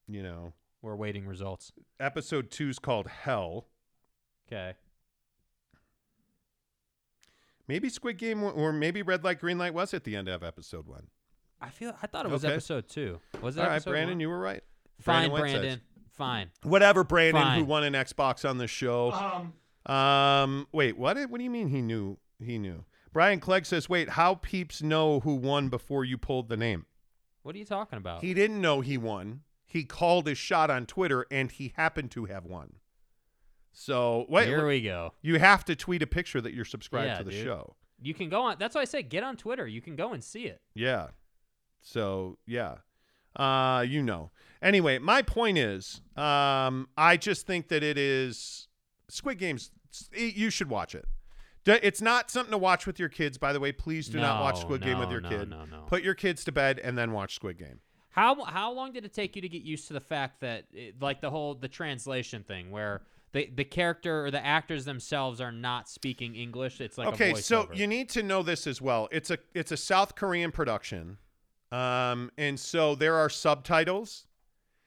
[0.09, 0.53] You know,
[0.83, 1.73] We're waiting results.
[1.99, 3.67] episode two's called Hell.
[4.47, 4.75] Okay.
[7.67, 10.45] Maybe Squid Game or- or maybe Red Light, Green Light was at the end of
[10.45, 11.09] episode one.
[11.61, 12.53] I feel I thought it was Okay.
[12.55, 13.21] episode two.
[13.41, 14.21] Was it All right, episode Brandon, one?
[14.21, 14.63] you were right.
[15.01, 15.61] Fine, Wentz says.
[15.61, 15.81] Brandon.
[16.13, 16.51] Fine.
[16.63, 17.67] Whatever, Brandon, who Fine.
[17.67, 19.13] won an Xbox on the show.
[19.13, 19.53] Um,
[19.95, 21.17] Um, wait, what?
[21.31, 22.19] What do you mean he knew?
[22.43, 22.85] He knew.
[23.13, 26.87] Brian Clegg says, "Wait, how peeps know who won before you pulled the name?"
[27.43, 28.23] What are you talking about?
[28.23, 29.43] He didn't know he won.
[29.65, 32.77] He called his shot on Twitter, and he happened to have won.
[33.73, 35.13] So wait, Here we go.
[35.23, 37.45] you have to tweet a picture that you're subscribed Yeah, to the dude.
[37.45, 37.77] show.
[38.01, 38.57] You can go on.
[38.59, 39.67] That's why I say get on Twitter.
[39.67, 40.61] You can go and see it.
[40.75, 41.09] Yeah.
[41.87, 42.77] So yeah.
[43.37, 44.31] Uh, you know.
[44.61, 48.67] Anyway, my point is, um, I just think that it is
[49.09, 49.71] Squid Games.
[50.13, 51.07] it- You should watch it.
[51.67, 53.39] It's not something to watch with your kids.
[53.39, 55.51] By the way, please do not watch No, Squid Game with your no, kid.
[55.51, 55.83] no, no.
[55.89, 57.81] Put your kids to bed and then watch Squid Game.
[58.11, 61.01] How how long did it take you to get used to the fact that it,
[61.03, 63.03] like the whole the translation thing where
[63.33, 66.81] the the character or the actors themselves are not speaking English?
[66.81, 69.09] It's like okay, so you need to know this as well.
[69.13, 71.19] It's a it's a South Korean production,
[71.73, 74.27] um, and so there are subtitles.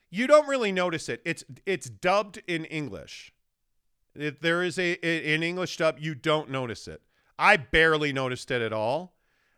[0.09, 1.21] You don't really notice it.
[1.25, 3.33] It's it's dubbed in English.
[4.15, 7.01] If there is a, an English dub, you don't notice it.
[7.37, 9.13] I barely noticed it at all.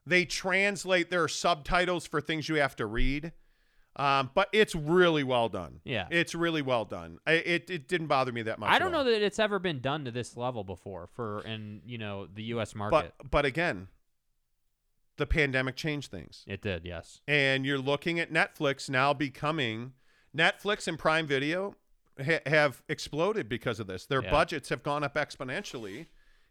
[0.06, 1.10] They translate.
[1.10, 3.32] There are subtitles for things you have to read,
[3.96, 5.80] um, but it's really well done.
[5.84, 6.08] Yeah.
[6.10, 7.20] it's really well done.
[7.26, 8.70] I, it it didn't bother me that much.
[8.70, 11.98] I don't know that it's ever been done to this level before for in you
[11.98, 12.76] know the U.S.
[12.76, 13.14] market.
[13.20, 13.88] But but again,
[15.22, 16.44] the pandemic changed things.
[16.48, 17.22] it did, yes.
[17.28, 19.94] And you're looking at Netflix now becoming
[20.36, 21.76] Netflix and Prime Video
[22.24, 24.06] ha- have exploded because of this.
[24.06, 24.32] Their Yeah.
[24.32, 26.08] budgets have gone up exponentially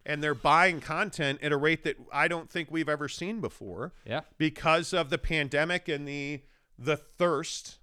[0.07, 3.93] and they're buying content at a rate that I don't think we've ever seen before
[4.07, 4.21] Yeah.
[4.39, 6.43] because of the pandemic and the
[6.79, 7.79] the thirst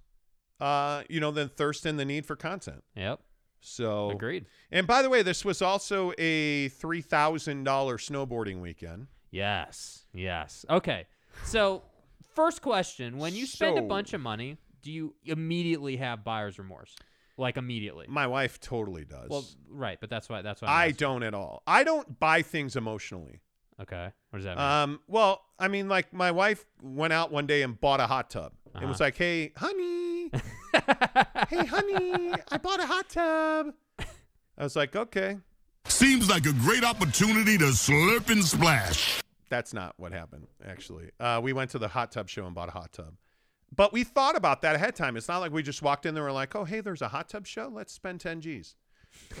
[0.60, 2.82] uh you know the thirst and the need for content.
[2.96, 3.20] Yep.
[3.60, 4.46] So Agreed.
[4.70, 9.08] And by the way, this was also a $3,000 snowboarding weekend.
[9.30, 10.04] Yes.
[10.12, 10.64] Yes.
[10.68, 11.06] Okay.
[11.44, 11.82] So,
[12.34, 16.58] first question: When you spend a So- bunch of money, do you immediately have buyer's
[16.58, 16.94] remorse?
[17.36, 18.06] Like immediately?
[18.08, 19.28] My wife totally does.
[19.30, 20.42] Well, right, but that's why.
[20.42, 20.96] That's why I'm I asking.
[20.96, 21.62] don't at all.
[21.66, 23.40] I don't buy things emotionally.
[23.80, 24.08] Okay.
[24.30, 24.66] What does that mean?
[24.66, 28.28] Um, well, I mean, like my wife went out one day and bought a hot
[28.30, 28.52] tub.
[28.74, 29.04] It was Uh-huh.
[29.04, 30.30] like, hey, honey,
[31.48, 33.72] hey, honey, I bought a hot tub.
[34.58, 35.38] I was like, okay.
[35.88, 39.20] Seems like a great opportunity to slurp and splash.
[39.48, 41.10] That's not what happened, actually.
[41.18, 43.14] Uh, we went to the hot tub show and bought a hot tub.
[43.74, 45.16] But we thought about that ahead of time.
[45.16, 47.08] It's not like we just walked in there and were like, oh, hey, there's a
[47.08, 47.68] hot tub show.
[47.72, 48.76] Let's spend 10 G's.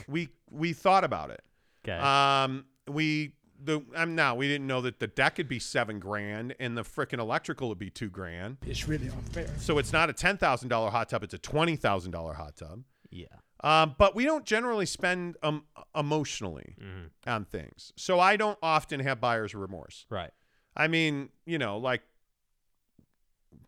[0.08, 1.42] we we thought about it.
[1.86, 1.98] okay.
[1.98, 6.54] Um, we the I'm now we didn't know that the deck would be seven grand
[6.58, 8.56] and the frickin' electrical would be two grand.
[8.66, 9.48] it's really unfair.
[9.58, 12.56] So it's not a ten thousand dollar hot tub; it's a twenty thousand dollar hot
[12.56, 12.82] tub.
[13.10, 13.26] yeah.
[13.64, 15.64] Um, but we don't generally spend um
[15.94, 17.30] emotionally Mm-hmm.
[17.30, 20.06] on things, so I don't often have buyer's remorse.
[20.10, 20.30] Right.
[20.76, 22.02] I mean, you know, like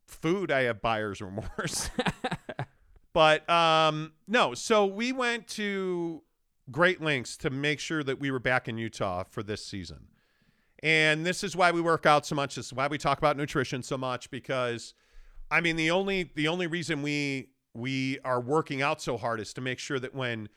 [0.07, 1.91] food, I have buyer's remorse.
[3.13, 6.23] but um, no, so we went to
[6.71, 10.07] great lengths to make sure that we were back in Utah for this season.
[10.83, 12.55] And this is why we work out so much.
[12.55, 14.95] This is why we talk about nutrition so much because
[15.51, 19.53] I mean the only the only reason we we are working out so hard is
[19.55, 20.49] to make sure that when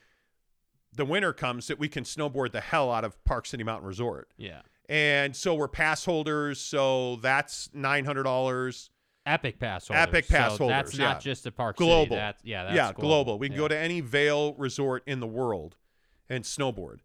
[0.95, 4.29] the winter comes that we can snowboard the hell out of Park City Mountain Resort.
[4.37, 4.61] Yeah.
[4.89, 8.89] And so we're pass holders, so that's nine hundred dollars.
[9.25, 10.03] Epic pass holders.
[10.03, 11.19] Epic pass so That's holders, not yeah.
[11.19, 12.03] just a park Global.
[12.03, 12.15] City.
[12.15, 12.63] That's, yeah.
[12.65, 13.39] That's yeah, global.
[13.39, 13.59] We can Yeah.
[13.59, 15.77] go to any Vail resort in the world
[16.29, 16.99] and snowboard.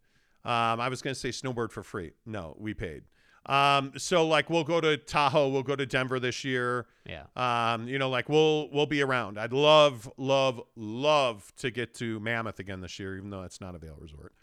[0.45, 2.13] Um, I was going to say snowboard for free.
[2.27, 3.05] No, we paid.
[3.47, 6.87] Um, so like we'll go to Tahoe, we'll go to Denver this year.
[7.07, 7.25] Yeah.
[7.35, 9.39] Um, you know, like we'll we'll be around.
[9.39, 13.75] I'd love, love, love to get to Mammoth again this year, even though it's not
[13.75, 14.35] a Vail resort.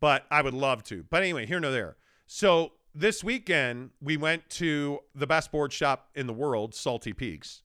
[0.00, 1.04] But I would love to.
[1.08, 1.96] But anyway, here no there.
[2.26, 7.62] So this weekend we went to the best board shop in the world, Salty Peaks,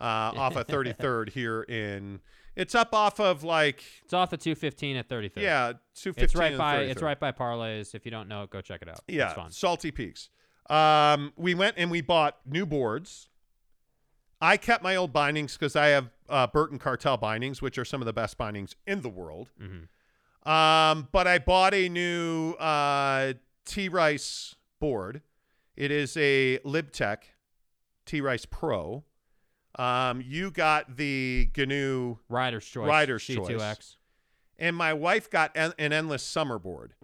[0.00, 0.04] uh,
[0.36, 2.20] off of 33rd here in.
[2.56, 5.36] It's up off of like It's off of 215 at 33rd.
[5.42, 6.24] yeah, 215.
[6.24, 6.88] It's right by 33rd.
[6.90, 7.94] it's right by Parleys.
[7.94, 9.00] If you don't know it, go check it out.
[9.06, 9.50] Yeah, It's fun.
[9.50, 10.30] Salty Peaks.
[10.70, 13.28] Um, we went and we bought new boards.
[14.40, 18.02] I kept my old bindings because I have uh, Burton Cartel bindings, which are some
[18.02, 19.50] of the best bindings in the world.
[19.60, 19.88] Mhm.
[20.50, 23.34] Um, but I bought a new uh,
[23.64, 25.22] T Rice board.
[25.76, 27.18] It is a LibTech
[28.06, 29.04] T Rice Pro.
[29.76, 32.88] Um, you got the GNU Rider's choice.
[32.88, 33.96] Rider's C2X.
[34.58, 36.94] and my wife got en- an endless summer board.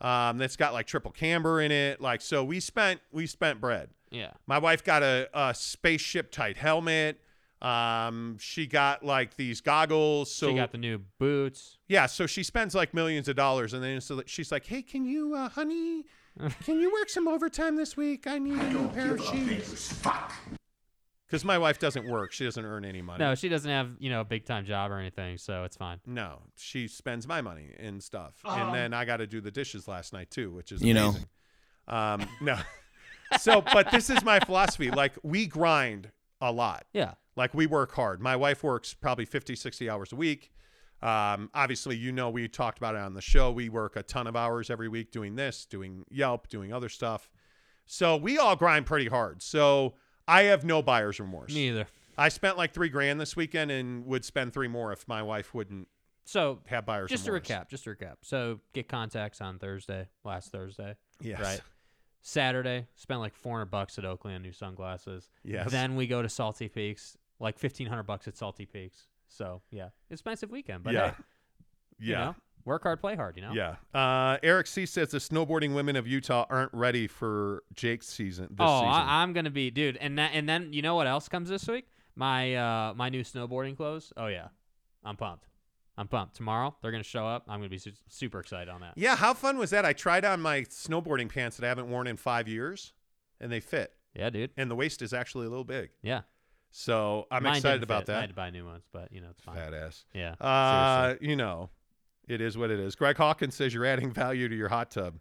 [0.00, 2.00] Um, that's got like triple camber in it.
[2.00, 3.90] Like so, we spent we spent bread.
[4.10, 4.32] Yeah.
[4.46, 7.20] My wife got a, a spaceship tight helmet.
[7.60, 10.32] Um, she got like these goggles.
[10.32, 11.78] So she got the new boots.
[11.88, 15.04] yeah, so she spends like millions of dollars, and then so she's like, "Hey, can
[15.04, 16.04] you, uh, honey,
[16.64, 18.26] can you work some overtime this week?
[18.26, 19.94] I need a new pair of shoes."
[21.32, 23.24] Because my wife doesn't work; she doesn't earn any money.
[23.24, 25.98] No, she doesn't have you know a big time job or anything, so it's fine.
[26.04, 29.88] No, she spends my money and stuff, and then I got to do the dishes
[29.88, 31.08] last night too, which is You know.
[31.08, 31.26] amazing.
[31.88, 32.58] Um, no,
[33.40, 34.90] so but this is my philosophy.
[34.90, 36.10] Like we grind
[36.42, 36.84] a lot.
[36.92, 37.14] Yeah.
[37.34, 38.20] Like we work hard.
[38.20, 40.52] My wife works probably 50, 60 hours a week.
[41.00, 43.50] Um, obviously, you know, we talked about it on the show.
[43.50, 47.30] We work a ton of hours every week doing this, doing Yelp, doing other stuff.
[47.86, 49.42] So we all grind pretty hard.
[49.42, 49.94] So
[50.28, 51.54] I have no buyer's remorse.
[51.54, 51.86] Me either.
[52.16, 55.54] I spent like three grand this weekend and would spend three more if my wife
[55.54, 55.88] wouldn't
[56.24, 57.46] So have buyer's just remorse.
[57.48, 58.16] to recap, just to recap.
[58.22, 60.96] So get contacts on Thursday, last Thursday.
[61.20, 61.40] Yes.
[61.40, 61.60] Right.
[62.20, 65.28] Saturday, spent like 400 bucks at Oakley on new sunglasses.
[65.42, 65.70] Yes.
[65.72, 69.08] Then we go to Salty Peaks, like 1500 bucks at Salty Peaks.
[69.26, 71.10] So yeah, expensive weekend, but Yeah.
[71.10, 71.16] hey,
[71.98, 72.18] you Yeah.
[72.18, 72.34] know,
[72.64, 73.36] work hard, play hard.
[73.36, 73.52] You know.
[73.52, 73.76] Yeah.
[73.98, 78.48] Uh, Eric C says the snowboarding women of Utah aren't ready for Jake's season.
[78.50, 78.92] This oh, season.
[78.92, 81.66] I, I'm gonna be, dude, and that, and then you know what else comes this
[81.66, 81.86] week?
[82.14, 84.12] My uh, my new snowboarding clothes.
[84.16, 84.48] Oh yeah,
[85.04, 85.46] I'm pumped.
[85.96, 86.36] I'm pumped.
[86.36, 87.44] Tomorrow they're gonna show up.
[87.48, 88.94] I'm gonna be su- super excited on that.
[88.96, 89.16] yeah.
[89.16, 89.84] How fun was that?
[89.84, 92.92] I tried on my snowboarding pants that I haven't worn in five years,
[93.40, 93.92] and they fit.
[94.14, 94.50] Yeah, dude.
[94.56, 95.90] And the waist is actually a little big.
[96.02, 96.22] Yeah.
[96.70, 98.16] So I'm Mine excited about fit.
[98.16, 99.56] I had to buy new ones, but you know it's fine.
[99.56, 100.04] Fat ass.
[100.14, 100.34] Yeah.
[100.40, 101.28] Uh, seriously.
[101.28, 101.70] you know,
[102.28, 102.94] it is what it is.
[102.94, 105.18] Greg Hawkins says you're adding value to your hot tub.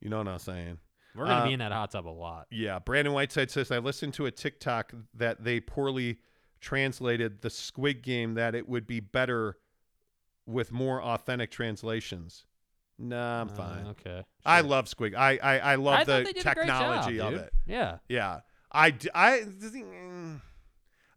[0.00, 0.78] You know what I'm saying?
[1.14, 2.46] We're gonna uh, be in that hot tub a lot.
[2.50, 2.78] Yeah.
[2.80, 6.18] Brandon Whiteside says I listened to a TikTok that they poorly
[6.60, 9.56] translated the Squid Game that it would be better
[10.46, 12.44] with more authentic translations.
[12.98, 13.86] Nah, I'm Uh, fine.
[13.88, 14.22] okay.
[14.44, 15.14] I love Squid.
[15.14, 17.52] I I, I love I the they did a great job, technology of it.
[17.66, 17.98] Yeah.
[18.08, 18.40] Yeah.
[18.72, 20.40] I mm,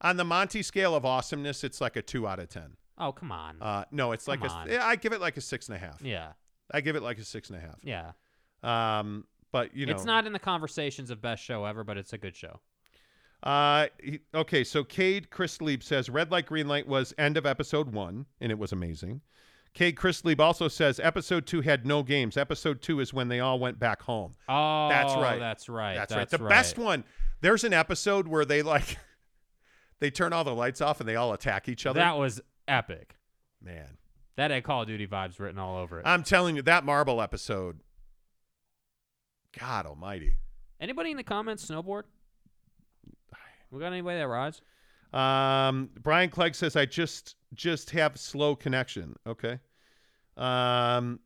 [0.02, 2.78] on the Monty scale of awesomeness, it's like a two out of ten.
[2.98, 3.62] Oh come on.
[3.62, 4.54] Uh, no, it's like Come a.
[4.54, 4.70] on.
[4.70, 6.02] yeah, I give it like a six and a half.
[6.02, 6.30] yeah.
[6.72, 7.78] I give it like a six and a half.
[7.84, 8.12] Yeah.
[8.64, 12.12] Um, but you know, It's not in the conversations of best show ever, but it's
[12.14, 12.60] a good show.
[13.44, 14.64] Uh, he- okay.
[14.64, 18.52] So Cade Chris Lieb says red light, green light was end of episode one, and
[18.52, 19.22] it was amazing.
[19.74, 22.36] Cade Chris Lieb also says episode two had no games.
[22.36, 24.34] Episode two is when they all went back home.
[24.50, 25.40] Oh, That's right.
[25.40, 25.96] That's right.
[25.96, 26.28] That's, right.
[26.30, 27.04] The best one.
[27.42, 28.98] There's an episode where they like
[30.00, 32.00] they turn all the lights off and they all attack each other.
[32.00, 33.16] That was epic.
[33.62, 33.98] Man,
[34.36, 36.04] That had Call of Duty vibes written all over it.
[36.06, 37.80] I'm telling you, that marble episode.
[39.58, 40.36] God Almighty.
[40.80, 42.04] Anybody in the comments snowboard?
[43.72, 44.62] We got anybody that rides?
[45.14, 49.16] Um, Brian Clegg says I just just have slow connection.
[49.26, 49.60] Okay.
[50.36, 51.20] Um,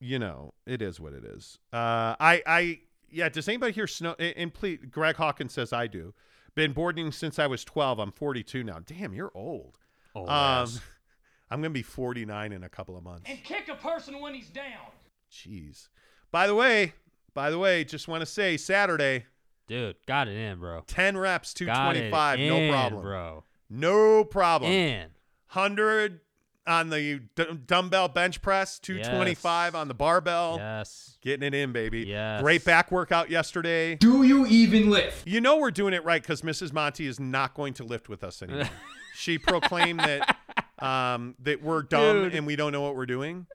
[0.00, 1.58] you know it is what it is.
[1.72, 2.80] Uh, I I
[3.10, 3.28] yeah.
[3.28, 4.16] Does anybody here snow?
[4.18, 6.12] And and please, Greg Hawkins says I do.
[6.54, 7.98] Been boarding since I was 12.
[7.98, 8.80] I'm 42 now.
[8.84, 9.78] Damn, you're old.
[10.14, 10.68] Oh, Um,
[11.50, 13.24] I'm gonna be 49 in a couple of months.
[13.26, 14.90] And kick a person when he's down.
[15.30, 15.88] Jeez.
[16.30, 16.94] By the way,
[17.34, 19.26] by the way, just want to say Saturday,
[19.68, 20.82] dude, got it in, bro.
[20.86, 23.44] 10 reps, Got it 225, no in, problem, bro.
[23.68, 24.70] No problem.
[24.72, 25.08] In.
[25.52, 26.20] 100
[26.66, 29.78] on the d- dumbbell bench press, 225 Yes.
[29.80, 30.56] on the barbell.
[30.58, 31.18] Yes.
[31.20, 32.00] Getting it in, baby.
[32.06, 32.40] Yes.
[32.42, 33.96] Great back workout yesterday.
[33.96, 35.26] Do you even lift?
[35.26, 36.72] You know we're doing it right because Mrs.
[36.72, 38.68] Monty is not going to lift with us anymore.
[39.14, 40.36] she proclaimed that
[40.78, 42.34] um, that we're dumb Dude.
[42.34, 43.46] and we don't know what we're doing,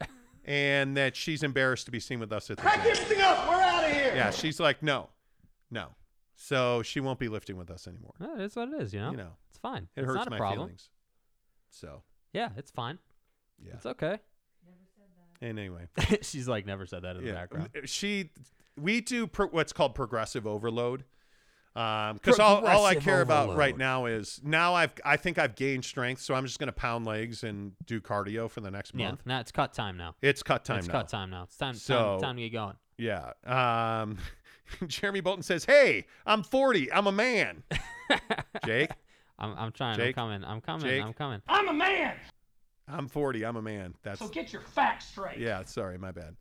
[0.46, 2.72] and that she's embarrassed to be seen with us at the gym.
[2.80, 3.48] everything up.
[3.50, 4.14] We're out of here.
[4.16, 5.10] Yeah, she's like, no,
[5.72, 5.90] no.
[6.36, 8.14] So she won't be lifting with us anymore.
[8.22, 9.12] Eh, It's what it is, you know?
[9.12, 9.88] You know, It's fine.
[9.96, 10.68] it it's hurts not a my problem.
[10.68, 10.90] feelings.
[11.72, 12.04] So
[12.34, 13.00] Yeah, it's fine.
[13.60, 13.74] yeah.
[13.74, 14.20] It's okay.
[15.42, 15.88] And anyway,
[16.22, 17.70] She's like never said that in the yeah, background.
[17.86, 18.32] she,
[18.80, 21.04] we do pro- what's called progressive overload.
[21.78, 25.56] Because all, all I Progressive care about right now is now I've I think I've
[25.56, 28.94] gained strength, so I'm just going to pound legs and do cardio for the next
[28.96, 29.22] Yeah, month.
[29.26, 30.16] now it's cut time now.
[30.24, 30.80] It's cut time now.
[30.80, 30.94] it's now.
[30.94, 31.44] cut time now.
[31.44, 32.76] It's time, So- time, time to get going.
[32.98, 33.32] Yeah.
[33.46, 34.18] Um,
[34.88, 36.92] Jeremy Bolton says, "Hey, I'm 40.
[36.92, 37.62] I'm a man."
[38.66, 38.90] Jake,
[39.38, 39.98] I'm, I'm trying.
[39.98, 40.18] Jake?
[40.18, 40.44] I'm coming.
[40.44, 40.82] I'm coming.
[40.88, 41.04] Jake?
[41.04, 41.42] I'm coming.
[41.48, 42.16] I'm a man,
[42.88, 43.46] I'm 40.
[43.46, 43.94] I'm a man.
[44.02, 45.38] That's so get your facts straight.
[45.38, 45.64] yeah.
[45.66, 46.36] Sorry, my bad.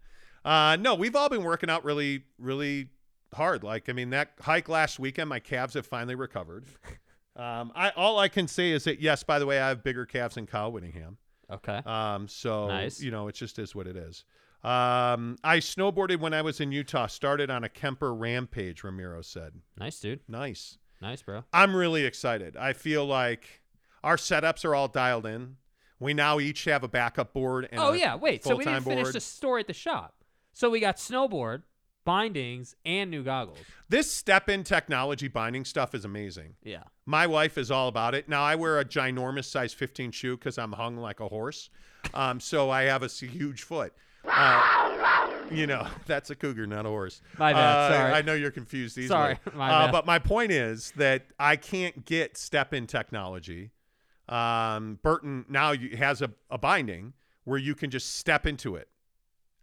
[0.47, 2.89] Uh, no, we've all been working out really, really
[3.35, 3.63] hard.
[3.65, 6.65] Like, I mean, that hike last weekend, my calves have finally recovered.
[7.39, 9.23] Um, I all I can say is that yes.
[9.23, 11.19] By the way, I have bigger calves than Kyle Whittingham.
[11.51, 11.83] Okay.
[11.85, 12.99] Um, so Nice.
[12.99, 14.25] you know, it just is what it is.
[14.65, 17.07] Um, I snowboarded when I was in Utah.
[17.09, 18.83] Started on a Kemper rampage.
[18.83, 20.21] Ramiro said, nice, dude.
[20.27, 21.45] "Nice." Nice, bro.
[21.53, 22.57] I'm really excited.
[22.57, 23.61] I feel like
[24.03, 25.57] our setups are all dialed in.
[26.01, 27.69] We now each have a backup board.
[27.71, 28.45] And Oh yeah, wait.
[28.45, 29.15] So we didn't finish board.
[29.15, 30.15] the story at the shop.
[30.55, 31.65] So we got snowboard,
[32.07, 33.59] bindings, and new goggles.
[33.91, 36.55] This step-in technology binding stuff is amazing.
[36.65, 36.85] Yeah.
[37.05, 38.29] My wife is all about it.
[38.29, 41.69] Now I wear a ginormous size 15 shoe because I'm hung like a horse,
[42.15, 43.93] um, so I have a huge foot.
[44.27, 47.21] Uh, you know, that's a cougar, not a horse.
[47.39, 48.13] My bad, Uh, sorry.
[48.13, 49.09] I know you're confused easily.
[49.09, 49.93] Sorry, my uh, bad.
[49.93, 53.73] But my point is that I can't get step-in technology.
[54.29, 57.13] Um, Burton now has a, a binding
[57.45, 58.89] where you can just step into it.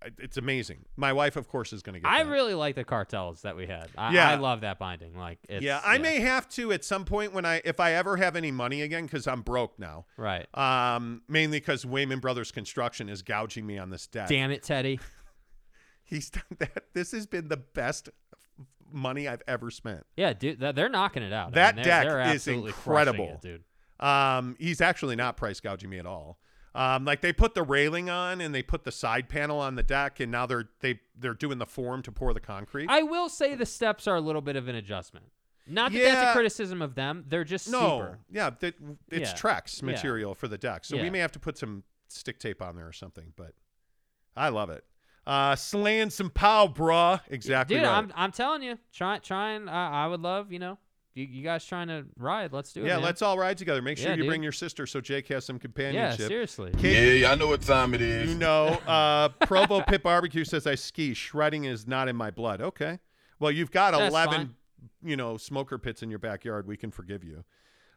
[0.06, 0.86] It- It's amazing.
[0.96, 2.10] My wife, of course, is going to get.
[2.10, 2.30] I that.
[2.30, 3.90] really like the cartels that we had.
[3.98, 4.30] I, Yeah.
[4.30, 5.16] I love that binding.
[5.18, 8.18] Like, it's, yeah, I may have to at some point when I, if I ever
[8.18, 10.06] have any money again, because I'm broke now.
[10.18, 10.48] Right.
[10.58, 14.28] Um, mainly because Wayman Brothers Construction is gouging me on this debt.
[14.30, 15.00] Damn it, Teddy.
[16.04, 16.86] He's done that.
[16.94, 18.10] This has been the best
[18.92, 20.06] money I've ever spent.
[20.16, 21.48] Yeah, dude, they're knocking it out.
[21.50, 23.26] I That mean, they're- deck they're is absolutely incredible.
[23.26, 23.64] it, dude.
[24.00, 26.38] Um, he's actually not price gouging me at all.
[26.76, 29.84] Um, like they put the railing on and they put the side panel on the
[29.84, 32.88] deck, and now they're they they're doing the form to pour the concrete.
[32.90, 35.28] I will say the steps are a little bit of an adjustment.
[35.68, 37.26] Not that that's a criticism of them.
[37.28, 38.20] They're just no, super.
[38.32, 38.76] yeah, that,
[39.10, 39.36] it's Yeah.
[39.36, 39.86] Trex Yeah.
[39.86, 41.04] material for the deck, so Yeah.
[41.04, 43.34] we may have to put some stick tape on there or something.
[43.38, 43.54] But
[44.36, 44.84] I love it.
[45.26, 47.22] Uh, slaying some pow, bruh.
[47.30, 47.94] Exactly Dude, right.
[47.98, 49.70] I'm I'm telling you, try trying.
[49.70, 50.80] I I would love you know,
[51.15, 52.52] you, you guys trying to ride.
[52.53, 52.88] Let's do it.
[52.88, 53.03] yeah, man.
[53.03, 53.81] let's all ride together.
[53.81, 54.30] Make sure Yeah, you dude.
[54.30, 55.95] bring your sister so Jake has some companionship.
[55.95, 56.57] Yeah, companionship.
[56.57, 56.72] seriously.
[56.81, 58.30] Kate, Yeah, I know what time it is.
[58.30, 61.14] You know, uh, Provo Pit Barbecue says I ski.
[61.14, 62.61] Shredding is not in my blood.
[62.61, 62.99] Okay.
[63.40, 64.56] Well, you've got That's 11, fine.
[65.03, 66.65] you know, smoker pits in your backyard.
[66.68, 67.44] We can forgive you.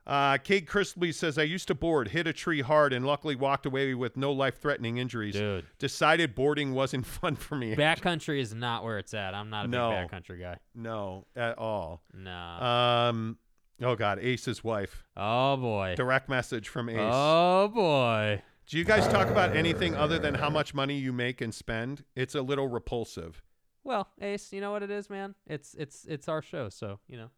[0.07, 3.66] Uh, Kate Chrisley says I used to board, hit a tree hard, and luckily walked
[3.66, 5.35] away with no life-threatening injuries.
[5.35, 5.66] Dude.
[5.78, 7.74] Decided boarding wasn't fun for me.
[7.74, 9.35] Backcountry is not where it's at.
[9.35, 9.91] I'm not a No.
[9.91, 10.59] big backcountry guy.
[10.74, 12.03] no, at all.
[12.15, 12.31] No.
[12.33, 13.39] Um,
[13.83, 15.03] oh God, Ace's wife.
[15.16, 15.95] oh boy.
[15.97, 16.99] Direct message from Ace.
[17.01, 18.43] Oh boy.
[18.69, 22.05] Do you guys talk about anything other than how much money you make and spend?
[22.16, 23.43] It's a little repulsive.
[23.85, 25.37] Well, Ace, you know what it is, man.
[25.47, 27.31] It's it's it's our show, so you know.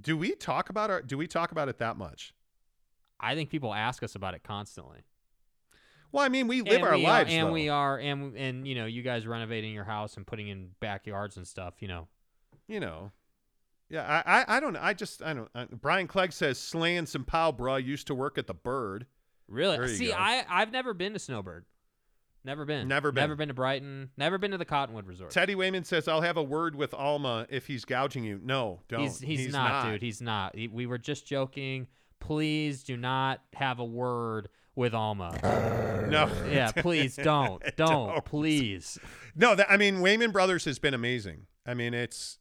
[0.00, 1.02] Do we talk about our?
[1.02, 2.34] Do we talk about it that much?
[3.20, 5.04] I think people ask us about it constantly.
[6.12, 7.52] Well, I mean, we live and our we lives, are, and though.
[7.52, 11.36] we are, and and you know, you guys renovating your house and putting in backyards
[11.36, 11.74] and stuff.
[11.80, 12.08] You know,
[12.68, 13.12] you know.
[13.90, 14.76] Yeah, I, I, I don't.
[14.76, 15.50] I just, I don't.
[15.54, 17.84] Uh, Brian Clegg says slaying some pow, bruh.
[17.84, 19.06] Used to work at the Bird.
[19.46, 19.94] really.
[19.94, 20.14] See, go.
[20.16, 21.66] I I've never been to Snowbird.
[22.44, 22.88] Never been.
[22.88, 23.22] Never been.
[23.22, 24.10] Never been to Brighton.
[24.18, 25.30] Never been to the Cottonwood Resort.
[25.30, 28.38] Teddy Wayman says I'll have a word with Alma if he's gouging you.
[28.42, 29.00] No, don't.
[29.00, 30.02] He's, he's not, dude.
[30.02, 30.54] He's not.
[30.54, 31.86] He, we were just joking.
[32.20, 35.32] Please do not have a word with Alma.
[36.10, 36.30] no.
[36.50, 37.62] yeah, please don't.
[37.76, 37.88] Don't.
[37.88, 38.24] Don't.
[38.24, 38.98] Please.
[39.34, 41.46] No, that, I mean, Wayman Brothers has been amazing.
[41.66, 42.38] I mean, it's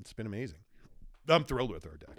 [0.00, 0.58] it's been amazing.
[1.28, 2.16] I'm thrilled with our deck.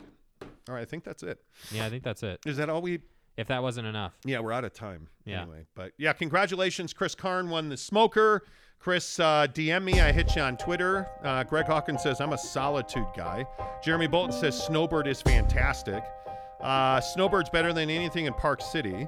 [0.70, 1.40] All right, I think that's it.
[1.72, 2.40] Yeah, I think that's it.
[2.46, 3.00] Is that all we?
[3.38, 4.18] If that wasn't enough.
[4.26, 5.08] Yeah, we're out of time.
[5.26, 5.44] Yeah.
[5.44, 8.44] Anyway, but yeah, congratulations, Chris Karn won the smoker.
[8.80, 10.02] Chris, uh, DM me.
[10.02, 11.08] I hit you on Twitter.
[11.24, 13.46] Uh, Greg Hawkins says I'm a solitude guy.
[13.84, 16.04] Jeremy Bolton says Snowbird is fantastic.
[16.62, 19.08] Uh, Snowbird's better than anything in Park City.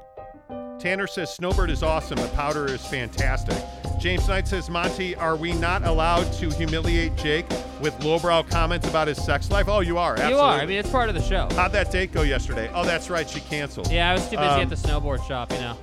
[0.79, 2.17] Tanner says Snowbird is awesome.
[2.17, 3.57] The powder is fantastic.
[3.99, 7.45] James Knight says Monty, are we not allowed to humiliate Jake
[7.81, 9.67] with lowbrow comments about his sex life?
[9.67, 10.13] Oh, you are.
[10.13, 10.35] Absolutely.
[10.37, 10.59] You are.
[10.59, 11.49] I mean, it's part of the show.
[11.51, 12.71] how'd that date go yesterday?
[12.73, 13.29] Oh, that's right.
[13.29, 13.91] She canceled.
[13.91, 15.77] Yeah, I was too busy Um, at the snowboard shop, you know.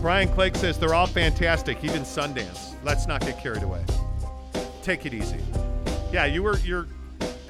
[0.00, 2.74] Brian Clegg says they're all fantastic, even Sundance.
[2.82, 3.84] Let's not get carried away.
[4.82, 5.38] Take it easy.
[6.12, 6.88] Yeah, you were you're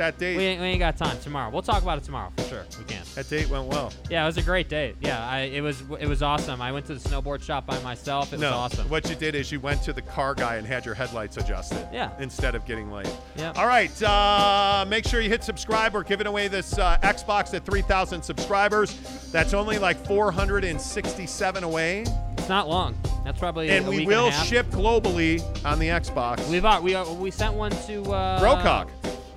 [0.01, 0.37] that date.
[0.37, 1.51] We ain't, we ain't got time tomorrow.
[1.51, 2.65] We'll talk about it tomorrow for sure.
[2.79, 3.03] We can.
[3.15, 3.93] that date went well.
[4.09, 4.97] Yeah, it was a great date.
[5.01, 6.61] Yeah, I, it was it was awesome.
[6.63, 8.33] I went to the snowboard shop by myself.
[8.33, 8.89] It was awesome.
[8.89, 11.87] what you did is you went to the car guy and had your headlights adjusted.
[11.93, 12.11] Yeah.
[12.19, 13.15] Instead of getting late.
[13.37, 13.53] Yeah.
[13.57, 13.91] All right.
[14.03, 15.93] Uh, make sure you hit subscribe.
[15.93, 19.31] We're giving away this uh, Xbox at 3,000 subscribers.
[19.31, 22.05] That's only like 467 away,
[22.39, 22.97] It's not long.
[23.25, 26.49] That's probably and we week will and ship globally on the Xbox.
[26.49, 28.89] We've we uh, we sent one to uh, Brocock.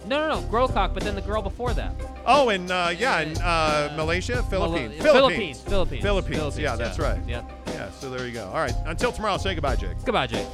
[0.06, 0.94] No, no, no, Growcock.
[0.94, 1.94] But then the girl before that.
[2.26, 4.98] Oh, and uh, yeah, in uh, Malaysia, Philippines.
[5.00, 6.04] Malo- Philippines, Philippines, Philippines.
[6.04, 7.04] Philippines, Yeah, that's yeah.
[7.10, 7.20] right.
[7.28, 7.52] Yep.
[7.68, 8.46] Yeah, so there you go.
[8.48, 8.76] All right.
[8.86, 9.98] Until tomorrow, say goodbye, Jake.
[10.06, 10.48] Goodbye, Jake.